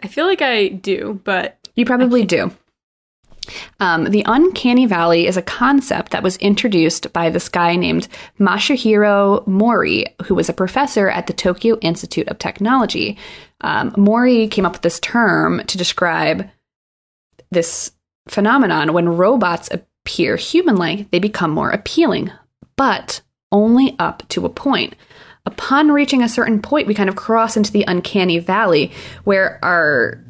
I 0.00 0.08
feel 0.08 0.26
like 0.26 0.42
I 0.42 0.68
do, 0.68 1.20
but 1.24 1.58
You 1.74 1.84
probably 1.84 2.24
do. 2.24 2.50
Um, 3.80 4.04
the 4.04 4.24
uncanny 4.26 4.86
valley 4.86 5.26
is 5.26 5.36
a 5.36 5.42
concept 5.42 6.10
that 6.10 6.22
was 6.22 6.36
introduced 6.38 7.12
by 7.12 7.30
this 7.30 7.48
guy 7.48 7.76
named 7.76 8.08
Masahiro 8.38 9.46
Mori, 9.46 10.06
who 10.24 10.34
was 10.34 10.48
a 10.48 10.52
professor 10.52 11.08
at 11.08 11.26
the 11.26 11.32
Tokyo 11.32 11.78
Institute 11.80 12.28
of 12.28 12.38
Technology. 12.38 13.16
Um, 13.60 13.94
Mori 13.96 14.48
came 14.48 14.66
up 14.66 14.72
with 14.72 14.82
this 14.82 15.00
term 15.00 15.62
to 15.66 15.78
describe 15.78 16.50
this 17.50 17.92
phenomenon 18.28 18.92
when 18.92 19.08
robots 19.08 19.70
appear 19.70 20.36
human 20.36 20.76
like, 20.76 21.10
they 21.10 21.18
become 21.18 21.50
more 21.50 21.70
appealing, 21.70 22.30
but 22.76 23.22
only 23.50 23.96
up 23.98 24.28
to 24.28 24.44
a 24.44 24.50
point. 24.50 24.94
Upon 25.48 25.90
reaching 25.90 26.22
a 26.22 26.28
certain 26.28 26.60
point, 26.60 26.86
we 26.86 26.92
kind 26.92 27.08
of 27.08 27.16
cross 27.16 27.56
into 27.56 27.72
the 27.72 27.82
uncanny 27.88 28.38
valley 28.38 28.92
where 29.24 29.58
our 29.64 30.22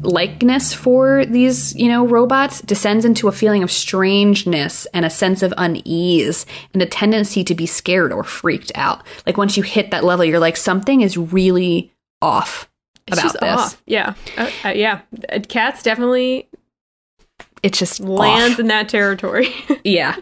likeness 0.00 0.72
for 0.72 1.26
these, 1.26 1.74
you 1.76 1.88
know, 1.88 2.06
robots 2.06 2.62
descends 2.62 3.04
into 3.04 3.28
a 3.28 3.32
feeling 3.32 3.62
of 3.62 3.70
strangeness 3.70 4.86
and 4.94 5.04
a 5.04 5.10
sense 5.10 5.42
of 5.42 5.52
unease 5.58 6.46
and 6.72 6.82
a 6.82 6.86
tendency 6.86 7.44
to 7.44 7.54
be 7.54 7.66
scared 7.66 8.12
or 8.12 8.24
freaked 8.24 8.72
out. 8.74 9.02
Like 9.26 9.36
once 9.36 9.56
you 9.58 9.62
hit 9.62 9.90
that 9.90 10.04
level, 10.04 10.24
you're 10.24 10.38
like, 10.38 10.56
something 10.56 11.02
is 11.02 11.16
really 11.18 11.92
off 12.22 12.70
it's 13.06 13.18
about 13.18 13.32
this. 13.40 13.42
off. 13.60 13.82
Yeah. 13.86 14.14
Uh, 14.38 14.50
uh, 14.64 14.68
yeah. 14.70 15.02
Uh, 15.30 15.40
Cats 15.46 15.82
definitely 15.82 16.48
It's 17.62 17.78
just 17.78 18.00
lands 18.00 18.54
off. 18.54 18.60
in 18.60 18.68
that 18.68 18.88
territory. 18.88 19.48
Yeah. 19.84 20.16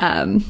Um, 0.00 0.44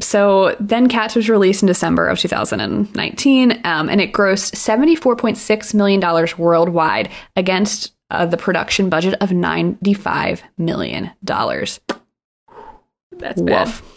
so 0.00 0.54
then 0.60 0.88
Cats 0.88 1.14
was 1.14 1.30
released 1.30 1.62
in 1.62 1.66
December 1.66 2.06
of 2.06 2.18
2019, 2.18 3.60
um, 3.64 3.88
and 3.88 4.00
it 4.00 4.12
grossed 4.12 4.54
$74.6 4.54 5.74
million 5.74 6.28
worldwide 6.36 7.08
against 7.34 7.94
uh, 8.10 8.26
the 8.26 8.36
production 8.36 8.88
budget 8.88 9.14
of 9.20 9.30
$95 9.30 10.42
million. 10.58 11.10
That's 13.18 13.40
bad. 13.40 13.66
Woof. 13.66 13.92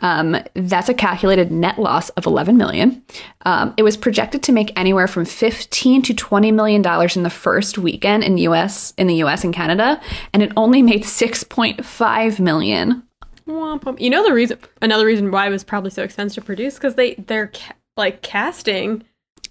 Um, 0.00 0.36
that's 0.54 0.88
a 0.88 0.94
calculated 0.94 1.50
net 1.50 1.78
loss 1.78 2.10
of 2.10 2.26
11 2.26 2.56
million. 2.56 3.02
Um, 3.46 3.72
it 3.76 3.82
was 3.82 3.96
projected 3.96 4.42
to 4.44 4.52
make 4.52 4.78
anywhere 4.78 5.06
from 5.06 5.24
15 5.24 6.02
to 6.02 6.14
20 6.14 6.52
million 6.52 6.82
dollars 6.82 7.16
in 7.16 7.22
the 7.22 7.30
first 7.30 7.78
weekend 7.78 8.24
in 8.24 8.36
US 8.38 8.92
in 8.98 9.06
the 9.06 9.22
US 9.24 9.44
and 9.44 9.54
Canada, 9.54 10.00
and 10.32 10.42
it 10.42 10.52
only 10.56 10.82
made 10.82 11.02
6.5 11.02 12.40
million. 12.40 13.02
You 13.46 14.10
know 14.10 14.24
the 14.24 14.32
reason 14.32 14.58
another 14.82 15.06
reason 15.06 15.30
why 15.30 15.46
it 15.46 15.50
was 15.50 15.64
probably 15.64 15.90
so 15.90 16.02
expensive 16.02 16.42
to 16.42 16.46
produce 16.46 16.74
because 16.74 16.94
they 16.94 17.14
they're 17.14 17.48
ca- 17.48 17.74
like 17.96 18.22
casting. 18.22 19.04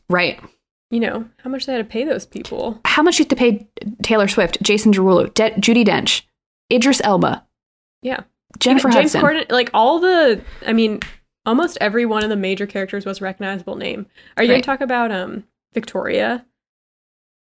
Right. 0.10 0.40
You 0.92 1.00
know 1.00 1.28
how 1.44 1.50
much 1.50 1.66
they 1.66 1.74
had 1.74 1.80
to 1.80 1.84
pay 1.92 2.04
those 2.04 2.26
people. 2.26 2.80
How 2.86 3.02
much 3.04 3.18
you 3.20 3.24
have 3.24 3.30
to 3.30 3.36
pay 3.36 3.68
Taylor 4.04 4.28
Swift, 4.28 4.62
Jason 4.62 4.92
Derulo, 4.94 5.34
De- 5.34 5.52
Judi 5.52 5.84
Dench, 5.86 6.22
Idris 6.72 7.02
Elba, 7.04 7.46
Yeah, 8.04 8.22
Jennifer 8.60 8.90
James 8.90 9.14
Hudson? 9.14 9.22
Corden. 9.22 9.52
Like 9.52 9.72
all 9.74 10.00
the, 10.00 10.42
I 10.68 10.74
mean, 10.74 11.00
almost 11.48 11.78
every 11.82 12.06
one 12.06 12.24
of 12.24 12.30
the 12.30 12.36
major 12.36 12.68
characters 12.68 13.06
was 13.08 13.22
a 13.22 13.24
recognizable 13.24 13.76
name. 13.76 14.06
Are 14.38 14.44
you 14.44 14.50
going 14.50 14.62
to 14.62 14.66
talk 14.66 14.82
about 14.82 15.12
um 15.12 15.46
Victoria, 15.74 16.46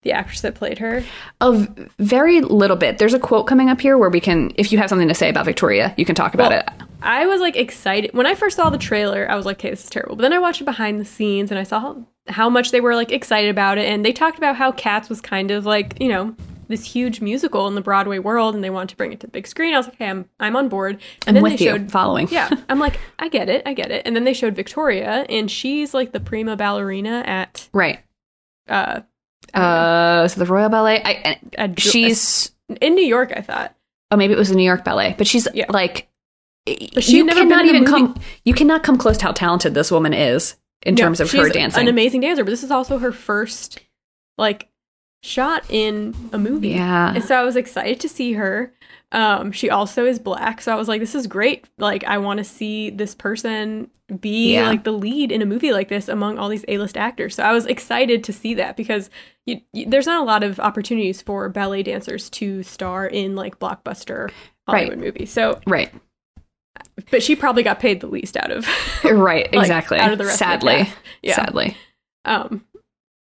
the 0.08 0.14
actress 0.14 0.41
that 0.41 0.55
played 0.55 0.80
her? 0.80 1.03
Of 1.41 1.68
very 1.99 2.41
little 2.41 2.78
bit. 2.78 2.97
There's 2.97 3.14
a 3.14 3.20
quote 3.20 3.45
coming 3.47 3.70
up 3.70 3.80
here 3.82 3.97
where 3.97 4.10
we 4.10 4.20
can, 4.20 4.51
if 4.55 4.72
you 4.72 4.78
have 4.80 4.89
something 4.89 5.08
to 5.08 5.14
say 5.14 5.30
about 5.30 5.45
Victoria, 5.45 5.93
you 5.97 6.05
can 6.05 6.16
talk 6.16 6.34
about 6.34 6.51
Well, 6.51 6.60
it. 6.62 6.70
I 7.01 7.26
was 7.28 7.41
like 7.41 7.55
excited 7.55 8.12
when 8.14 8.26
I 8.26 8.34
first 8.36 8.55
saw 8.58 8.70
the 8.70 8.78
trailer. 8.78 9.30
I 9.30 9.36
was 9.36 9.45
like, 9.45 9.58
"Okay, 9.60 9.70
this 9.70 9.84
is 9.84 9.89
terrible." 9.89 10.16
But 10.16 10.24
then 10.24 10.34
I 10.34 10.39
watched 10.39 10.62
it 10.62 10.66
behind 10.66 10.99
the 10.99 11.05
scenes, 11.05 11.51
and 11.51 11.60
I 11.60 11.64
saw 11.64 11.80
how, 11.80 12.05
how 12.28 12.49
much 12.49 12.72
they 12.72 12.82
were 12.82 12.95
like 12.95 13.12
excited 13.12 13.49
about 13.51 13.78
it. 13.78 13.86
And 13.88 14.03
they 14.03 14.12
talked 14.12 14.38
about 14.39 14.55
how 14.55 14.72
Cats 14.72 15.08
was 15.10 15.22
kind 15.22 15.51
of 15.51 15.66
like 15.66 15.95
you 16.01 16.08
know 16.10 16.36
this 16.70 16.84
huge 16.84 17.22
musical 17.22 17.68
in 17.68 17.76
the 17.76 17.82
Broadway 17.82 18.18
world, 18.20 18.55
and 18.55 18.64
they 18.64 18.70
wanted 18.72 18.89
to 18.89 18.95
bring 18.97 19.14
it 19.14 19.20
to 19.22 19.28
the 19.28 19.32
big 19.32 19.45
screen. 19.47 19.74
I 19.76 19.78
was 19.78 19.86
like, 19.86 19.93
"Okay, 19.95 20.10
I'm 20.10 20.28
I'm 20.39 20.55
on 20.55 20.70
board." 20.70 20.99
I'm 21.28 21.36
then 21.36 21.43
with 21.43 21.60
they 21.60 21.66
you, 21.66 21.72
showed 21.72 21.91
following. 21.91 22.28
yeah, 22.32 22.49
I'm 22.70 22.80
like, 22.80 22.99
I 23.20 23.30
get 23.30 23.47
it, 23.47 23.62
I 23.68 23.74
get 23.74 23.91
it. 23.91 24.01
And 24.05 24.16
then 24.16 24.24
they 24.24 24.34
showed 24.34 24.55
Victoria, 24.55 25.26
and 25.30 25.51
she's 25.51 25.93
like 25.93 26.14
the 26.14 26.20
prima 26.20 26.55
ballerina 26.58 27.24
at 27.28 27.70
Right. 27.74 27.99
uh 28.68 29.01
Uh, 29.53 30.27
so 30.27 30.39
the 30.39 30.45
Royal 30.45 30.69
Ballet. 30.69 31.01
I, 31.03 31.73
she's 31.77 32.51
in 32.81 32.95
New 32.95 33.05
York. 33.05 33.31
I 33.35 33.41
thought. 33.41 33.75
oh 34.11 34.17
maybe 34.17 34.33
it 34.33 34.38
was 34.39 34.49
the 34.49 34.55
New 34.55 34.63
York 34.63 34.83
Ballet, 34.83 35.15
but 35.17 35.27
she's 35.27 35.47
Yeah. 35.53 35.65
like, 35.69 36.07
But 36.65 37.03
she'd 37.03 37.17
you 37.17 37.23
never 37.25 37.41
cannot 37.41 37.63
been 37.63 37.69
in 37.69 37.75
a 37.75 37.79
even 37.81 37.85
come. 37.91 38.15
You 38.43 38.53
cannot 38.53 38.83
come 38.83 38.97
close 38.97 39.17
to 39.19 39.25
how 39.25 39.31
talented 39.31 39.73
this 39.73 39.91
woman 39.91 40.13
is 40.13 40.55
in 40.83 40.95
No, 40.95 41.03
terms 41.03 41.19
of 41.19 41.31
her 41.31 41.49
dancing. 41.49 41.81
An 41.81 41.88
amazing 41.88 42.21
dancer, 42.21 42.43
but 42.43 42.49
this 42.51 42.63
is 42.63 42.71
also 42.71 42.97
her 42.99 43.11
first 43.11 43.79
like 44.38 44.69
shot 45.24 45.63
in 45.70 46.15
a 46.32 46.38
movie. 46.38 46.70
Yeah. 46.70 47.13
And 47.13 47.24
so 47.24 47.36
I 47.36 47.43
was 47.43 47.55
excited 47.55 47.99
to 48.01 48.09
see 48.09 48.34
her. 48.34 48.74
Um, 49.13 49.51
she 49.53 49.70
also 49.70 50.05
is 50.05 50.20
black, 50.20 50.61
so 50.61 50.72
I 50.72 50.76
was 50.76 50.88
like, 50.89 50.99
this 50.99 51.15
is 51.15 51.28
great. 51.28 51.65
Like, 51.78 52.03
I 52.03 52.18
want 52.18 52.39
to 52.39 52.43
see 52.43 52.89
this 52.89 53.15
person 53.15 53.89
be 54.20 54.53
Yeah. 54.53 54.68
like 54.68 54.84
the 54.84 54.91
lead 54.91 55.32
in 55.32 55.41
a 55.41 55.45
movie 55.45 55.72
like 55.72 55.88
this 55.88 56.07
among 56.09 56.38
all 56.38 56.49
these 56.49 56.65
A-list 56.68 56.97
actors. 56.97 57.36
So 57.36 57.43
I 57.43 57.51
was 57.53 57.65
excited 57.65 58.24
to 58.26 58.34
see 58.34 58.53
that 58.55 58.76
because 58.78 59.09
you, 59.45 59.61
you, 59.74 59.86
there's 59.86 60.05
not 60.07 60.22
a 60.22 60.26
lot 60.26 60.43
of 60.43 60.59
opportunities 60.59 61.22
for 61.22 61.47
ballet 61.49 61.84
dancers 61.84 62.30
to 62.32 62.63
star 62.63 63.05
in 63.07 63.36
like 63.36 63.59
blockbuster 63.59 64.26
Right. 64.70 64.84
Hollywood 64.88 64.97
movies. 64.99 65.32
So, 65.32 65.61
right. 65.65 65.89
but 67.09 67.24
she 67.24 67.36
probably 67.36 67.63
got 67.63 67.80
paid 67.80 68.01
the 68.01 68.07
least 68.07 68.36
out 68.36 68.51
of 68.51 68.68
Right. 69.05 69.45
like, 69.53 69.61
Exactly. 69.61 69.99
out 69.99 70.11
of 70.11 70.18
the 70.18 70.26
rest 70.26 70.41
of 70.41 70.47
the 70.47 70.51
Sadly. 70.53 70.89
Yeah. 71.22 71.36
Sadly. 71.36 71.78
Um, 72.26 72.65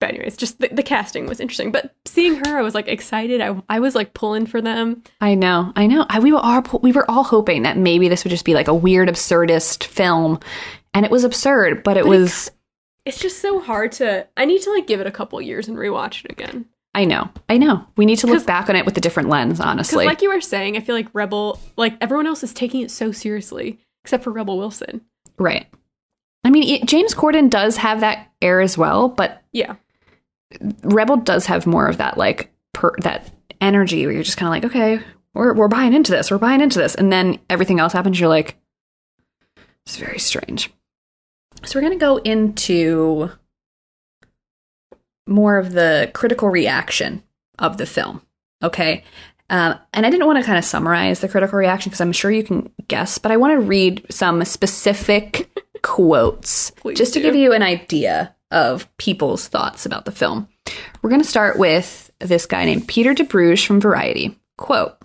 but 0.04 0.10
anyways, 0.14 0.36
just 0.36 0.60
the, 0.60 0.68
the 0.68 0.84
casting 0.84 1.28
was 1.28 1.40
interesting. 1.40 1.72
But 1.72 1.96
seeing 2.06 2.36
her, 2.46 2.58
I 2.58 2.62
was 2.62 2.76
like 2.76 2.90
excited. 2.90 3.40
I, 3.40 3.62
I 3.70 3.80
was 3.80 3.96
like 3.96 4.14
pulling 4.14 4.46
for 4.46 4.62
them. 4.62 5.02
I 5.22 5.36
know. 5.36 5.72
I 5.78 5.88
know. 5.88 6.06
I, 6.10 6.20
we 6.20 6.34
were 6.34 6.40
all 6.40 6.62
we 6.82 6.92
were 6.92 7.10
all 7.10 7.24
hoping 7.24 7.64
that 7.64 7.78
maybe 7.78 8.10
this 8.10 8.26
would 8.26 8.32
just 8.32 8.44
be 8.44 8.54
like 8.54 8.68
a 8.68 8.74
weird 8.74 9.08
absurdist 9.08 9.86
film, 9.86 10.40
and 10.94 11.06
it 11.06 11.12
was 11.12 11.24
absurd, 11.24 11.84
but 11.84 11.96
it 11.98 12.04
But 12.04 12.08
it- 12.08 12.10
was. 12.10 12.52
It's 13.06 13.20
just 13.20 13.40
so 13.40 13.60
hard 13.60 13.92
to. 13.94 14.28
I 14.38 14.46
need 14.46 14.62
to 14.64 14.72
like 14.72 14.88
give 14.88 15.00
it 15.02 15.08
a 15.08 15.12
couple 15.12 15.42
years 15.42 15.68
and 15.68 15.78
rewatch 15.78 16.24
it 16.26 16.32
again. 16.32 16.66
I 16.96 17.06
know. 17.06 17.30
I 17.50 17.58
know. 17.58 17.86
We 17.98 18.06
need 18.06 18.18
to 18.20 18.28
look 18.28 18.46
back 18.46 18.70
on 18.70 18.76
it 18.76 18.86
with 18.86 18.98
a 18.98 19.02
different 19.02 19.28
lens, 19.30 19.60
honestly. 19.60 20.06
like 20.06 20.22
you 20.22 20.30
were 20.30 20.40
saying, 20.42 20.78
I 20.78 20.80
feel 20.82 20.96
like 20.96 21.08
Rebel, 21.14 21.60
like 21.76 21.96
everyone 22.02 22.28
else 22.28 22.44
is 22.44 22.54
taking 22.54 22.82
it 22.82 22.92
so 22.92 23.12
seriously, 23.12 23.80
except 24.04 24.24
for 24.24 24.32
Rebel 24.32 24.58
Wilson. 24.58 25.02
right. 25.40 25.66
I 26.46 26.50
mean, 26.50 26.64
it, 26.64 26.88
James 26.88 27.16
Corden 27.16 27.50
does 27.50 27.78
have 27.78 28.02
that 28.02 28.28
air 28.42 28.60
as 28.62 28.78
well, 28.78 29.08
but 29.08 29.42
Yeah, 29.54 29.76
Rebel 30.84 31.18
does 31.18 31.46
have 31.48 31.66
more 31.68 31.88
of 31.88 31.98
that 31.98 32.18
like 32.18 32.52
per, 32.74 32.94
that 33.00 33.30
energy 33.62 34.06
where 34.06 34.14
you're 34.14 34.24
just 34.24 34.38
kind 34.38 34.48
of 34.48 34.52
like, 34.52 34.72
okay, 34.72 35.04
we're 35.34 35.54
we're 35.54 35.68
buying 35.68 35.94
into 35.94 36.12
this, 36.12 36.32
we're 36.32 36.38
buying 36.38 36.62
into 36.62 36.80
this, 36.80 36.96
and 36.96 37.12
then 37.12 37.40
everything 37.50 37.80
else 37.80 37.94
happens. 37.94 38.20
You're 38.20 38.30
like, 38.30 38.58
it's 39.86 39.98
very 39.98 40.20
strange. 40.20 40.72
So 41.64 41.80
we're 41.80 41.84
gonna 41.84 41.98
go 41.98 42.18
into 42.18 43.32
more 45.28 45.58
of 45.58 45.72
the 45.72 46.12
critical 46.14 46.50
reaction 46.50 47.24
of 47.60 47.78
the 47.78 47.86
film. 47.86 48.22
Okay. 48.62 49.04
Um, 49.50 49.78
and 49.94 50.06
I 50.06 50.10
didn't 50.10 50.26
want 50.26 50.40
to 50.40 50.46
kind 50.46 50.58
of 50.58 50.66
summarize 50.66 51.20
the 51.20 51.28
critical 51.30 51.60
reaction 51.60 51.90
because 51.90 52.02
I'm 52.02 52.12
sure 52.12 52.32
you 52.32 52.44
can 52.44 52.72
guess, 52.88 53.18
but 53.18 53.32
I 53.32 53.38
want 53.38 53.54
to 53.54 53.60
read 53.60 54.06
some 54.10 54.44
specific 54.46 55.50
quotes 55.84 56.72
Please 56.72 56.98
just 56.98 57.14
to 57.14 57.20
do. 57.20 57.24
give 57.26 57.36
you 57.36 57.54
an 57.54 57.62
idea 57.62 58.36
of 58.54 58.88
people's 58.98 59.48
thoughts 59.48 59.86
about 59.86 60.06
the 60.06 60.12
film. 60.12 60.48
We're 61.02 61.10
going 61.10 61.22
to 61.22 61.28
start 61.28 61.60
with 61.60 62.12
this 62.20 62.46
guy 62.46 62.66
named 62.66 62.88
Peter 62.88 63.14
Debruge 63.14 63.66
from 63.66 63.82
Variety. 63.82 64.40
Quote 64.58 64.98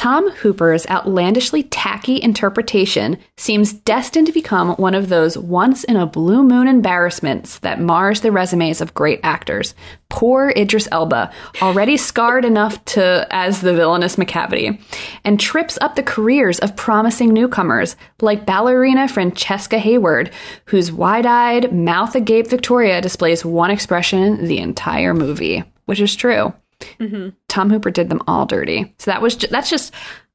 Tom 0.00 0.30
Hooper's 0.30 0.86
outlandishly 0.88 1.64
tacky 1.64 2.22
interpretation 2.22 3.18
seems 3.36 3.74
destined 3.74 4.28
to 4.28 4.32
become 4.32 4.70
one 4.76 4.94
of 4.94 5.10
those 5.10 5.36
once 5.36 5.84
in 5.84 5.96
a 5.96 6.06
blue 6.06 6.42
moon 6.42 6.66
embarrassments 6.66 7.58
that 7.58 7.82
mars 7.82 8.22
the 8.22 8.32
resumes 8.32 8.80
of 8.80 8.94
great 8.94 9.20
actors. 9.22 9.74
Poor 10.08 10.54
Idris 10.56 10.88
Elba, 10.90 11.30
already 11.60 11.98
scarred 11.98 12.46
enough 12.46 12.82
to 12.86 13.26
as 13.30 13.60
the 13.60 13.74
villainous 13.74 14.16
Macavity, 14.16 14.80
and 15.22 15.38
trips 15.38 15.76
up 15.82 15.96
the 15.96 16.02
careers 16.02 16.58
of 16.60 16.76
promising 16.76 17.34
newcomers 17.34 17.94
like 18.22 18.46
ballerina 18.46 19.06
Francesca 19.06 19.78
Hayward, 19.78 20.30
whose 20.64 20.90
wide-eyed, 20.90 21.74
mouth 21.74 22.14
agape 22.14 22.48
Victoria 22.48 23.02
displays 23.02 23.44
one 23.44 23.70
expression 23.70 24.46
the 24.46 24.60
entire 24.60 25.12
movie, 25.12 25.62
which 25.84 26.00
is 26.00 26.16
true. 26.16 26.54
Mm-hmm. 26.98 27.30
Tom 27.48 27.70
Hooper 27.70 27.90
did 27.90 28.08
them 28.08 28.22
all 28.26 28.46
dirty. 28.46 28.94
So 28.98 29.10
that 29.10 29.22
was 29.22 29.36
ju- 29.36 29.48
that's 29.50 29.70
just 29.70 29.94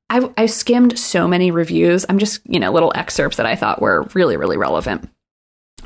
I 0.10 0.30
I 0.38 0.46
skimmed 0.46 0.98
so 0.98 1.28
many 1.28 1.52
reviews. 1.52 2.06
I'm 2.08 2.20
just, 2.20 2.41
you 2.46 2.60
know, 2.60 2.72
little 2.72 2.91
excerpts 2.96 3.38
that 3.38 3.46
I 3.46 3.56
thought 3.56 3.82
were 3.82 4.08
really 4.14 4.38
really 4.38 4.58
relevant. 4.58 5.10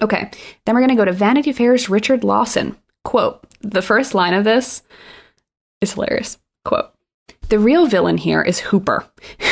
Okay. 0.01 0.31
Then 0.65 0.75
we're 0.75 0.81
to 0.87 0.95
go 0.95 1.05
to 1.05 1.11
Vanity 1.11 1.51
Fair's 1.51 1.89
Richard 1.89 2.23
Lawson. 2.23 2.77
Quote, 3.03 3.45
the 3.61 3.81
first 3.81 4.13
line 4.13 4.33
of 4.33 4.43
this 4.43 4.81
is 5.81 5.93
hilarious. 5.93 6.37
Quote, 6.65 6.91
the 7.49 7.59
real 7.59 7.87
villain 7.87 8.17
here 8.17 8.41
is 8.41 8.59
Hooper, 8.59 9.05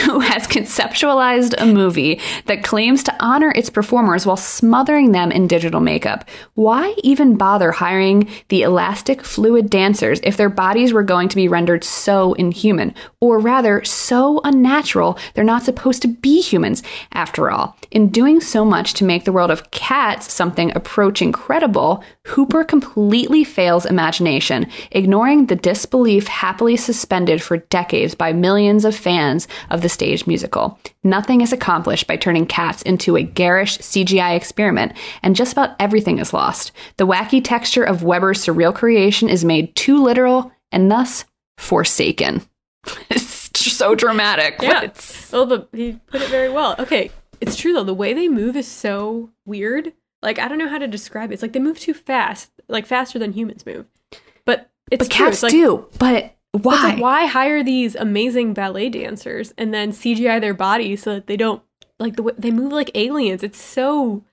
who 0.05 0.20
has 0.20 0.47
conceptualized 0.47 1.53
a 1.57 1.65
movie 1.65 2.20
that 2.45 2.63
claims 2.63 3.03
to 3.03 3.15
honor 3.20 3.51
its 3.55 3.70
performers 3.70 4.26
while 4.26 4.38
smothering 4.38 5.11
them 5.11 5.32
in 5.32 5.47
digital 5.47 5.80
makeup. 5.80 6.28
Why 6.53 6.95
even 7.03 7.38
bother 7.38 7.72
hiring 7.72 8.30
the 8.49 8.61
elastic, 8.61 9.24
fluid 9.24 9.70
dancers 9.70 10.20
if 10.24 10.38
their 10.38 10.49
bodies 10.49 10.93
were 10.93 11.03
going 11.03 11.30
to 11.30 11.36
be 11.36 11.47
rendered 11.47 11.84
so 11.84 12.34
inhuman? 12.34 12.93
Or 13.20 13.39
rather, 13.39 13.84
so 13.84 14.41
unnatural, 14.43 15.18
they're 15.34 15.43
not 15.43 15.63
supposed 15.63 16.01
to 16.03 16.07
be 16.07 16.41
humans, 16.41 16.84
after 17.11 17.51
all. 17.51 17.78
In 17.91 18.09
doing 18.09 18.41
so 18.41 18.65
much 18.65 18.93
to 18.95 19.05
make 19.05 19.26
the 19.26 19.32
world 19.32 19.51
of 19.51 19.72
cats 19.72 20.32
something 20.32 20.76
approaching 20.76 21.32
credible, 21.32 22.03
Hooper 22.28 22.63
completely 22.63 23.43
fails 23.43 23.86
imagination, 23.86 24.68
ignoring 24.91 25.45
the 25.45 25.55
disbelief 25.55 26.28
happily 26.28 26.78
suspended 26.78 27.41
for 27.41 27.57
decades 27.57 28.15
by 28.15 28.34
millions 28.34 28.86
of 28.86 28.95
fans 28.95 29.47
of 29.70 29.82
the 29.82 29.89
stage 29.89 30.28
musical. 30.28 30.80
Nothing 31.03 31.41
is 31.41 31.53
accomplished 31.53 32.08
by 32.08 32.16
turning 32.18 32.45
cats 32.45 32.82
into 32.84 33.16
a 33.16 33.24
garish 33.24 33.78
CGI 33.80 34.36
experiment, 34.36 34.93
and 35.24 35.36
just 35.36 35.51
about 35.53 35.76
everything 35.80 36.20
is 36.20 36.34
lost. 36.34 36.72
The 36.97 37.08
wacky 37.08 37.43
texture 37.43 37.84
of 37.84 38.03
Webber's 38.03 38.45
surreal 38.45 38.74
creation 38.74 39.30
is 39.30 39.43
made 39.45 39.76
too 39.76 40.01
literal 40.03 40.51
and 40.72 40.91
thus 40.91 41.26
forsaken. 41.58 42.41
it's 43.10 43.49
so 43.72 43.95
dramatic. 43.95 44.58
but 44.58 44.68
Yeah. 44.68 44.84
it's- 44.84 45.30
Well, 45.32 45.45
the, 45.45 45.68
he 45.74 45.99
put 46.08 46.22
it 46.22 46.30
very 46.30 46.49
well. 46.49 46.76
Okay, 46.80 47.12
it's 47.41 47.55
true 47.55 47.74
though. 47.74 47.84
The 47.84 47.93
way 47.93 48.14
they 48.14 48.28
move 48.30 48.55
is 48.55 48.68
so 48.68 49.32
weird. 49.45 49.93
Like 50.22 50.39
I 50.39 50.47
don't 50.47 50.58
know 50.58 50.70
how 50.70 50.78
to 50.80 50.88
describe 50.88 51.32
it. 51.32 51.34
It's 51.36 51.41
like 51.43 51.53
they 51.53 51.60
move 51.60 51.80
too 51.80 51.93
fast, 51.93 52.49
like 52.68 52.86
faster 52.86 53.20
than 53.20 53.34
humans 53.34 53.66
move. 53.66 53.86
But 54.45 54.70
it's 54.89 55.08
but 55.08 55.12
true. 55.14 55.26
cats 55.28 55.43
like, 55.43 55.51
do. 55.51 55.86
But 55.99 56.34
why? 56.64 56.84
like, 56.84 56.99
why 57.01 57.26
hire 57.26 57.64
these 57.64 57.95
amazing 57.95 58.53
ballet 58.53 58.89
dancers 58.89 59.53
and 59.58 59.74
then 59.74 59.91
CGI 59.91 60.39
their 60.41 60.53
bodies 60.53 61.03
so 61.03 61.16
that 61.16 61.28
they 61.28 61.38
don't 61.38 61.62
like 61.99 62.16
the 62.16 62.24
way 62.24 62.34
they 62.38 62.51
move 62.51 62.72
like 62.72 62.91
aliens? 62.95 63.43
It's 63.43 63.62
so 63.62 64.24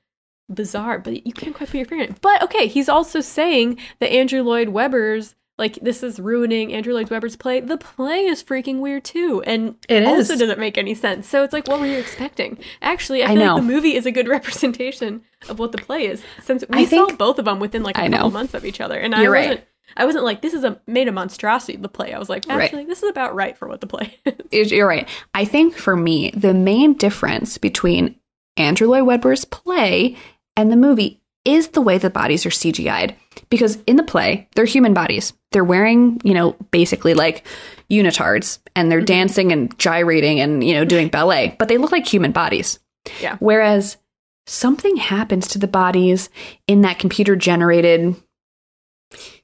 bizarre, 0.53 0.99
but 0.99 1.27
you 1.27 1.33
can't 1.33 1.55
quite 1.55 1.71
put 1.71 1.77
your 1.79 1.87
finger 1.87 2.05
on 2.05 2.11
it. 2.11 2.21
But 2.21 2.43
okay, 2.43 2.67
he's 2.67 2.89
also 2.89 3.21
saying 3.21 3.79
that 4.01 4.11
Andrew 4.13 4.43
Lloyd 4.43 4.71
Webber's 4.71 5.35
like 5.57 5.77
this 5.81 6.03
is 6.03 6.19
ruining 6.19 6.73
Andrew 6.73 6.93
Lloyd 6.95 7.11
Webber's 7.11 7.37
play. 7.37 7.61
The 7.61 7.77
play 7.79 8.27
is 8.27 8.43
freaking 8.43 8.81
weird 8.81 9.05
too, 9.05 9.41
and 9.47 9.77
It 9.89 10.05
also 10.05 10.33
is. 10.35 10.41
doesn't 10.41 10.59
make 10.59 10.77
any 10.77 10.95
sense. 10.95 11.29
So 11.29 11.45
it's 11.45 11.53
like, 11.53 11.69
what 11.69 11.79
were 11.79 11.87
you 11.87 11.97
expecting? 11.99 12.59
Actually, 12.83 13.23
I 13.23 13.29
I 13.31 13.35
know. 13.35 13.55
like 13.55 13.63
the 13.63 13.69
movie 13.73 13.95
is 13.95 14.05
a 14.05 14.11
good 14.11 14.27
representation 14.37 15.23
of 15.49 15.59
what 15.61 15.71
the 15.73 15.79
play 15.79 16.07
is, 16.07 16.25
since 16.43 16.65
we 16.69 16.81
I 16.81 16.85
saw 16.87 17.07
think- 17.07 17.19
both 17.19 17.39
of 17.39 17.45
them 17.45 17.61
within 17.61 17.85
like 17.85 17.97
a 17.97 18.01
I 18.03 18.09
couple 18.09 18.31
know. 18.31 18.33
months 18.33 18.53
of 18.55 18.65
each 18.65 18.81
other, 18.81 18.99
and 18.99 19.15
You're 19.15 19.37
I 19.37 19.47
right. 19.49 19.67
I 19.97 20.05
wasn't 20.05 20.25
like 20.25 20.43
this 20.43 20.55
is 20.55 20.65
a 20.65 20.81
made 20.87 21.09
a 21.09 21.13
monstrosity 21.13 21.77
the 21.77 21.89
play. 21.89 22.13
I 22.13 22.19
was 22.19 22.29
like 22.29 22.45
Right. 22.49 22.63
actually 22.63 22.85
this 22.85 23.03
is 23.03 23.11
about 23.11 23.35
right 23.35 23.57
for 23.57 23.69
what 23.69 23.81
the 23.81 23.87
play 23.87 24.19
is. 24.25 24.35
Is- 24.51 24.73
You're 24.73 24.89
right. 24.89 25.09
I 25.35 25.45
think 25.45 25.77
for 25.77 25.97
me, 25.97 26.31
the 26.31 26.55
main 26.55 26.95
difference 26.95 27.59
between 27.59 28.17
Andrew 28.57 28.89
Lloyd 28.89 29.07
Webber's 29.07 29.45
play 29.45 30.17
and 30.57 30.71
the 30.71 30.77
movie 30.77 31.21
is 31.45 31.69
the 31.69 31.81
way 31.81 31.99
the 31.99 32.11
bodies 32.11 32.47
are 32.47 32.51
CGI'd. 32.51 33.15
Because 33.51 33.79
in 33.87 33.97
the 33.97 34.03
play, 34.03 34.49
they're 34.55 34.65
human 34.65 34.95
bodies. 34.95 35.33
They're 35.53 35.65
wearing, 35.65 36.21
you 36.25 36.33
know, 36.35 36.53
basically 36.71 37.15
like 37.15 37.47
unitards 37.91 38.59
and 38.75 38.91
they're 38.91 39.01
mm-hmm. 39.01 39.07
dancing 39.07 39.53
and 39.53 39.77
gyrating 39.79 40.41
and, 40.41 40.65
you 40.65 40.75
know, 40.75 40.85
doing 40.85 41.09
ballet, 41.09 41.55
but 41.59 41.69
they 41.69 41.79
look 41.79 41.93
like 41.93 42.07
human 42.07 42.33
bodies. 42.33 42.79
Yeah. 43.21 43.37
Whereas 43.41 43.99
something 44.47 44.97
happens 44.97 45.49
to 45.49 45.59
the 45.59 45.69
bodies 45.69 46.31
in 46.67 46.83
that 46.83 46.99
computer 46.99 47.37
generated 47.37 48.17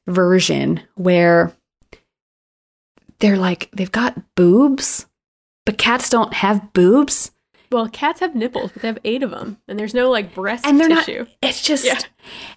version 0.07 0.81
where 0.97 1.53
they're 3.19 3.37
like, 3.37 3.71
they've 3.73 3.93
got 3.93 4.35
boobs, 4.35 5.07
but 5.67 5.79
cats 5.79 6.09
don't 6.09 6.35
have 6.35 6.73
boobs. 6.73 7.33
Well, 7.73 7.89
cats 7.89 8.19
have 8.19 8.35
nipples, 8.35 8.73
but 8.73 8.83
they 8.83 8.89
have 8.89 8.99
eight 9.05 9.23
of 9.23 9.31
them, 9.31 9.59
and 9.69 9.79
there's 9.79 9.95
no 9.95 10.11
like 10.11 10.35
breast 10.35 10.67
And 10.67 10.81
they're 10.81 10.89
tissue. 10.89 11.19
not, 11.21 11.29
it's 11.41 11.63
just, 11.63 11.85
Yeah. 11.85 12.01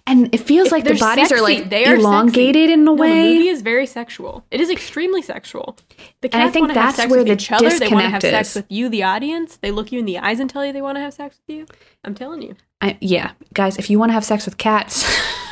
and 0.08 0.34
it 0.34 0.38
feels 0.38 0.72
like 0.72 0.82
the 0.82 0.94
bodies 0.94 1.30
are 1.30 1.40
like 1.40 1.70
They 1.70 1.84
are 1.86 1.94
elongated 1.94 2.62
sexy. 2.68 2.72
in 2.72 2.80
a 2.80 2.82
No, 2.82 2.94
way. 2.94 3.10
the 3.22 3.34
movie 3.36 3.48
is 3.48 3.62
very 3.62 3.86
sexual. 3.86 4.44
It 4.50 4.60
is 4.60 4.70
extremely 4.70 5.22
sexual. 5.22 5.76
The 6.20 6.34
And 6.34 6.42
I 6.42 6.46
cats 6.46 6.52
think 6.54 6.62
wanna 6.68 6.80
have 6.80 6.86
that's 6.88 6.96
sex 6.96 7.10
where 7.12 7.20
with 7.20 7.28
the 7.28 7.34
each 7.34 7.52
other. 7.52 7.70
They 7.78 7.86
want 7.90 8.00
to 8.06 8.08
have 8.10 8.22
sex 8.22 8.48
is. 8.50 8.54
with 8.56 8.72
you, 8.72 8.88
the 8.88 9.04
audience. 9.04 9.56
They 9.58 9.70
look 9.70 9.92
you 9.92 10.00
in 10.00 10.04
the 10.04 10.18
eyes 10.18 10.40
and 10.40 10.50
tell 10.50 10.66
you 10.66 10.72
they 10.72 10.82
want 10.82 10.96
to 10.96 11.00
have 11.02 11.14
sex 11.14 11.38
with 11.46 11.56
you. 11.58 11.66
I'm 12.02 12.16
telling 12.16 12.42
you. 12.42 12.56
I, 12.80 12.98
yeah, 13.00 13.32
guys, 13.52 13.76
if 13.78 13.88
you 13.90 14.00
want 14.00 14.08
to 14.08 14.14
have 14.14 14.24
sex 14.24 14.46
with 14.46 14.58
cats, 14.58 15.04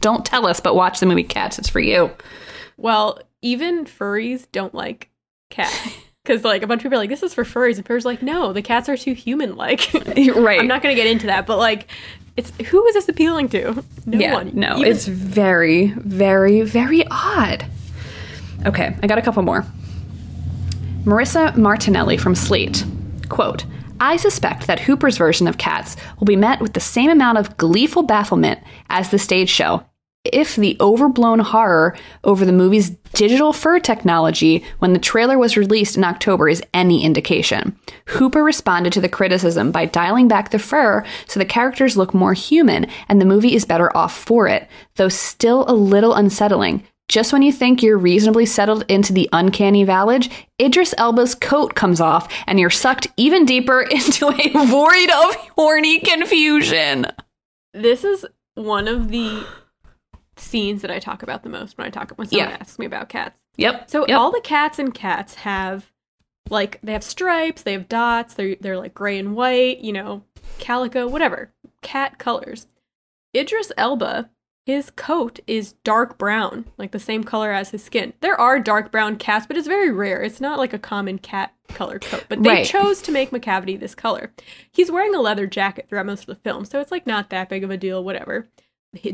don't 0.00 0.24
tell 0.24 0.46
us, 0.46 0.60
but 0.60 0.74
watch 0.74 1.00
the 1.00 1.06
movie 1.06 1.22
Cats. 1.24 1.58
It's 1.58 1.68
for 1.68 1.80
you. 1.80 2.10
Well, 2.76 3.20
even 3.42 3.84
furries 3.84 4.46
don't 4.52 4.74
like 4.74 5.10
cats. 5.50 5.96
Because 6.22 6.44
like 6.44 6.62
a 6.62 6.66
bunch 6.66 6.80
of 6.80 6.82
people 6.84 6.96
are 6.96 7.00
like, 7.00 7.08
this 7.08 7.22
is 7.22 7.32
for 7.32 7.44
furries, 7.44 7.76
and 7.78 7.84
furries 7.84 8.04
like, 8.04 8.22
no, 8.22 8.52
the 8.52 8.60
cats 8.60 8.90
are 8.90 8.96
too 8.96 9.14
human-like. 9.14 9.90
right. 10.36 10.60
I'm 10.60 10.68
not 10.68 10.82
gonna 10.82 10.94
get 10.94 11.06
into 11.06 11.26
that, 11.28 11.46
but 11.46 11.56
like, 11.56 11.90
it's 12.36 12.52
who 12.68 12.86
is 12.86 12.94
this 12.94 13.08
appealing 13.08 13.48
to? 13.48 13.82
No 14.04 14.18
yeah, 14.18 14.34
one. 14.34 14.50
no, 14.54 14.76
Even- 14.76 14.92
it's 14.92 15.06
very, 15.06 15.86
very, 15.96 16.60
very 16.60 17.04
odd. 17.10 17.64
Okay, 18.66 18.94
I 19.02 19.06
got 19.06 19.16
a 19.16 19.22
couple 19.22 19.42
more. 19.42 19.64
Marissa 21.04 21.56
Martinelli 21.56 22.18
from 22.18 22.34
Slate. 22.34 22.84
Quote, 23.30 23.64
I 23.98 24.16
suspect 24.18 24.66
that 24.66 24.80
Hooper's 24.80 25.16
version 25.16 25.48
of 25.48 25.56
Cats 25.58 25.96
will 26.18 26.26
be 26.26 26.36
met 26.36 26.60
with 26.60 26.74
the 26.74 26.80
same 26.80 27.10
amount 27.10 27.38
of 27.38 27.56
gleeful 27.56 28.02
bafflement 28.02 28.60
as 28.90 29.10
the 29.10 29.18
stage 29.18 29.48
show, 29.48 29.84
if 30.32 30.56
the 30.56 30.76
overblown 30.80 31.40
horror 31.40 31.96
over 32.24 32.44
the 32.44 32.52
movie's 32.52 32.90
digital 33.12 33.52
fur 33.52 33.78
technology 33.78 34.64
when 34.78 34.92
the 34.92 34.98
trailer 34.98 35.38
was 35.38 35.56
released 35.56 35.96
in 35.96 36.04
October 36.04 36.48
is 36.48 36.62
any 36.72 37.04
indication. 37.04 37.76
Hooper 38.08 38.42
responded 38.42 38.92
to 38.92 39.00
the 39.00 39.08
criticism 39.08 39.72
by 39.72 39.84
dialing 39.86 40.28
back 40.28 40.50
the 40.50 40.58
fur 40.58 41.04
so 41.26 41.38
the 41.38 41.44
characters 41.44 41.96
look 41.96 42.14
more 42.14 42.34
human 42.34 42.86
and 43.08 43.20
the 43.20 43.26
movie 43.26 43.54
is 43.54 43.64
better 43.64 43.94
off 43.96 44.16
for 44.16 44.46
it, 44.46 44.68
though 44.96 45.08
still 45.08 45.64
a 45.68 45.74
little 45.74 46.14
unsettling. 46.14 46.84
Just 47.10 47.32
when 47.32 47.42
you 47.42 47.50
think 47.50 47.82
you're 47.82 47.98
reasonably 47.98 48.46
settled 48.46 48.84
into 48.86 49.12
the 49.12 49.28
uncanny 49.32 49.82
valley, 49.82 50.20
Idris 50.62 50.94
Elba's 50.96 51.34
coat 51.34 51.74
comes 51.74 52.00
off 52.00 52.32
and 52.46 52.60
you're 52.60 52.70
sucked 52.70 53.08
even 53.16 53.44
deeper 53.44 53.80
into 53.90 54.28
a 54.28 54.66
void 54.66 55.10
of 55.10 55.34
horny 55.56 55.98
confusion. 55.98 57.06
this 57.74 58.04
is 58.04 58.24
one 58.54 58.86
of 58.86 59.08
the 59.08 59.44
scenes 60.40 60.82
that 60.82 60.90
I 60.90 60.98
talk 60.98 61.22
about 61.22 61.42
the 61.42 61.48
most 61.48 61.76
when 61.78 61.86
I 61.86 61.90
talk 61.90 62.10
when 62.16 62.26
someone 62.28 62.48
Yeah. 62.50 62.56
asks 62.60 62.78
me 62.78 62.86
about 62.86 63.08
cats. 63.08 63.38
Yep. 63.56 63.90
So 63.90 64.06
yep. 64.08 64.18
all 64.18 64.30
the 64.30 64.40
cats 64.40 64.78
and 64.78 64.92
cats 64.94 65.34
have 65.36 65.90
like 66.48 66.78
they 66.82 66.92
have 66.92 67.04
stripes, 67.04 67.62
they 67.62 67.72
have 67.72 67.88
dots, 67.88 68.34
they're 68.34 68.56
they're 68.60 68.78
like 68.78 68.94
gray 68.94 69.18
and 69.18 69.34
white, 69.36 69.78
you 69.80 69.92
know, 69.92 70.24
calico, 70.58 71.06
whatever. 71.06 71.52
Cat 71.82 72.18
colors. 72.18 72.66
Idris 73.36 73.70
Elba, 73.76 74.30
his 74.66 74.90
coat 74.90 75.38
is 75.46 75.74
dark 75.84 76.18
brown, 76.18 76.64
like 76.78 76.90
the 76.90 76.98
same 76.98 77.22
color 77.24 77.52
as 77.52 77.70
his 77.70 77.84
skin. 77.84 78.12
There 78.20 78.38
are 78.40 78.58
dark 78.58 78.90
brown 78.90 79.16
cats, 79.16 79.46
but 79.46 79.56
it's 79.56 79.68
very 79.68 79.90
rare. 79.90 80.22
It's 80.22 80.40
not 80.40 80.58
like 80.58 80.72
a 80.72 80.78
common 80.78 81.18
cat 81.18 81.52
color 81.68 81.98
coat. 82.00 82.24
But 82.28 82.42
they 82.42 82.50
Right. 82.50 82.66
chose 82.66 83.00
to 83.02 83.12
make 83.12 83.30
Macavity 83.30 83.78
this 83.78 83.94
color. 83.94 84.32
He's 84.72 84.90
wearing 84.90 85.14
a 85.14 85.20
leather 85.20 85.46
jacket 85.46 85.86
throughout 85.88 86.06
most 86.06 86.20
of 86.22 86.26
the 86.26 86.34
film, 86.36 86.64
so 86.64 86.80
it's 86.80 86.90
like 86.90 87.06
not 87.06 87.30
that 87.30 87.48
big 87.48 87.62
of 87.62 87.70
a 87.70 87.76
deal, 87.76 88.02
whatever. 88.02 88.48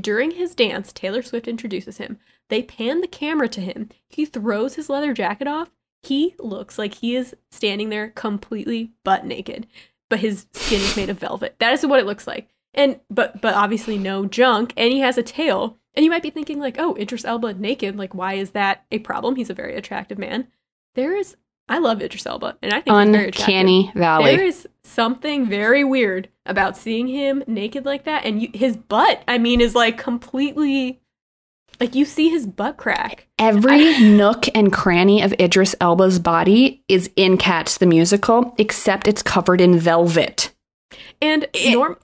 During 0.00 0.32
his 0.32 0.54
dance, 0.54 0.92
Taylor 0.92 1.22
Swift 1.22 1.46
introduces 1.46 1.98
him. 1.98 2.18
They 2.48 2.62
pan 2.62 3.00
the 3.00 3.08
camera 3.08 3.48
to 3.48 3.60
him. 3.60 3.90
He 4.08 4.24
throws 4.24 4.74
his 4.74 4.88
leather 4.88 5.12
jacket 5.12 5.46
off. 5.46 5.70
He 6.02 6.34
looks 6.38 6.78
like 6.78 6.94
he 6.94 7.16
is 7.16 7.34
standing 7.50 7.88
there 7.88 8.10
completely 8.10 8.92
butt 9.04 9.26
naked, 9.26 9.66
but 10.08 10.20
his 10.20 10.46
skin 10.52 10.80
is 10.80 10.96
made 10.96 11.10
of 11.10 11.18
velvet. 11.18 11.56
That 11.58 11.72
is 11.72 11.84
what 11.84 11.98
it 11.98 12.06
looks 12.06 12.26
like. 12.26 12.48
And 12.72 13.00
but 13.10 13.40
but 13.40 13.54
obviously 13.54 13.98
no 13.98 14.26
junk, 14.26 14.72
and 14.76 14.92
he 14.92 15.00
has 15.00 15.18
a 15.18 15.22
tail. 15.22 15.78
And 15.94 16.04
you 16.04 16.10
might 16.10 16.22
be 16.22 16.30
thinking, 16.30 16.58
like, 16.58 16.76
oh, 16.78 16.94
Idris 16.96 17.24
Elba 17.24 17.54
naked. 17.54 17.96
Like, 17.96 18.14
why 18.14 18.34
is 18.34 18.50
that 18.50 18.84
a 18.92 18.98
problem? 18.98 19.36
He's 19.36 19.48
a 19.48 19.54
very 19.54 19.74
attractive 19.74 20.18
man. 20.18 20.48
There 20.94 21.16
is, 21.16 21.36
I 21.68 21.78
love 21.78 22.00
Idris 22.00 22.26
Elba, 22.26 22.56
and 22.62 22.72
I 22.72 22.80
think 22.80 22.96
he's 22.96 23.10
very 23.10 23.28
attractive. 23.28 23.48
Uncanny 23.48 23.92
Valley. 23.94 24.36
There 24.36 24.44
is 24.44 24.68
something 24.84 25.46
very 25.46 25.82
weird 25.82 26.28
about 26.44 26.76
seeing 26.76 27.08
him 27.08 27.42
naked 27.46 27.84
like 27.84 28.04
that, 28.04 28.24
and 28.24 28.40
you, 28.40 28.50
his 28.54 28.76
butt, 28.76 29.22
I 29.26 29.38
mean, 29.38 29.60
is 29.60 29.74
like 29.74 29.98
completely, 29.98 31.00
like 31.80 31.96
you 31.96 32.04
see 32.04 32.28
his 32.28 32.46
butt 32.46 32.76
crack. 32.76 33.26
Every 33.38 33.98
nook 34.00 34.46
and 34.54 34.72
cranny 34.72 35.22
of 35.22 35.34
Idris 35.40 35.74
Elba's 35.80 36.20
body 36.20 36.84
is 36.88 37.10
in 37.16 37.36
Cats 37.36 37.78
the 37.78 37.86
musical, 37.86 38.54
except 38.58 39.08
it's 39.08 39.22
covered 39.22 39.60
in 39.60 39.76
velvet. 39.78 40.52
And 41.20 41.48
eh. 41.52 41.72
norm, 41.72 41.96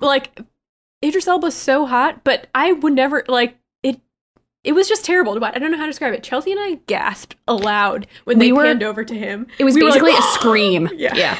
like 0.00 0.40
Idris 1.04 1.28
Elba's 1.28 1.54
so 1.54 1.84
hot, 1.84 2.24
but 2.24 2.48
I 2.54 2.72
would 2.72 2.94
never 2.94 3.24
like 3.28 3.56
it. 4.64 4.72
Was 4.72 4.88
just 4.88 5.04
terrible 5.04 5.34
to 5.34 5.40
watch. 5.40 5.54
I 5.54 5.58
don't 5.58 5.70
know 5.70 5.76
how 5.78 5.84
to 5.86 5.90
describe 5.90 6.14
it. 6.14 6.22
Chelsea 6.22 6.52
and 6.52 6.60
I 6.60 6.74
gasped 6.86 7.36
aloud 7.48 8.06
when 8.24 8.38
We 8.38 8.46
they 8.46 8.52
were- 8.52 8.64
panned 8.64 8.82
over 8.82 9.04
to 9.04 9.14
him. 9.14 9.46
It 9.58 9.64
was 9.64 9.74
We 9.74 9.82
were 9.82 9.90
like, 9.90 10.00
basically 10.02 10.18
a 10.18 10.22
scream. 10.32 10.88
Yeah. 10.96 11.14
yeah. 11.16 11.38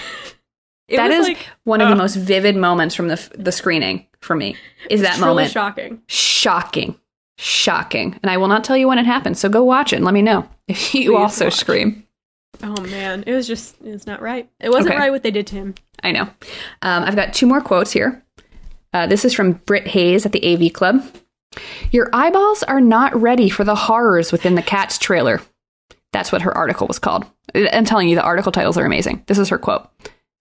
That 0.88 1.10
like, 1.22 1.46
one 1.64 1.80
of 1.80 1.88
the 1.88 1.94
most 1.94 2.16
vivid 2.16 2.56
moments 2.56 2.94
from 2.96 3.06
the 3.08 3.28
the 3.38 3.52
screening 3.52 4.06
for 4.20 4.34
me. 4.34 4.56
Is 4.90 5.02
that 5.02 5.20
moment 5.20 5.52
shocking. 5.52 6.02
shocking, 6.08 6.96
shocking? 7.38 8.18
And 8.22 8.30
I 8.30 8.36
will 8.38 8.48
not 8.48 8.64
tell 8.64 8.76
you 8.76 8.88
when 8.88 8.98
it 8.98 9.06
happened. 9.06 9.38
So 9.38 9.48
go 9.48 9.62
watch 9.62 9.92
it 9.92 9.96
and 9.96 10.04
let 10.04 10.14
me 10.14 10.22
know 10.22 10.48
if 10.68 10.92
you 10.94 11.10
Please 11.12 11.16
also 11.16 11.44
watch. 11.46 11.54
scream. 11.54 12.06
Oh 12.62 12.80
man, 12.82 13.22
it 13.26 13.32
was 13.32 13.46
just 13.46 13.76
it's 13.84 14.06
not 14.06 14.20
right. 14.20 14.50
It 14.58 14.70
wasn't 14.70 14.88
Okay. 14.88 14.98
right 14.98 15.10
what 15.12 15.22
they 15.22 15.30
did 15.30 15.46
to 15.48 15.54
him. 15.54 15.74
I 16.02 16.10
know. 16.12 16.22
Um, 16.82 17.04
I've 17.04 17.14
got 17.16 17.34
two 17.34 17.46
more 17.46 17.60
quotes 17.60 17.92
here. 17.92 18.24
Uh, 18.92 19.06
this 19.06 19.24
is 19.24 19.32
from 19.32 19.52
Britt 19.52 19.86
Hayes 19.86 20.26
at 20.26 20.32
the 20.32 20.44
AV 20.44 20.72
Club. 20.72 21.04
Your 21.90 22.08
eyeballs 22.12 22.62
are 22.64 22.80
not 22.80 23.20
ready 23.20 23.50
for 23.50 23.64
the 23.64 23.74
horrors 23.74 24.32
within 24.32 24.54
the 24.54 24.62
Cats 24.62 24.98
trailer. 24.98 25.40
That's 26.12 26.32
what 26.32 26.42
her 26.42 26.56
article 26.56 26.86
was 26.86 26.98
called. 26.98 27.26
I'm 27.54 27.84
telling 27.84 28.08
you, 28.08 28.14
the 28.14 28.22
article 28.22 28.52
titles 28.52 28.78
are 28.78 28.86
amazing. 28.86 29.24
This 29.26 29.38
is 29.38 29.48
her 29.48 29.58
quote 29.58 29.88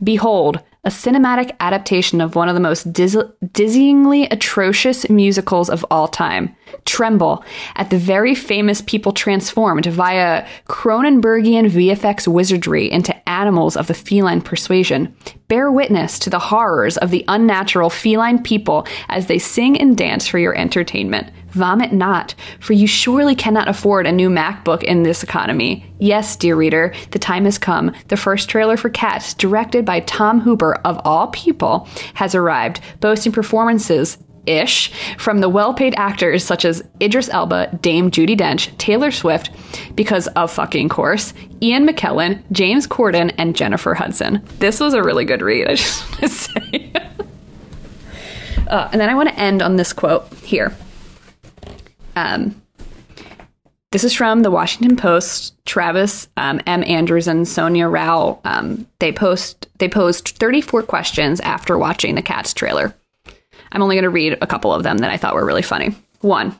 Behold, 0.03 0.61
a 0.89 0.91
cinematic 0.91 1.55
adaptation 1.59 2.19
of 2.19 2.33
one 2.33 2.49
of 2.49 2.55
the 2.55 2.59
most 2.59 2.91
diz- 2.91 3.15
dizzyingly 3.45 4.27
atrocious 4.31 5.07
musicals 5.07 5.69
of 5.69 5.85
all 5.91 6.07
time. 6.07 6.55
Tremble 6.85 7.43
at 7.75 7.91
the 7.91 7.99
very 7.99 8.33
famous 8.33 8.81
people 8.81 9.11
transformed 9.11 9.85
via 9.85 10.47
Cronenbergian 10.67 11.69
VFX 11.69 12.27
wizardry 12.27 12.89
into 12.89 13.29
animals 13.29 13.77
of 13.77 13.85
the 13.85 13.93
feline 13.93 14.41
persuasion. 14.41 15.15
Bear 15.47 15.71
witness 15.71 16.17
to 16.19 16.31
the 16.31 16.39
horrors 16.39 16.97
of 16.97 17.11
the 17.11 17.23
unnatural 17.27 17.91
feline 17.91 18.41
people 18.41 18.87
as 19.09 19.27
they 19.27 19.37
sing 19.37 19.79
and 19.79 19.95
dance 19.95 20.25
for 20.25 20.39
your 20.39 20.55
entertainment. 20.55 21.31
Vomit 21.51 21.91
not, 21.91 22.35
for 22.59 22.73
you 22.73 22.87
surely 22.87 23.35
cannot 23.35 23.67
afford 23.67 24.05
a 24.05 24.11
new 24.11 24.29
MacBook 24.29 24.83
in 24.83 25.03
this 25.03 25.23
economy. 25.23 25.85
Yes, 25.99 26.35
dear 26.35 26.55
reader, 26.55 26.93
the 27.11 27.19
time 27.19 27.45
has 27.45 27.57
come. 27.57 27.93
The 28.07 28.17
first 28.17 28.49
trailer 28.49 28.77
for 28.77 28.89
Cats, 28.89 29.33
directed 29.33 29.85
by 29.85 30.01
Tom 30.01 30.41
Hooper, 30.41 30.75
of 30.85 30.99
all 31.03 31.27
people, 31.27 31.87
has 32.15 32.35
arrived, 32.35 32.81
boasting 32.99 33.31
performances 33.31 34.17
ish 34.45 34.91
from 35.17 35.39
the 35.39 35.49
well-paid 35.49 35.93
actors 35.95 36.43
such 36.43 36.65
as 36.65 36.83
Idris 37.01 37.29
Elba, 37.29 37.77
Dame 37.81 38.09
Judi 38.09 38.37
Dench, 38.37 38.75
Taylor 38.77 39.11
Swift, 39.11 39.51
because 39.95 40.27
of 40.29 40.51
fucking 40.51 40.89
course, 40.89 41.33
Ian 41.61 41.87
McKellen, 41.87 42.41
James 42.51 42.87
Corden, 42.87 43.33
and 43.37 43.55
Jennifer 43.55 43.93
Hudson. 43.93 44.41
This 44.59 44.79
was 44.79 44.93
a 44.93 45.03
really 45.03 45.25
good 45.25 45.41
read. 45.41 45.67
I 45.67 45.75
just 45.75 46.09
want 46.09 46.19
to 46.21 46.29
say. 46.29 46.93
Uh, 48.67 48.87
and 48.91 49.01
then 49.01 49.09
I 49.09 49.15
want 49.15 49.29
to 49.29 49.39
end 49.39 49.63
on 49.63 49.77
this 49.77 49.93
quote 49.93 50.31
here. 50.43 50.75
Um, 52.15 52.61
this 53.91 54.03
is 54.03 54.13
from 54.13 54.43
the 54.43 54.51
Washington 54.51 54.95
Post. 54.95 55.55
Travis 55.65 56.27
um, 56.37 56.61
M. 56.67 56.83
Andrews 56.83 57.27
and 57.27 57.47
Sonia 57.47 57.87
Rao. 57.87 58.39
Um, 58.43 58.87
they 58.99 59.11
post 59.11 59.67
they 59.79 59.89
posed 59.89 60.29
34 60.39 60.83
questions 60.83 61.39
after 61.41 61.77
watching 61.77 62.15
the 62.15 62.21
Cats 62.21 62.53
trailer. 62.53 62.93
I'm 63.71 63.81
only 63.81 63.95
going 63.95 64.03
to 64.03 64.09
read 64.09 64.37
a 64.41 64.47
couple 64.47 64.73
of 64.73 64.83
them 64.83 64.97
that 64.99 65.09
I 65.11 65.17
thought 65.17 65.35
were 65.35 65.45
really 65.45 65.61
funny. 65.61 65.95
One, 66.21 66.59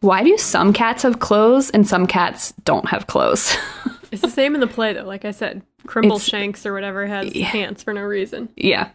why 0.00 0.22
do 0.22 0.36
some 0.38 0.72
cats 0.72 1.02
have 1.02 1.18
clothes 1.18 1.70
and 1.70 1.86
some 1.86 2.06
cats 2.06 2.52
don't 2.64 2.88
have 2.88 3.06
clothes? 3.06 3.56
It's 4.12 4.22
the 4.22 4.30
same 4.30 4.54
in 4.54 4.60
the 4.60 4.68
play 4.68 4.92
though. 4.92 5.02
Like 5.02 5.24
I 5.24 5.32
said, 5.32 5.62
Crimble 5.88 6.16
It's- 6.18 6.28
Shanks 6.28 6.64
or 6.64 6.72
whatever 6.72 7.04
has 7.04 7.32
pants 7.32 7.82
for 7.82 7.92
no 7.92 8.02
reason. 8.02 8.48
yeah. 8.54 8.90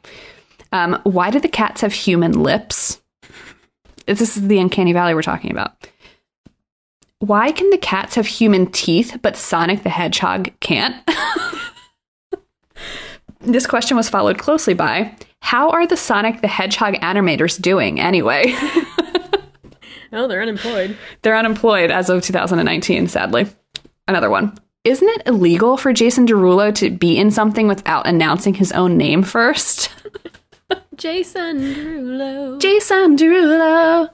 Um, 0.71 0.97
why 1.03 1.29
do 1.29 1.41
the 1.41 1.49
cats 1.49 1.81
have 1.81 1.91
human 1.91 2.31
lips? 2.41 2.98
This 4.17 4.35
is 4.37 4.47
the 4.47 4.59
uncanny 4.59 4.93
valley 4.93 5.13
we're 5.13 5.21
talking 5.21 5.51
about. 5.51 5.87
Why 7.19 7.51
can 7.51 7.69
the 7.69 7.77
cats 7.77 8.15
have 8.15 8.25
human 8.25 8.67
teeth, 8.67 9.17
but 9.21 9.37
Sonic 9.37 9.83
the 9.83 9.89
Hedgehog 9.89 10.49
can't? 10.61 10.95
this 13.41 13.67
question 13.67 13.97
was 13.97 14.09
followed 14.09 14.39
closely 14.39 14.73
by 14.73 15.15
How 15.41 15.69
are 15.69 15.85
the 15.85 15.97
Sonic 15.97 16.41
the 16.41 16.47
Hedgehog 16.47 16.95
animators 16.95 17.61
doing 17.61 17.99
anyway? 17.99 18.55
Oh, 20.11 20.27
they're 20.27 20.41
unemployed. 20.41 20.97
They're 21.21 21.37
unemployed 21.37 21.91
as 21.91 22.09
of 22.09 22.23
2019, 22.23 23.07
sadly. 23.09 23.47
Another 24.07 24.31
one. 24.31 24.57
Isn't 24.83 25.07
it 25.07 25.27
illegal 25.27 25.77
for 25.77 25.93
Jason 25.93 26.25
Derulo 26.25 26.73
to 26.75 26.89
be 26.89 27.15
in 27.15 27.29
something 27.29 27.67
without 27.67 28.07
announcing 28.07 28.55
his 28.55 28.71
own 28.71 28.97
name 28.97 29.21
first? 29.21 29.93
Jason 30.95 31.59
Derulo. 31.59 32.59
Jason 32.59 33.17
Derulo. 33.17 34.09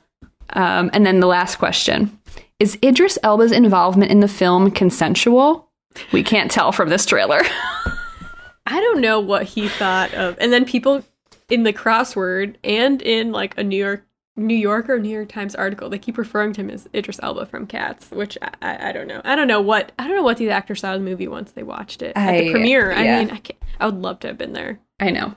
Um, 0.51 0.89
and 0.93 1.05
then 1.05 1.19
the 1.19 1.27
last 1.27 1.57
question 1.57 2.17
Is 2.59 2.77
Idris 2.83 3.17
Elba's 3.23 3.51
involvement 3.51 4.11
in 4.11 4.19
the 4.19 4.27
film 4.27 4.71
consensual? 4.71 5.69
We 6.11 6.23
can't 6.23 6.51
tell 6.51 6.71
from 6.71 6.89
this 6.89 7.05
trailer. 7.05 7.41
I 8.67 8.79
don't 8.79 9.01
know 9.01 9.19
what 9.19 9.43
he 9.43 9.67
thought 9.67 10.13
of. 10.13 10.37
And 10.39 10.51
then 10.51 10.65
people 10.65 11.03
in 11.49 11.63
the 11.63 11.73
crossword 11.73 12.55
and 12.63 13.01
in 13.01 13.31
like 13.31 13.57
a 13.57 13.63
New 13.63 13.77
York 13.77 14.05
New 14.37 14.55
Yorker 14.55 14.99
New 14.99 15.09
York 15.09 15.29
Times 15.29 15.55
article, 15.55 15.89
they 15.89 15.97
keep 15.97 16.17
referring 16.17 16.51
to 16.53 16.61
him 16.61 16.69
as 16.69 16.89
Idris 16.93 17.21
Elba 17.23 17.45
from 17.45 17.65
Cats, 17.65 18.11
which 18.11 18.37
I, 18.41 18.51
I, 18.61 18.89
I 18.89 18.91
don't 18.91 19.07
know. 19.07 19.21
I 19.23 19.33
don't 19.35 19.47
know 19.47 19.61
what 19.61 19.93
I 19.97 20.07
don't 20.07 20.17
know 20.17 20.23
what 20.23 20.37
these 20.37 20.49
actors 20.49 20.81
saw 20.81 20.93
in 20.93 21.03
the 21.05 21.09
movie 21.09 21.27
once 21.29 21.53
they 21.53 21.63
watched 21.63 22.01
it 22.01 22.11
at 22.17 22.29
I- 22.29 22.41
the 22.41 22.51
premiere. 22.51 22.91
I 22.91 23.03
mean, 23.03 23.31
I, 23.31 23.37
can't, 23.37 23.59
I 23.79 23.85
would 23.85 23.95
love 24.01 24.19
to 24.21 24.27
have 24.27 24.37
been 24.37 24.51
there. 24.53 24.79
I 24.99 25.09
know. 25.11 25.35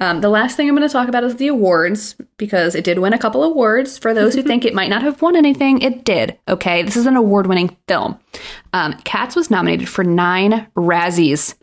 Um, 0.00 0.20
the 0.20 0.28
last 0.28 0.56
thing 0.56 0.68
I'm 0.68 0.74
going 0.74 0.86
to 0.86 0.92
talk 0.92 1.08
about 1.08 1.24
is 1.24 1.36
the 1.36 1.46
awards 1.48 2.16
because 2.36 2.74
it 2.74 2.84
did 2.84 2.98
win 2.98 3.12
a 3.12 3.18
couple 3.18 3.44
awards. 3.44 3.96
For 3.96 4.12
those 4.12 4.34
who 4.34 4.42
think 4.42 4.64
it 4.64 4.74
might 4.74 4.90
not 4.90 5.02
have 5.02 5.22
won 5.22 5.36
anything, 5.36 5.80
it 5.82 6.04
did. 6.04 6.38
Okay, 6.48 6.82
this 6.82 6.96
is 6.96 7.06
an 7.06 7.16
award-winning 7.16 7.76
film. 7.86 8.18
Um, 8.72 8.94
Cats 9.04 9.36
was 9.36 9.50
nominated 9.50 9.88
for 9.88 10.02
nine 10.02 10.66
Razzies. 10.76 11.54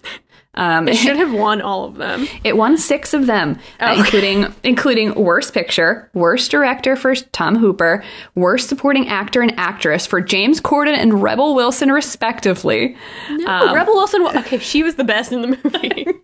Um, 0.55 0.87
It 0.89 0.95
should 0.97 1.15
have 1.17 1.31
won 1.33 1.61
all 1.61 1.85
of 1.85 1.95
them. 1.95 2.27
It 2.43 2.57
won 2.57 2.77
six 2.77 3.13
of 3.13 3.25
them, 3.25 3.57
uh, 3.79 3.93
Oh. 3.95 3.99
including 3.99 4.53
including 4.63 5.15
worst 5.15 5.53
picture, 5.53 6.09
worst 6.13 6.51
director 6.51 6.95
for 6.95 7.15
Tom 7.15 7.55
Hooper, 7.57 8.03
worst 8.35 8.67
supporting 8.67 9.07
actor 9.07 9.41
and 9.41 9.53
actress 9.57 10.05
for 10.05 10.19
James 10.21 10.59
Corden 10.59 10.93
and 10.97 11.23
Rebel 11.23 11.55
Wilson, 11.55 11.91
respectively. 11.91 12.95
No, 13.29 13.47
Um, 13.47 13.73
Rebel 13.75 13.93
Wilson. 13.93 14.21
Okay, 14.37 14.57
she 14.59 14.83
was 14.83 14.95
the 14.95 15.03
best 15.05 15.31
in 15.31 15.41
the 15.41 15.47
movie. 15.63 16.07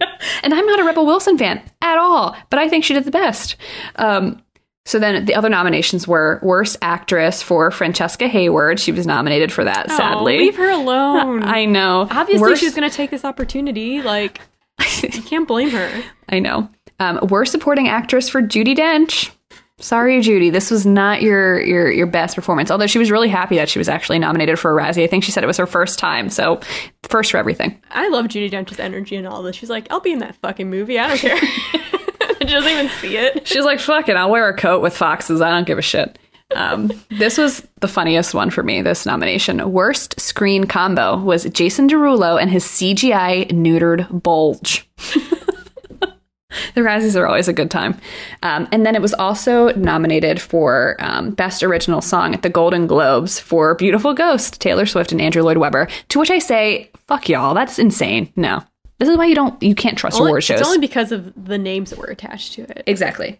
And 0.43 0.53
I'm 0.53 0.65
not 0.65 0.79
a 0.79 0.83
Rebel 0.83 1.05
Wilson 1.05 1.37
fan 1.37 1.61
at 1.81 1.97
all, 1.97 2.35
but 2.49 2.57
I 2.59 2.67
think 2.67 2.83
she 2.83 2.93
did 2.93 3.03
the 3.05 3.11
best. 3.11 3.55
Um, 3.97 4.41
so 4.87 4.99
then 4.99 5.25
the 5.25 5.35
other 5.35 5.49
nominations 5.49 6.07
were 6.07 6.39
worst 6.41 6.77
actress 6.81 7.41
for 7.43 7.71
Francesca 7.71 8.29
Hayward. 8.29 8.79
She 8.79 8.93
was 8.93 9.05
nominated 9.05 9.51
for 9.51 9.65
that, 9.65 9.91
sadly. 9.91 10.35
Oh, 10.35 10.39
leave 10.39 10.55
her 10.55 10.69
alone. 10.71 11.43
I 11.43 11.65
know. 11.65 12.07
Obviously, 12.09 12.39
Worst- 12.39 12.61
she's 12.61 12.73
going 12.73 12.89
to 12.89 12.95
take 12.95 13.11
this 13.11 13.25
opportunity. 13.25 14.01
Like, 14.01 14.39
you 15.03 15.21
can't 15.23 15.45
blame 15.45 15.71
her. 15.71 16.03
I 16.29 16.39
know. 16.39 16.69
Um, 17.01 17.19
worst 17.27 17.51
supporting 17.51 17.89
actress 17.89 18.29
for 18.29 18.41
Judi 18.41 18.77
Dench. 18.77 19.29
Sorry, 19.79 20.21
Judi. 20.21 20.53
This 20.53 20.71
was 20.71 20.85
not 20.85 21.21
your 21.21 21.61
your 21.61 21.91
your 21.91 22.07
best 22.07 22.35
performance. 22.35 22.71
Although 22.71 22.87
she 22.87 22.97
was 22.97 23.11
really 23.11 23.27
happy 23.27 23.57
that 23.57 23.67
she 23.69 23.77
was 23.79 23.89
actually 23.89 24.19
nominated 24.19 24.57
for 24.57 24.71
a 24.71 24.81
Razzie. 24.81 25.03
I 25.03 25.07
think 25.07 25.25
she 25.25 25.31
said 25.31 25.43
it 25.43 25.47
was 25.47 25.57
her 25.57 25.67
first 25.67 25.99
time. 25.99 26.29
So 26.29 26.61
first 27.03 27.29
for 27.31 27.37
everything. 27.37 27.79
I 27.91 28.07
love 28.07 28.25
Judi 28.27 28.49
Dench's 28.49 28.79
energy 28.79 29.17
and 29.17 29.27
all 29.27 29.43
this. 29.43 29.55
She's 29.57 29.69
like, 29.69 29.85
I'll 29.91 29.99
be 29.99 30.13
in 30.13 30.19
that 30.19 30.35
fucking 30.37 30.69
movie. 30.69 30.97
I 30.97 31.09
don't 31.09 31.19
care. 31.19 31.37
she 32.47 32.53
doesn't 32.53 32.71
even 32.71 32.89
see 32.89 33.17
it. 33.17 33.47
She's 33.47 33.65
like, 33.65 33.79
"Fuck 33.79 34.09
it, 34.09 34.15
I'll 34.15 34.31
wear 34.31 34.47
a 34.49 34.55
coat 34.55 34.81
with 34.81 34.95
foxes. 34.95 35.41
I 35.41 35.49
don't 35.49 35.67
give 35.67 35.77
a 35.77 35.81
shit." 35.83 36.17
Um, 36.55 36.91
this 37.09 37.37
was 37.37 37.67
the 37.81 37.87
funniest 37.87 38.33
one 38.33 38.49
for 38.49 38.63
me. 38.63 38.81
This 38.81 39.05
nomination, 39.05 39.71
worst 39.71 40.19
screen 40.19 40.65
combo, 40.65 41.17
was 41.17 41.43
Jason 41.45 41.89
Derulo 41.89 42.41
and 42.41 42.49
his 42.49 42.63
CGI 42.63 43.49
neutered 43.49 44.23
bulge. 44.23 44.87
the 46.73 46.81
Razzies 46.81 47.19
are 47.19 47.27
always 47.27 47.49
a 47.49 47.53
good 47.53 47.69
time. 47.69 47.99
Um, 48.43 48.67
and 48.71 48.85
then 48.85 48.95
it 48.95 49.01
was 49.01 49.13
also 49.15 49.73
nominated 49.73 50.39
for 50.41 50.95
um, 50.99 51.31
Best 51.31 51.63
Original 51.63 52.01
Song 52.01 52.33
at 52.33 52.43
the 52.43 52.49
Golden 52.49 52.87
Globes 52.87 53.39
for 53.39 53.75
Beautiful 53.75 54.13
Ghost, 54.13 54.61
Taylor 54.61 54.85
Swift 54.85 55.11
and 55.11 55.21
Andrew 55.21 55.43
Lloyd 55.43 55.57
Webber. 55.57 55.87
To 56.09 56.19
which 56.19 56.31
I 56.31 56.39
say, 56.39 56.89
fuck 57.07 57.27
y'all, 57.27 57.53
that's 57.53 57.77
insane. 57.77 58.31
No. 58.37 58.63
This 58.99 59.09
is 59.09 59.17
why 59.17 59.25
you 59.25 59.35
don't, 59.35 59.61
you 59.61 59.75
can't 59.75 59.97
trust 59.97 60.17
Only- 60.17 60.31
award 60.31 60.43
shows. 60.43 60.59
It's 60.59 60.67
only 60.67 60.79
because 60.79 61.11
of 61.11 61.33
the 61.45 61.57
names 61.57 61.89
that 61.91 61.99
were 61.99 62.05
attached 62.05 62.53
to 62.53 62.61
it. 62.63 62.83
exactly. 62.87 63.39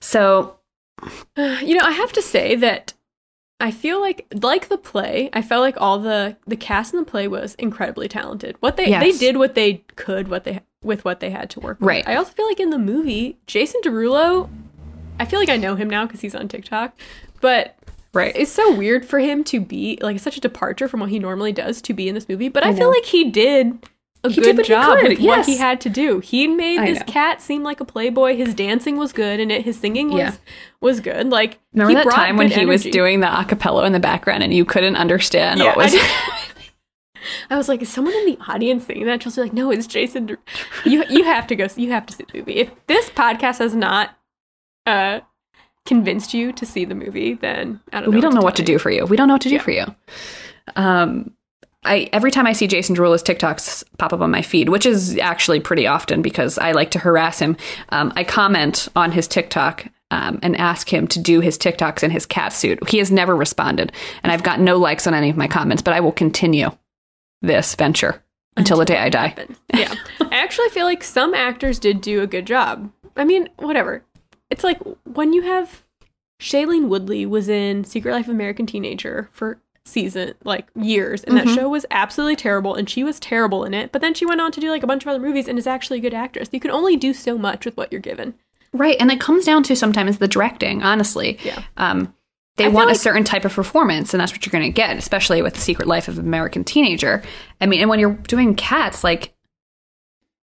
So 0.00 0.56
You 1.36 1.74
know, 1.74 1.84
I 1.84 1.92
have 1.92 2.12
to 2.12 2.22
say 2.22 2.56
that 2.56 2.92
I 3.58 3.70
feel 3.70 4.00
like 4.00 4.26
like 4.42 4.68
the 4.68 4.76
play, 4.76 5.30
I 5.32 5.40
felt 5.42 5.62
like 5.62 5.80
all 5.80 5.98
the 5.98 6.36
the 6.46 6.56
cast 6.56 6.92
in 6.92 6.98
the 7.00 7.06
play 7.06 7.26
was 7.28 7.54
incredibly 7.54 8.06
talented. 8.08 8.56
What 8.60 8.76
they 8.76 8.90
they 8.90 9.12
did 9.12 9.36
what 9.38 9.54
they 9.54 9.82
could, 9.96 10.28
what 10.28 10.44
they 10.44 10.60
with 10.82 11.04
what 11.04 11.20
they 11.20 11.30
had 11.30 11.48
to 11.50 11.60
work 11.60 11.80
with. 11.80 11.86
Right. 11.86 12.06
I 12.06 12.16
also 12.16 12.32
feel 12.32 12.46
like 12.46 12.60
in 12.60 12.70
the 12.70 12.78
movie, 12.78 13.38
Jason 13.46 13.80
Derulo, 13.82 14.48
I 15.18 15.24
feel 15.24 15.40
like 15.40 15.48
I 15.48 15.56
know 15.56 15.74
him 15.74 15.88
now 15.88 16.04
because 16.06 16.20
he's 16.20 16.34
on 16.34 16.48
TikTok, 16.48 16.94
but 17.40 17.76
Right. 18.12 18.34
it's 18.36 18.52
so 18.52 18.74
weird 18.74 19.04
for 19.06 19.18
him 19.18 19.42
to 19.44 19.60
be 19.60 19.98
like 20.02 20.14
it's 20.16 20.24
such 20.24 20.36
a 20.36 20.40
departure 20.40 20.88
from 20.88 21.00
what 21.00 21.10
he 21.10 21.18
normally 21.18 21.52
does 21.52 21.80
to 21.82 21.92
be 21.94 22.08
in 22.08 22.14
this 22.14 22.28
movie. 22.28 22.48
But 22.48 22.64
I, 22.64 22.70
I 22.70 22.74
feel 22.74 22.90
like 22.90 23.04
he 23.06 23.30
did 23.30 23.78
a 24.26 24.30
He 24.30 24.40
good 24.40 24.64
job 24.64 24.98
could, 24.98 25.08
with 25.10 25.20
what 25.20 25.46
he 25.46 25.56
had 25.56 25.80
to 25.82 25.88
do. 25.88 26.20
He 26.20 26.46
made 26.46 26.78
I 26.80 26.86
this 26.90 26.98
know. 27.00 27.04
cat 27.06 27.40
seem 27.42 27.62
like 27.62 27.80
a 27.80 27.84
playboy. 27.84 28.36
His 28.36 28.54
dancing 28.54 28.96
was 28.96 29.12
good, 29.12 29.40
and 29.40 29.50
it, 29.52 29.64
his 29.64 29.78
singing 29.78 30.10
was 30.10 30.18
Yeah. 30.18 30.34
was 30.80 31.00
good. 31.00 31.28
Like 31.30 31.58
Remember 31.72 31.94
that 32.04 32.10
time 32.14 32.36
when 32.36 32.50
he 32.50 32.66
was 32.66 32.82
doing 32.84 33.20
the 33.20 33.26
acapella 33.26 33.86
in 33.86 33.92
the 33.92 34.00
background 34.00 34.42
and 34.42 34.52
you 34.52 34.64
couldn't 34.64 34.96
understand 34.96 35.60
Yeah, 35.60 35.66
what 35.66 35.76
was 35.78 35.94
I, 35.94 36.32
I 37.50 37.56
was 37.56 37.68
like, 37.68 37.82
is 37.82 37.88
someone 37.88 38.14
in 38.14 38.26
the 38.26 38.38
audience 38.48 38.84
singing 38.86 39.06
that? 39.06 39.20
Chelsea 39.20 39.40
was 39.40 39.46
like, 39.48 39.52
no, 39.52 39.70
it's 39.70 39.86
Jason. 39.86 40.36
You 40.84 41.04
you 41.10 41.24
have 41.24 41.46
to 41.48 41.56
go. 41.56 41.66
You 41.76 41.90
have 41.90 42.06
to 42.06 42.14
see 42.14 42.24
the 42.30 42.38
movie. 42.38 42.54
If 42.56 42.70
this 42.86 43.10
podcast 43.10 43.58
has 43.58 43.74
not 43.74 44.16
uh 44.86 45.20
convinced 45.86 46.34
you 46.34 46.52
to 46.52 46.66
see 46.66 46.84
the 46.84 46.94
movie, 46.94 47.34
then 47.34 47.80
I 47.92 48.00
don't 48.00 48.10
know. 48.10 48.14
we 48.16 48.20
don't 48.20 48.34
know 48.34 48.40
what 48.42 48.56
to 48.56 48.62
you. 48.62 48.66
do 48.66 48.78
for 48.78 48.90
you. 48.90 49.06
We 49.06 49.16
don't 49.16 49.28
know 49.28 49.34
what 49.34 49.42
to 49.42 49.48
do 49.48 49.54
Yeah. 49.56 49.62
for 49.62 49.70
you. 49.70 49.84
Um, 50.74 51.32
I 51.86 52.08
every 52.12 52.30
time 52.30 52.46
I 52.46 52.52
see 52.52 52.66
Jason 52.66 52.96
Derulo's 52.96 53.22
TikToks 53.22 53.84
pop 53.98 54.12
up 54.12 54.20
on 54.20 54.30
my 54.30 54.42
feed, 54.42 54.68
which 54.68 54.86
is 54.86 55.18
actually 55.18 55.60
pretty 55.60 55.86
often 55.86 56.22
because 56.22 56.58
I 56.58 56.72
like 56.72 56.90
to 56.92 56.98
harass 56.98 57.38
him. 57.38 57.56
Um, 57.90 58.12
I 58.16 58.24
comment 58.24 58.88
on 58.96 59.12
his 59.12 59.26
TikTok 59.26 59.86
um, 60.10 60.38
and 60.42 60.56
ask 60.56 60.92
him 60.92 61.06
to 61.08 61.18
do 61.18 61.40
his 61.40 61.58
TikToks 61.58 62.02
in 62.02 62.10
his 62.10 62.26
cat 62.26 62.52
suit. 62.52 62.88
He 62.88 62.98
has 62.98 63.10
never 63.10 63.34
responded, 63.34 63.92
and 64.22 64.32
I've 64.32 64.42
got 64.42 64.60
no 64.60 64.76
likes 64.76 65.06
on 65.06 65.14
any 65.14 65.30
of 65.30 65.36
my 65.36 65.48
comments. 65.48 65.82
But 65.82 65.94
I 65.94 66.00
will 66.00 66.12
continue 66.12 66.70
this 67.42 67.74
venture 67.74 68.22
until 68.56 68.78
the 68.78 68.84
day 68.84 68.98
I 68.98 69.08
die. 69.08 69.28
happen. 69.28 69.56
Yeah. 69.74 69.94
I 70.20 70.36
actually 70.36 70.70
feel 70.70 70.86
like 70.86 71.04
some 71.04 71.34
actors 71.34 71.78
did 71.78 72.00
do 72.00 72.22
a 72.22 72.26
good 72.26 72.46
job. 72.46 72.90
I 73.16 73.24
mean, 73.24 73.48
whatever. 73.56 74.02
It's 74.50 74.64
like 74.64 74.78
when 75.04 75.32
you 75.32 75.42
have 75.42 75.82
Shailene 76.40 76.88
Woodley 76.88 77.26
was 77.26 77.48
in 77.48 77.84
Secret 77.84 78.12
Life 78.12 78.26
of 78.26 78.34
American 78.34 78.66
Teenager 78.66 79.28
for 79.32 79.58
season 79.86 80.34
like 80.44 80.66
years 80.74 81.22
and 81.24 81.36
that 81.36 81.48
show 81.48 81.68
was 81.68 81.86
absolutely 81.90 82.36
terrible 82.36 82.74
and 82.74 82.90
she 82.90 83.04
was 83.04 83.20
terrible 83.20 83.64
in 83.64 83.72
it 83.72 83.92
but 83.92 84.00
then 84.02 84.12
she 84.12 84.26
went 84.26 84.40
on 84.40 84.50
to 84.50 84.60
do 84.60 84.68
like 84.68 84.82
a 84.82 84.86
bunch 84.86 85.04
of 85.04 85.08
other 85.08 85.20
movies 85.20 85.46
and 85.48 85.58
is 85.58 85.66
actually 85.66 85.98
a 85.98 86.02
good 86.02 86.12
actress 86.12 86.48
you 86.52 86.58
can 86.60 86.70
only 86.72 86.96
do 86.96 87.14
so 87.14 87.38
much 87.38 87.64
with 87.64 87.76
what 87.76 87.90
you're 87.92 88.00
given 88.00 88.34
Right, 88.72 88.96
and 89.00 89.10
it 89.10 89.20
comes 89.20 89.46
down 89.46 89.62
to 89.62 89.76
sometimes 89.76 90.18
the 90.18 90.28
directing. 90.28 90.82
Honestly, 90.82 91.38
Yeah. 91.42 91.62
Um, 91.78 92.12
they 92.56 92.66
I 92.66 92.68
want 92.68 92.88
a 92.90 92.92
like- 92.92 93.00
certain 93.00 93.24
type 93.24 93.46
of 93.46 93.54
performance, 93.54 94.12
and 94.12 94.20
that's 94.20 94.32
what 94.32 94.44
you're 94.44 94.50
going 94.50 94.64
to 94.70 94.74
get, 94.74 94.96
especially 94.98 95.40
with 95.40 95.54
the 95.54 95.60
Secret 95.60 95.86
Life 95.88 96.08
of 96.08 96.18
American 96.18 96.62
Teenager. 96.62 97.22
I 97.60 97.66
mean, 97.66 97.80
and 97.80 97.88
when 97.88 98.00
you're 98.00 98.14
doing 98.14 98.54
cats, 98.54 99.02
like, 99.02 99.32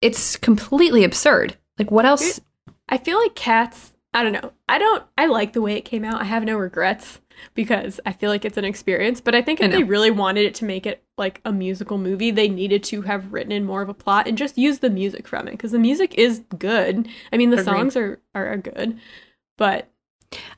it's 0.00 0.36
completely 0.36 1.04
absurd. 1.04 1.56
Like, 1.78 1.90
what 1.90 2.04
else? 2.04 2.40
I 2.88 2.98
feel 2.98 3.18
like 3.20 3.34
Cats, 3.36 3.92
I 4.14 4.22
don't 4.24 4.32
know. 4.32 4.52
I 4.68 4.78
don't 4.78 5.04
I 5.18 5.26
like 5.26 5.52
the 5.52 5.62
way 5.62 5.74
it 5.76 5.84
came 5.84 6.04
out. 6.04 6.20
I 6.20 6.24
have 6.24 6.42
no 6.44 6.56
regrets 6.56 7.20
because 7.54 8.00
I 8.06 8.12
feel 8.12 8.30
like 8.30 8.44
it's 8.44 8.56
an 8.56 8.64
experience, 8.64 9.20
but 9.20 9.34
I 9.34 9.42
think 9.42 9.60
if 9.60 9.70
know. 9.70 9.76
they 9.76 9.84
really 9.84 10.10
wanted 10.10 10.44
it 10.44 10.54
to 10.56 10.64
make 10.64 10.86
it 10.86 11.02
like 11.18 11.40
a 11.44 11.52
musical 11.52 11.98
movie, 11.98 12.30
they 12.30 12.48
needed 12.48 12.82
to 12.84 13.02
have 13.02 13.32
written 13.32 13.52
in 13.52 13.64
more 13.64 13.82
of 13.82 13.88
a 13.88 13.94
plot 13.94 14.26
and 14.26 14.36
just 14.36 14.58
use 14.58 14.80
the 14.80 14.90
music 14.90 15.26
from 15.26 15.48
it 15.48 15.52
because 15.52 15.72
the 15.72 15.78
music 15.78 16.14
is 16.14 16.42
good. 16.58 17.08
I 17.32 17.36
mean, 17.36 17.50
the 17.50 17.60
Agreed. 17.60 17.72
songs 17.72 17.96
are 17.96 18.20
are 18.34 18.56
good, 18.56 18.98
but 19.56 19.90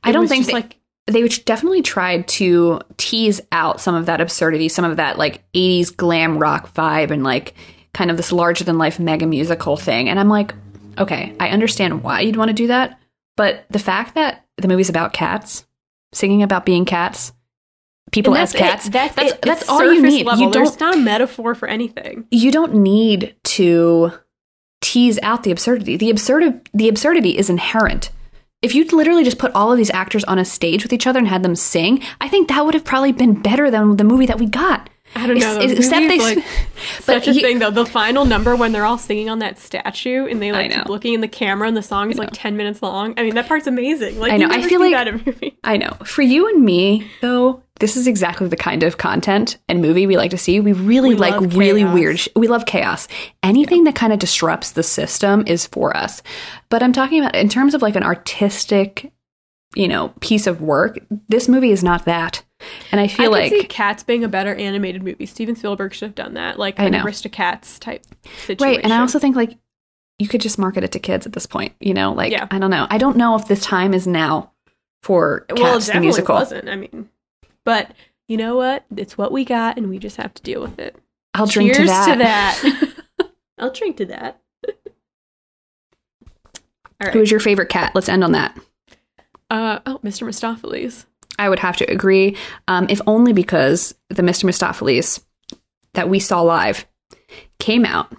I 0.03 0.12
don't 0.12 0.29
think 0.29 0.47
they, 0.47 0.53
like 0.53 0.79
they 1.07 1.26
definitely 1.29 1.83
tried 1.83 2.29
to 2.29 2.81
tease 2.97 3.41
out 3.51 3.81
some 3.81 3.95
of 3.95 4.07
that 4.07 4.20
absurdity, 4.20 4.68
some 4.68 4.85
of 4.85 4.97
that 4.99 5.18
like 5.18 5.43
80s 5.53 5.97
glam 5.97 6.39
rock 6.39 6.74
vibe, 6.74 7.11
and 7.11 7.24
like 7.24 7.55
kind 7.95 8.11
of 8.11 8.16
this 8.16 8.33
larger 8.33 8.64
than 8.64 8.79
life 8.79 8.99
mega 8.99 9.26
musical 9.26 9.76
thing. 9.76 10.09
And 10.09 10.20
I'm 10.20 10.29
like, 10.29 10.55
okay, 10.99 11.35
I 11.41 11.49
understand 11.49 12.03
why 12.03 12.20
you'd 12.20 12.37
want 12.37 12.49
to 12.49 12.55
do 12.55 12.66
that, 12.66 13.01
but 13.37 13.64
the 13.70 13.79
fact 13.79 14.16
that 14.16 14.45
the 14.57 14.68
movie's 14.68 14.89
about 14.89 15.12
cats, 15.12 15.64
singing 16.13 16.43
about 16.43 16.67
being 16.67 16.85
cats, 16.85 17.33
people 18.13 18.37
as 18.37 18.53
cats, 18.53 18.87
it. 18.87 18.93
That's 18.93 19.15
that's, 19.15 19.33
it. 19.33 19.43
that's 19.43 19.61
It's 19.63 19.71
all 19.71 19.93
you 19.93 20.03
need. 20.03 20.27
Level. 20.27 20.47
You 20.47 20.51
don't 20.53 20.81
not 20.81 20.95
a 20.95 20.99
metaphor 20.99 21.55
for 21.55 21.69
anything. 21.69 22.27
you 22.31 22.51
don't 22.51 22.75
need 22.75 23.37
to 23.45 24.13
tease 24.81 25.19
out 25.23 25.43
the 25.43 25.51
absurdity. 25.51 25.97
The 25.97 26.11
absurd 26.11 26.69
the 26.73 26.89
absurdity 26.89 27.37
is 27.37 27.51
inherent. 27.51 28.11
If 28.61 28.75
you'd 28.75 28.93
literally 28.93 29.23
just 29.23 29.39
put 29.39 29.53
all 29.55 29.71
of 29.71 29.79
these 29.79 29.91
actors 29.91 30.25
on 30.25 30.39
a 30.39 30.45
stage 30.45 30.83
with 30.83 30.93
each 30.93 31.07
other 31.07 31.21
and 31.21 31.29
had 31.29 31.45
them 31.45 31.55
sing, 31.55 32.03
I 32.21 32.29
think 32.29 32.49
that 32.49 32.65
would 32.65 32.75
have 32.75 32.85
probably 32.85 33.13
been 33.13 33.41
better 33.41 33.71
than 33.71 33.97
the 33.97 34.05
movie 34.05 34.27
that 34.27 34.41
we 34.41 34.47
got. 34.47 34.91
I 35.15 35.27
don't 35.27 35.39
know. 35.39 35.59
Ex- 35.59 35.73
except 35.73 36.03
movies, 36.03 36.19
they- 36.25 36.35
like, 36.37 36.45
such 37.01 37.29
a 37.29 37.33
you- 37.33 37.41
thing 37.41 37.59
though. 37.59 37.71
The 37.71 37.87
final 37.87 38.25
number 38.25 38.55
when 38.55 38.73
they're 38.73 38.85
all 38.87 38.99
singing 38.99 39.29
on 39.29 39.41
that 39.41 39.59
statue 39.59 40.27
and 40.27 40.41
they 40.41 40.53
like 40.53 40.71
keep 40.73 40.87
looking 40.89 41.15
in 41.15 41.21
the 41.21 41.29
camera 41.29 41.67
and 41.67 41.77
the 41.77 41.83
song 41.83 42.11
is 42.11 42.19
like 42.19 42.31
ten 42.33 42.57
minutes 42.57 42.83
long. 42.83 43.15
I 43.17 43.23
mean, 43.23 43.35
that 43.35 43.49
part's 43.49 43.67
amazing. 43.67 44.19
Like 44.21 44.33
I 44.33 44.37
know. 44.37 44.49
I 44.51 44.63
feel 44.63 44.81
like- 44.81 44.93
that 44.93 45.09
in. 45.09 45.53
I 45.65 45.77
know. 45.77 45.97
For 46.05 46.23
you 46.23 46.49
and 46.49 46.65
me, 46.65 47.11
though, 47.21 47.63
this 47.81 47.97
is 47.97 48.07
exactly 48.07 48.49
the 48.49 48.57
kind 48.57 48.83
of 48.83 48.97
content 48.99 49.59
and 49.69 49.81
movie 49.83 50.07
we 50.07 50.17
like 50.17 50.31
to 50.33 50.39
see. 50.39 50.61
We 50.61 50.73
really 50.73 51.11
We 51.11 51.15
like 51.17 51.41
really 51.55 51.85
weird. 51.85 52.19
Sh- 52.21 52.29
we 52.37 52.47
love 52.49 52.67
chaos. 52.67 53.09
Anything 53.43 53.85
that 53.85 53.95
kind 53.95 54.13
of 54.13 54.19
disrupts 54.19 54.73
the 54.73 54.83
system 54.83 55.45
is 55.47 55.67
for 55.67 55.97
us. 55.97 56.23
But 56.71 56.83
I'm 56.83 56.93
talking 56.93 57.21
about 57.21 57.35
in 57.37 57.49
terms 57.49 57.75
of 57.75 57.83
like 57.83 57.97
an 57.97 58.03
artistic, 58.03 59.13
you 59.75 59.89
know, 59.89 60.13
piece 60.21 60.47
of 60.47 60.61
work. 60.63 60.99
This 61.29 61.49
movie 61.49 61.71
is 61.71 61.83
not 61.85 62.05
that. 62.05 62.43
And 62.91 63.01
I 63.01 63.07
feel 63.07 63.27
I 63.35 63.39
like 63.41 63.51
see 63.51 63.65
Cats 63.65 64.03
being 64.03 64.25
a 64.25 64.29
better 64.29 64.55
animated 64.55 65.03
movie. 65.03 65.27
Steven 65.27 65.55
Spielberg 65.55 65.95
should 65.95 66.07
have 66.07 66.15
done 66.15 66.35
that, 66.35 66.59
like 66.59 66.79
an. 66.79 66.93
Aristocats 66.93 67.79
type 67.79 68.05
situation. 68.47 68.65
right. 68.65 68.81
And 68.83 68.93
I 68.93 69.01
also 69.01 69.19
think 69.19 69.37
like 69.37 69.57
you 70.19 70.27
could 70.27 70.41
just 70.41 70.59
market 70.59 70.83
it 70.83 70.91
to 70.93 70.99
kids 70.99 71.27
at 71.27 71.33
this 71.33 71.47
point. 71.47 71.75
You 71.81 71.95
know, 71.95 72.13
like 72.13 72.33
Yeah. 72.33 72.49
I 72.51 72.59
don't 72.59 72.71
know. 72.71 72.87
I 72.91 72.99
don't 72.99 73.17
know 73.17 73.37
if 73.37 73.47
this 73.47 73.63
time 73.63 73.95
is 73.95 74.07
now 74.07 74.53
for 75.03 75.41
Cats 75.49 75.61
well, 75.61 75.79
it 75.79 75.93
the 75.93 76.01
musical. 76.01 76.35
wasn't. 76.35 76.69
I 76.69 76.75
mean, 76.77 77.09
but 77.65 77.93
you 78.27 78.37
know 78.37 78.57
what? 78.57 78.85
It's 78.97 79.17
what 79.17 79.31
we 79.33 79.45
got, 79.45 79.77
and 79.79 79.89
we 79.89 79.99
just 79.99 80.17
have 80.17 80.35
to 80.35 80.43
deal 80.43 80.61
with 80.61 80.79
it. 80.79 80.97
I'll 81.35 81.47
drink 81.47 81.73
Cheers 81.75 81.89
to 81.89 81.93
that. 82.17 82.59
to 82.63 82.69
that. 83.19 83.31
I'll 83.59 83.73
drink 83.73 83.97
to 83.99 84.07
that. 84.07 84.41
All 87.01 87.07
right. 87.07 87.13
Who's 87.15 87.31
your 87.31 87.41
favorite 87.41 87.69
cat? 87.69 87.93
Let's 87.95 88.09
end 88.09 88.25
on 88.25 88.33
that. 88.33 88.59
Uh, 89.51 89.79
oh, 89.87 90.01
Mr. 90.05 90.27
Mistoffelees. 90.27 91.07
I 91.39 91.49
would 91.49 91.59
have 91.61 91.76
to 91.78 91.84
agree, 91.91 92.36
um, 92.66 92.86
if 92.89 93.01
only 93.07 93.32
because 93.32 93.95
the 94.09 94.22
Mr. 94.22 94.45
Mistoffelees 94.45 95.22
that 95.95 96.09
we 96.09 96.18
saw 96.18 96.41
live 96.43 96.86
came 97.59 97.84
out 97.84 98.12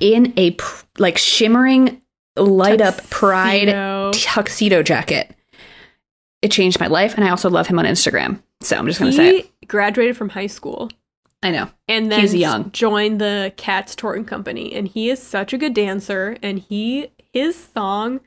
in 0.00 0.32
a 0.36 0.52
pr- 0.52 0.84
like 0.98 1.18
shimmering, 1.18 2.00
light 2.36 2.80
up 2.80 3.08
pride 3.10 3.66
Tuxedo. 3.68 4.10
tuxedo 4.12 4.82
jacket. 4.82 5.34
It 6.42 6.50
changed 6.50 6.80
my 6.80 6.86
life, 6.86 7.14
and 7.16 7.24
I 7.24 7.28
also 7.30 7.50
love 7.50 7.66
him 7.66 7.78
on 7.78 7.84
Instagram. 7.84 8.42
So 8.62 8.76
I'm 8.76 8.86
just 8.86 8.98
gonna 8.98 9.10
He 9.10 9.16
say, 9.16 9.36
it. 9.40 9.68
graduated 9.68 10.16
from 10.16 10.30
high 10.30 10.46
school 10.46 10.90
I 11.42 11.50
know. 11.50 11.68
and 11.88 12.10
then 12.10 12.20
He's 12.20 12.34
young. 12.34 12.70
joined 12.72 13.20
the 13.20 13.52
Cats 13.56 13.94
touring 13.94 14.24
company, 14.24 14.72
and 14.72 14.88
he 14.88 15.10
is 15.10 15.22
such 15.22 15.52
a 15.52 15.58
good 15.58 15.74
dancer. 15.74 16.36
And 16.42 16.58
he 16.58 17.08
his 17.32 17.56
song, 17.74 18.20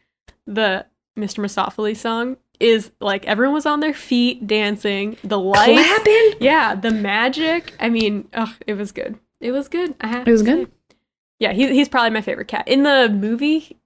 the 0.47 0.85
Mr. 1.17 1.43
Mistoffelees 1.43 1.97
song, 1.97 2.37
is 2.59 2.91
like 2.99 3.25
everyone 3.25 3.53
was 3.53 3.65
on 3.65 3.79
their 3.79 3.93
feet 3.93 4.45
dancing. 4.47 5.17
The 5.23 5.39
lights, 5.39 5.81
Clapping? 5.87 6.33
yeah, 6.39 6.75
the 6.75 6.91
magic. 6.91 7.73
I 7.79 7.89
mean, 7.89 8.27
ugh, 8.33 8.49
it 8.67 8.73
was 8.75 8.91
good. 8.91 9.17
It 9.39 9.51
was 9.51 9.67
good. 9.67 9.95
I 10.01 10.07
have 10.07 10.27
It 10.27 10.31
was 10.31 10.41
to 10.43 10.45
good? 10.45 10.67
say. 10.67 10.95
Yeah, 11.39 11.51
he, 11.51 11.67
he's 11.73 11.89
probably 11.89 12.11
my 12.11 12.21
favorite 12.21 12.47
cat 12.47 12.67
in 12.67 12.83
the 12.83 13.09
movie. 13.09 13.77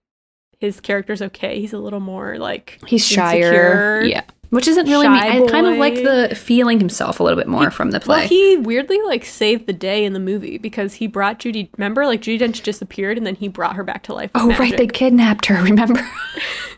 His 0.59 0.79
character's 0.79 1.21
okay. 1.21 1.59
He's 1.59 1.73
a 1.73 1.79
little 1.79 1.99
more 1.99 2.37
like 2.37 2.79
He's 2.85 3.05
shyer, 3.07 3.37
insecure. 3.37 4.03
yeah, 4.05 4.23
which 4.49 4.67
isn't 4.67 4.85
really 4.87 5.07
me. 5.07 5.19
Shy 5.19 5.43
I 5.43 5.47
kind 5.47 5.65
of 5.67 5.77
like 5.77 5.95
the 5.95 6.35
feeling 6.35 6.79
himself 6.79 7.19
a 7.19 7.23
little 7.23 7.37
bit 7.37 7.47
more 7.47 7.69
from 7.71 7.91
the 7.91 7.99
play. 7.99 8.19
Well, 8.19 8.27
he 8.27 8.57
weirdly 8.57 8.99
like 9.03 9.23
saved 9.25 9.65
the 9.67 9.73
day 9.73 10.03
in 10.03 10.13
the 10.13 10.19
movie 10.19 10.57
because 10.57 10.95
he 10.95 11.07
brought 11.07 11.39
Judi. 11.39 11.69
Remember, 11.77 12.05
like 12.05 12.21
Judi 12.21 12.39
Dench 12.39 12.61
disappeared, 12.63 13.17
and 13.17 13.25
then 13.25 13.35
he 13.35 13.47
brought 13.47 13.75
her 13.75 13.83
back 13.83 14.03
to 14.03 14.13
life. 14.13 14.31
with 14.33 14.43
oh, 14.43 14.47
right, 14.49 14.59
magic. 14.59 14.77
they 14.77 14.87
kidnapped 14.87 15.45
her. 15.47 15.55
Remember? 15.63 15.99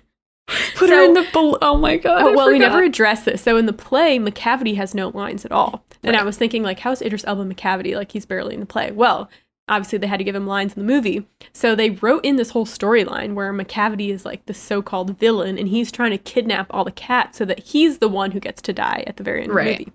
Put 0.75 0.89
her 0.89 1.03
in 1.03 1.13
the. 1.13 1.25
Bal- 1.33 1.57
oh 1.61 1.77
my 1.77 1.97
god! 1.97 2.21
Oh, 2.21 2.33
well, 2.35 2.47
we 2.47 2.59
never 2.59 2.83
addressed 2.83 3.25
this. 3.25 3.41
So 3.41 3.57
in 3.57 3.65
the 3.65 3.73
play, 3.73 4.17
Macavity 4.19 4.75
has 4.75 4.93
no 4.95 5.09
lines 5.09 5.45
at 5.45 5.51
all, 5.51 5.83
and 6.03 6.15
I 6.15 6.23
was 6.23 6.37
thinking 6.37 6.63
like, 6.63 6.79
how's 6.79 7.01
Idris 7.01 7.23
Elba 7.25 7.45
Macavity? 7.45 7.95
Like 7.95 8.11
he's 8.11 8.25
barely 8.25 8.53
in 8.55 8.59
the 8.59 8.65
play. 8.65 8.91
Well, 8.91 9.29
obviously 9.67 9.99
they 9.99 10.07
had 10.07 10.17
to 10.17 10.23
give 10.23 10.35
him 10.35 10.47
lines 10.47 10.73
in 10.75 10.85
the 10.85 10.91
movie, 10.91 11.27
so 11.53 11.75
they 11.75 11.91
wrote 11.91 12.25
in 12.25 12.35
this 12.37 12.49
whole 12.51 12.65
storyline 12.65 13.33
where 13.35 13.53
Macavity 13.53 14.09
is 14.09 14.25
like 14.25 14.45
the 14.47 14.53
so-called 14.53 15.19
villain, 15.19 15.57
and 15.57 15.67
he's 15.67 15.91
trying 15.91 16.11
to 16.11 16.17
kidnap 16.17 16.67
all 16.71 16.83
the 16.83 16.91
cats 16.91 17.37
so 17.37 17.45
that 17.45 17.59
he's 17.59 17.99
the 17.99 18.09
one 18.09 18.31
who 18.31 18.39
gets 18.39 18.61
to 18.63 18.73
die 18.73 19.03
at 19.05 19.17
the 19.17 19.23
very 19.23 19.43
end 19.43 19.53
Right. 19.53 19.67
of 19.71 19.77
the 19.77 19.85
movie. 19.85 19.93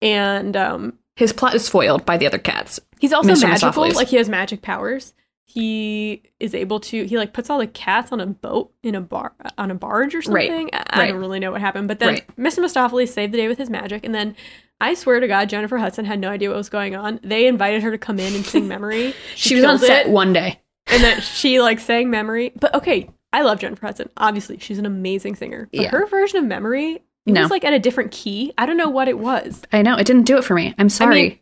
And 0.00 0.56
um, 0.56 0.98
His 1.16 1.32
plot 1.32 1.54
is 1.54 1.68
foiled 1.68 2.06
by 2.06 2.16
the 2.16 2.26
other 2.26 2.38
cats. 2.38 2.78
He's 3.00 3.12
also 3.12 3.30
Mr. 3.32 3.42
magical. 3.48 3.82
Mistoffelees. 3.82 3.94
Like 3.94 4.08
he 4.08 4.16
has 4.16 4.28
magic 4.28 4.62
powers. 4.62 5.14
He 5.50 6.22
is 6.38 6.54
able 6.54 6.78
to 6.80 7.04
he 7.06 7.16
like 7.16 7.32
puts 7.32 7.48
all 7.48 7.58
the 7.58 7.66
cats 7.66 8.12
on 8.12 8.20
a 8.20 8.26
boat 8.26 8.70
in 8.82 8.94
a 8.94 9.00
bar 9.00 9.32
on 9.56 9.70
a 9.70 9.74
barge 9.74 10.14
or 10.14 10.18
Right, 10.30 10.48
something. 10.48 10.68
I, 10.74 10.84
I 10.90 10.98
right. 11.00 11.08
don't 11.10 11.18
really 11.20 11.40
know 11.40 11.50
what 11.52 11.60
happened, 11.62 11.88
but 11.88 11.98
then 11.98 12.08
Right. 12.10 12.36
Mr. 12.36 12.58
Mistoffelees 12.62 13.08
saved 13.08 13.32
the 13.32 13.38
day 13.38 13.48
with 13.48 13.56
his 13.58 13.70
magic, 13.70 14.04
and 14.04 14.14
then 14.14 14.36
I 14.80 14.92
swear 14.94 15.18
to 15.20 15.26
God, 15.26 15.48
Jennifer 15.48 15.78
Hudson 15.78 16.04
had 16.04 16.20
no 16.20 16.28
idea 16.28 16.50
what 16.50 16.58
was 16.58 16.68
going 16.68 16.94
on. 16.94 17.18
They 17.24 17.46
invited 17.46 17.82
her 17.82 17.90
to 17.90 17.98
come 17.98 18.18
in 18.20 18.34
and 18.34 18.44
sing 18.46 18.68
Memory. 18.68 19.14
She 19.34 19.54
was 19.56 19.64
on 19.64 19.78
set 19.78 20.06
it, 20.06 20.12
one 20.12 20.32
day. 20.34 20.60
and 20.86 21.02
then 21.02 21.20
she 21.22 21.60
like 21.60 21.80
sang 21.80 22.10
Memory. 22.10 22.52
But 22.60 22.74
okay, 22.74 23.08
I 23.32 23.40
love 23.42 23.58
Jennifer 23.58 23.86
Hudson. 23.86 24.10
Obviously, 24.18 24.58
she's 24.58 24.78
an 24.78 24.86
amazing 24.86 25.34
singer. 25.34 25.68
But 25.72 25.80
Yeah. 25.80 25.88
her 25.90 26.06
version 26.06 26.38
of 26.40 26.44
Memory 26.44 27.02
it 27.26 27.32
No. 27.32 27.40
was 27.42 27.50
like 27.50 27.64
at 27.64 27.72
a 27.74 27.78
different 27.78 28.10
key. 28.10 28.52
I 28.58 28.64
don't 28.66 28.76
know 28.76 28.88
what 28.90 29.08
it 29.08 29.18
was. 29.18 29.62
I 29.72 29.82
know 29.82 29.96
it 29.96 30.06
didn't 30.06 30.22
do 30.24 30.36
it 30.38 30.44
for 30.44 30.54
me. 30.54 30.74
I'm 30.78 30.88
sorry. 30.88 31.18
I 31.18 31.22
mean, 31.22 31.38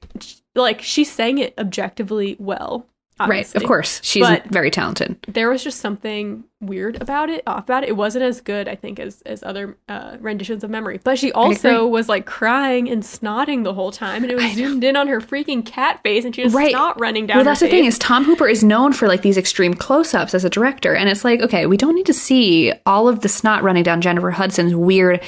like 0.55 0.81
she 0.83 1.05
sang 1.05 1.39
it 1.39 1.55
objectively 1.59 2.37
well. 2.41 2.87
Right, 3.21 3.55
of 3.55 3.65
course, 3.65 4.01
she's 4.03 4.27
But- 4.27 4.45
very 4.47 4.71
talented. 4.71 5.17
There 5.27 5.49
was 5.49 5.65
just 5.65 5.81
something 5.81 6.45
weird 6.61 7.01
about 7.01 7.31
it, 7.31 7.43
off 7.47 7.65
about 7.65 7.83
it. 7.83 7.89
It 7.91 7.97
wasn't 7.97 8.25
as 8.25 8.41
good, 8.41 8.69
I 8.69 8.75
think, 8.75 8.99
as 8.99 9.23
as 9.23 9.43
other 9.43 9.77
uh, 9.89 10.17
renditions 10.21 10.63
of 10.65 10.71
Memory. 10.71 11.01
But 11.03 11.19
she 11.19 11.33
also 11.33 11.87
was 11.87 12.09
like 12.09 12.27
crying 12.27 12.89
and 12.91 13.03
snotting 13.03 13.65
the 13.65 13.73
whole 13.75 13.91
time, 13.91 14.23
and 14.23 14.31
it 14.31 14.37
was 14.37 14.53
zoomed 14.55 14.85
in 14.85 14.97
on 14.97 15.09
her 15.09 15.21
freaking 15.21 15.65
cat 15.65 16.03
face, 16.03 16.25
and 16.25 16.35
she 16.35 16.43
was 16.45 16.53
Right. 16.53 16.71
snot 16.71 16.99
running 17.01 17.27
down. 17.27 17.39
Well, 17.39 17.45
that's 17.45 17.61
the 17.61 17.69
thing 17.69 17.85
is 17.87 17.99
Tom 17.99 18.25
Hooper 18.25 18.49
is 18.49 18.63
known 18.63 18.93
for 18.93 19.09
like 19.09 19.23
these 19.23 19.39
extreme 19.39 19.75
close-ups 19.75 20.35
as 20.35 20.45
a 20.45 20.51
director, 20.51 20.95
and 20.95 21.09
it's 21.09 21.25
like, 21.25 21.41
okay, 21.41 21.67
we 21.67 21.77
don't 21.77 21.95
need 21.95 22.07
to 22.07 22.15
see 22.15 22.73
all 22.85 23.09
of 23.09 23.21
the 23.21 23.29
snot 23.29 23.63
running 23.63 23.83
down 23.83 24.01
Jennifer 24.01 24.31
Hudson's 24.33 24.75
weird, 24.75 25.23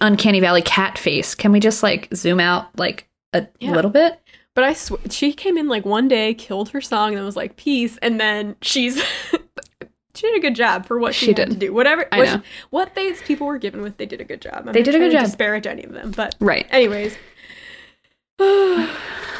uncanny 0.00 0.40
valley 0.40 0.62
cat 0.62 0.98
face. 0.98 1.34
Can 1.34 1.52
we 1.52 1.60
just 1.60 1.82
like 1.82 2.08
zoom 2.14 2.40
out 2.40 2.76
like 2.78 3.08
a 3.32 3.46
Yeah. 3.60 3.72
little 3.72 3.90
bit? 3.90 4.18
But 4.54 4.64
I 4.64 4.72
sw- 4.72 4.92
she 5.10 5.32
came 5.32 5.58
in 5.58 5.68
like 5.68 5.84
one 5.84 6.06
day, 6.08 6.32
killed 6.34 6.68
her 6.70 6.80
song, 6.80 7.08
and 7.08 7.18
then 7.18 7.24
was 7.24 7.36
like 7.36 7.56
peace, 7.56 7.98
and 8.02 8.20
then 8.20 8.54
she's 8.62 9.02
she 10.14 10.26
did 10.28 10.36
a 10.36 10.40
good 10.40 10.54
job 10.54 10.86
for 10.86 10.98
what 10.98 11.14
she, 11.14 11.26
She 11.26 11.30
had 11.32 11.36
did. 11.36 11.50
to 11.50 11.56
do. 11.56 11.72
Whatever 11.74 12.06
I 12.12 12.18
what, 12.18 12.26
know. 12.26 12.42
what 12.70 12.94
these 12.94 13.20
people 13.22 13.46
were 13.48 13.58
given 13.58 13.82
with, 13.82 13.96
they 13.96 14.06
did 14.06 14.20
a 14.20 14.24
good 14.24 14.40
job. 14.40 14.64
I'm 14.66 14.72
They 14.72 14.80
not 14.80 14.84
did 14.84 14.94
a 14.94 14.98
good 14.98 15.10
to 15.10 15.16
job. 15.18 15.24
Disparage 15.26 15.66
any 15.66 15.82
of 15.82 15.92
them, 15.92 16.12
but 16.12 16.36
Right. 16.40 16.66
anyways, 16.70 17.16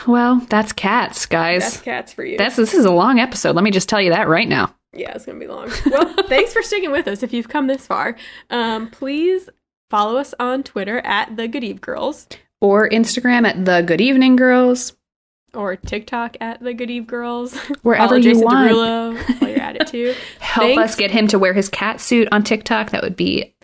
Well, 0.06 0.40
that's 0.50 0.72
cats, 0.72 1.24
guys. 1.26 1.62
that's 1.62 1.80
cats 1.80 2.12
for 2.12 2.24
you. 2.24 2.36
That's 2.36 2.56
this 2.56 2.74
is 2.74 2.84
a 2.84 2.90
long 2.90 3.18
episode. 3.20 3.54
Let 3.56 3.64
me 3.64 3.70
just 3.70 3.88
tell 3.88 4.00
you 4.02 4.10
that 4.10 4.28
right 4.28 4.48
now. 4.48 4.74
Yeah, 4.92 5.12
it's 5.14 5.24
gonna 5.24 5.38
be 5.38 5.46
long. 5.46 5.70
Well, 5.86 6.12
thanks 6.28 6.52
for 6.52 6.62
sticking 6.62 6.90
with 6.92 7.08
us. 7.08 7.22
If 7.22 7.32
you've 7.32 7.48
come 7.48 7.66
this 7.68 7.86
far, 7.86 8.16
um, 8.50 8.90
please 8.90 9.48
follow 9.90 10.16
us 10.18 10.34
on 10.38 10.62
Twitter 10.62 10.98
at 11.04 11.36
the 11.36 11.48
Good 11.48 11.64
Eve 11.64 11.80
Girls 11.80 12.26
Or 12.60 12.88
Instagram 12.90 13.46
at 13.46 13.64
the 13.64 13.80
Good 13.82 14.00
Evening 14.00 14.36
Girls. 14.36 14.92
Or 15.54 15.76
TikTok 15.76 16.36
at 16.40 16.60
the 16.62 16.74
Good 16.74 16.90
Eve 16.90 17.06
Girls. 17.06 17.56
Wherever 17.82 18.16
you 18.16 18.22
Jason 18.34 18.44
want. 18.44 18.70
Derulo 18.70 19.16
while 19.40 19.50
you're 19.50 19.60
at 19.60 19.76
it 19.76 19.86
too. 19.88 20.14
Help 20.40 20.66
Thanks. 20.76 20.82
us 20.92 20.96
get 20.96 21.10
him 21.10 21.26
to 21.28 21.38
wear 21.38 21.52
his 21.52 21.68
cat 21.68 22.00
suit 22.00 22.28
on 22.32 22.42
TikTok. 22.44 22.90
That 22.90 23.02
would 23.02 23.16
be 23.16 23.54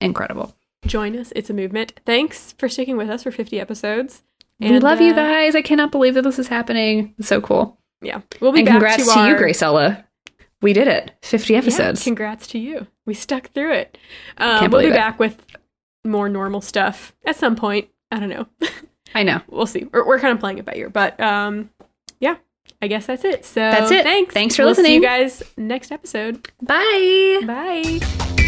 incredible. 0.00 0.54
Join 0.86 1.16
us. 1.16 1.32
It's 1.36 1.50
a 1.50 1.54
movement. 1.54 1.92
Thanks 2.06 2.52
for 2.58 2.68
sticking 2.68 2.96
with 2.96 3.10
us 3.10 3.22
for 3.22 3.30
50 3.30 3.60
episodes. 3.60 4.22
we 4.58 4.68
And, 4.68 4.82
love 4.82 5.00
you 5.00 5.12
uh, 5.12 5.16
guys. 5.16 5.54
I 5.54 5.62
cannot 5.62 5.90
believe 5.92 6.14
that 6.14 6.22
this 6.22 6.38
is 6.38 6.48
happening. 6.48 7.14
It's 7.18 7.28
so 7.28 7.40
cool. 7.40 7.78
Yeah, 8.02 8.22
we'll 8.40 8.52
be 8.52 8.60
and 8.60 8.66
back 8.66 8.72
congrats 8.74 9.06
to, 9.06 9.12
to, 9.12 9.18
our, 9.18 9.28
you, 9.28 9.36
Gracella. 9.36 10.04
We 10.62 10.72
did 10.72 10.88
it. 10.88 11.12
50 11.22 11.52
Yeah, 11.52 11.58
episodes. 11.58 12.02
congrats 12.02 12.46
to 12.48 12.58
you. 12.58 12.86
We 13.04 13.12
stuck 13.14 13.50
through 13.52 13.72
it. 13.74 13.98
Um, 14.38 14.58
Can't 14.60 14.72
we'll 14.72 14.80
be 14.82 14.88
it. 14.88 14.94
back 14.94 15.18
with 15.18 15.44
more 16.04 16.28
normal 16.30 16.62
stuff 16.62 17.14
at 17.26 17.36
some 17.36 17.56
point. 17.56 17.88
I 18.10 18.18
don't 18.20 18.28
know. 18.30 18.46
I 19.14 19.22
know. 19.22 19.40
we'll 19.48 19.66
see. 19.66 19.84
We're, 19.92 20.06
we're 20.06 20.20
kind 20.20 20.32
of 20.32 20.40
playing 20.40 20.58
it 20.58 20.64
by 20.64 20.74
ear, 20.74 20.88
but 20.90 21.18
um, 21.20 21.70
yeah, 22.20 22.36
I 22.82 22.86
guess 22.88 23.06
that's 23.06 23.24
it. 23.24 23.44
So 23.44 23.60
That's 23.60 23.90
it. 23.90 24.04
Thanks. 24.04 24.32
Thanks 24.34 24.56
for 24.56 24.64
We'll 24.64 24.74
See 24.74 24.94
you 24.94 25.02
guys 25.02 25.42
next 25.56 25.92
episode. 25.92 26.48
Bye. 26.62 27.42
Bye. 27.46 28.39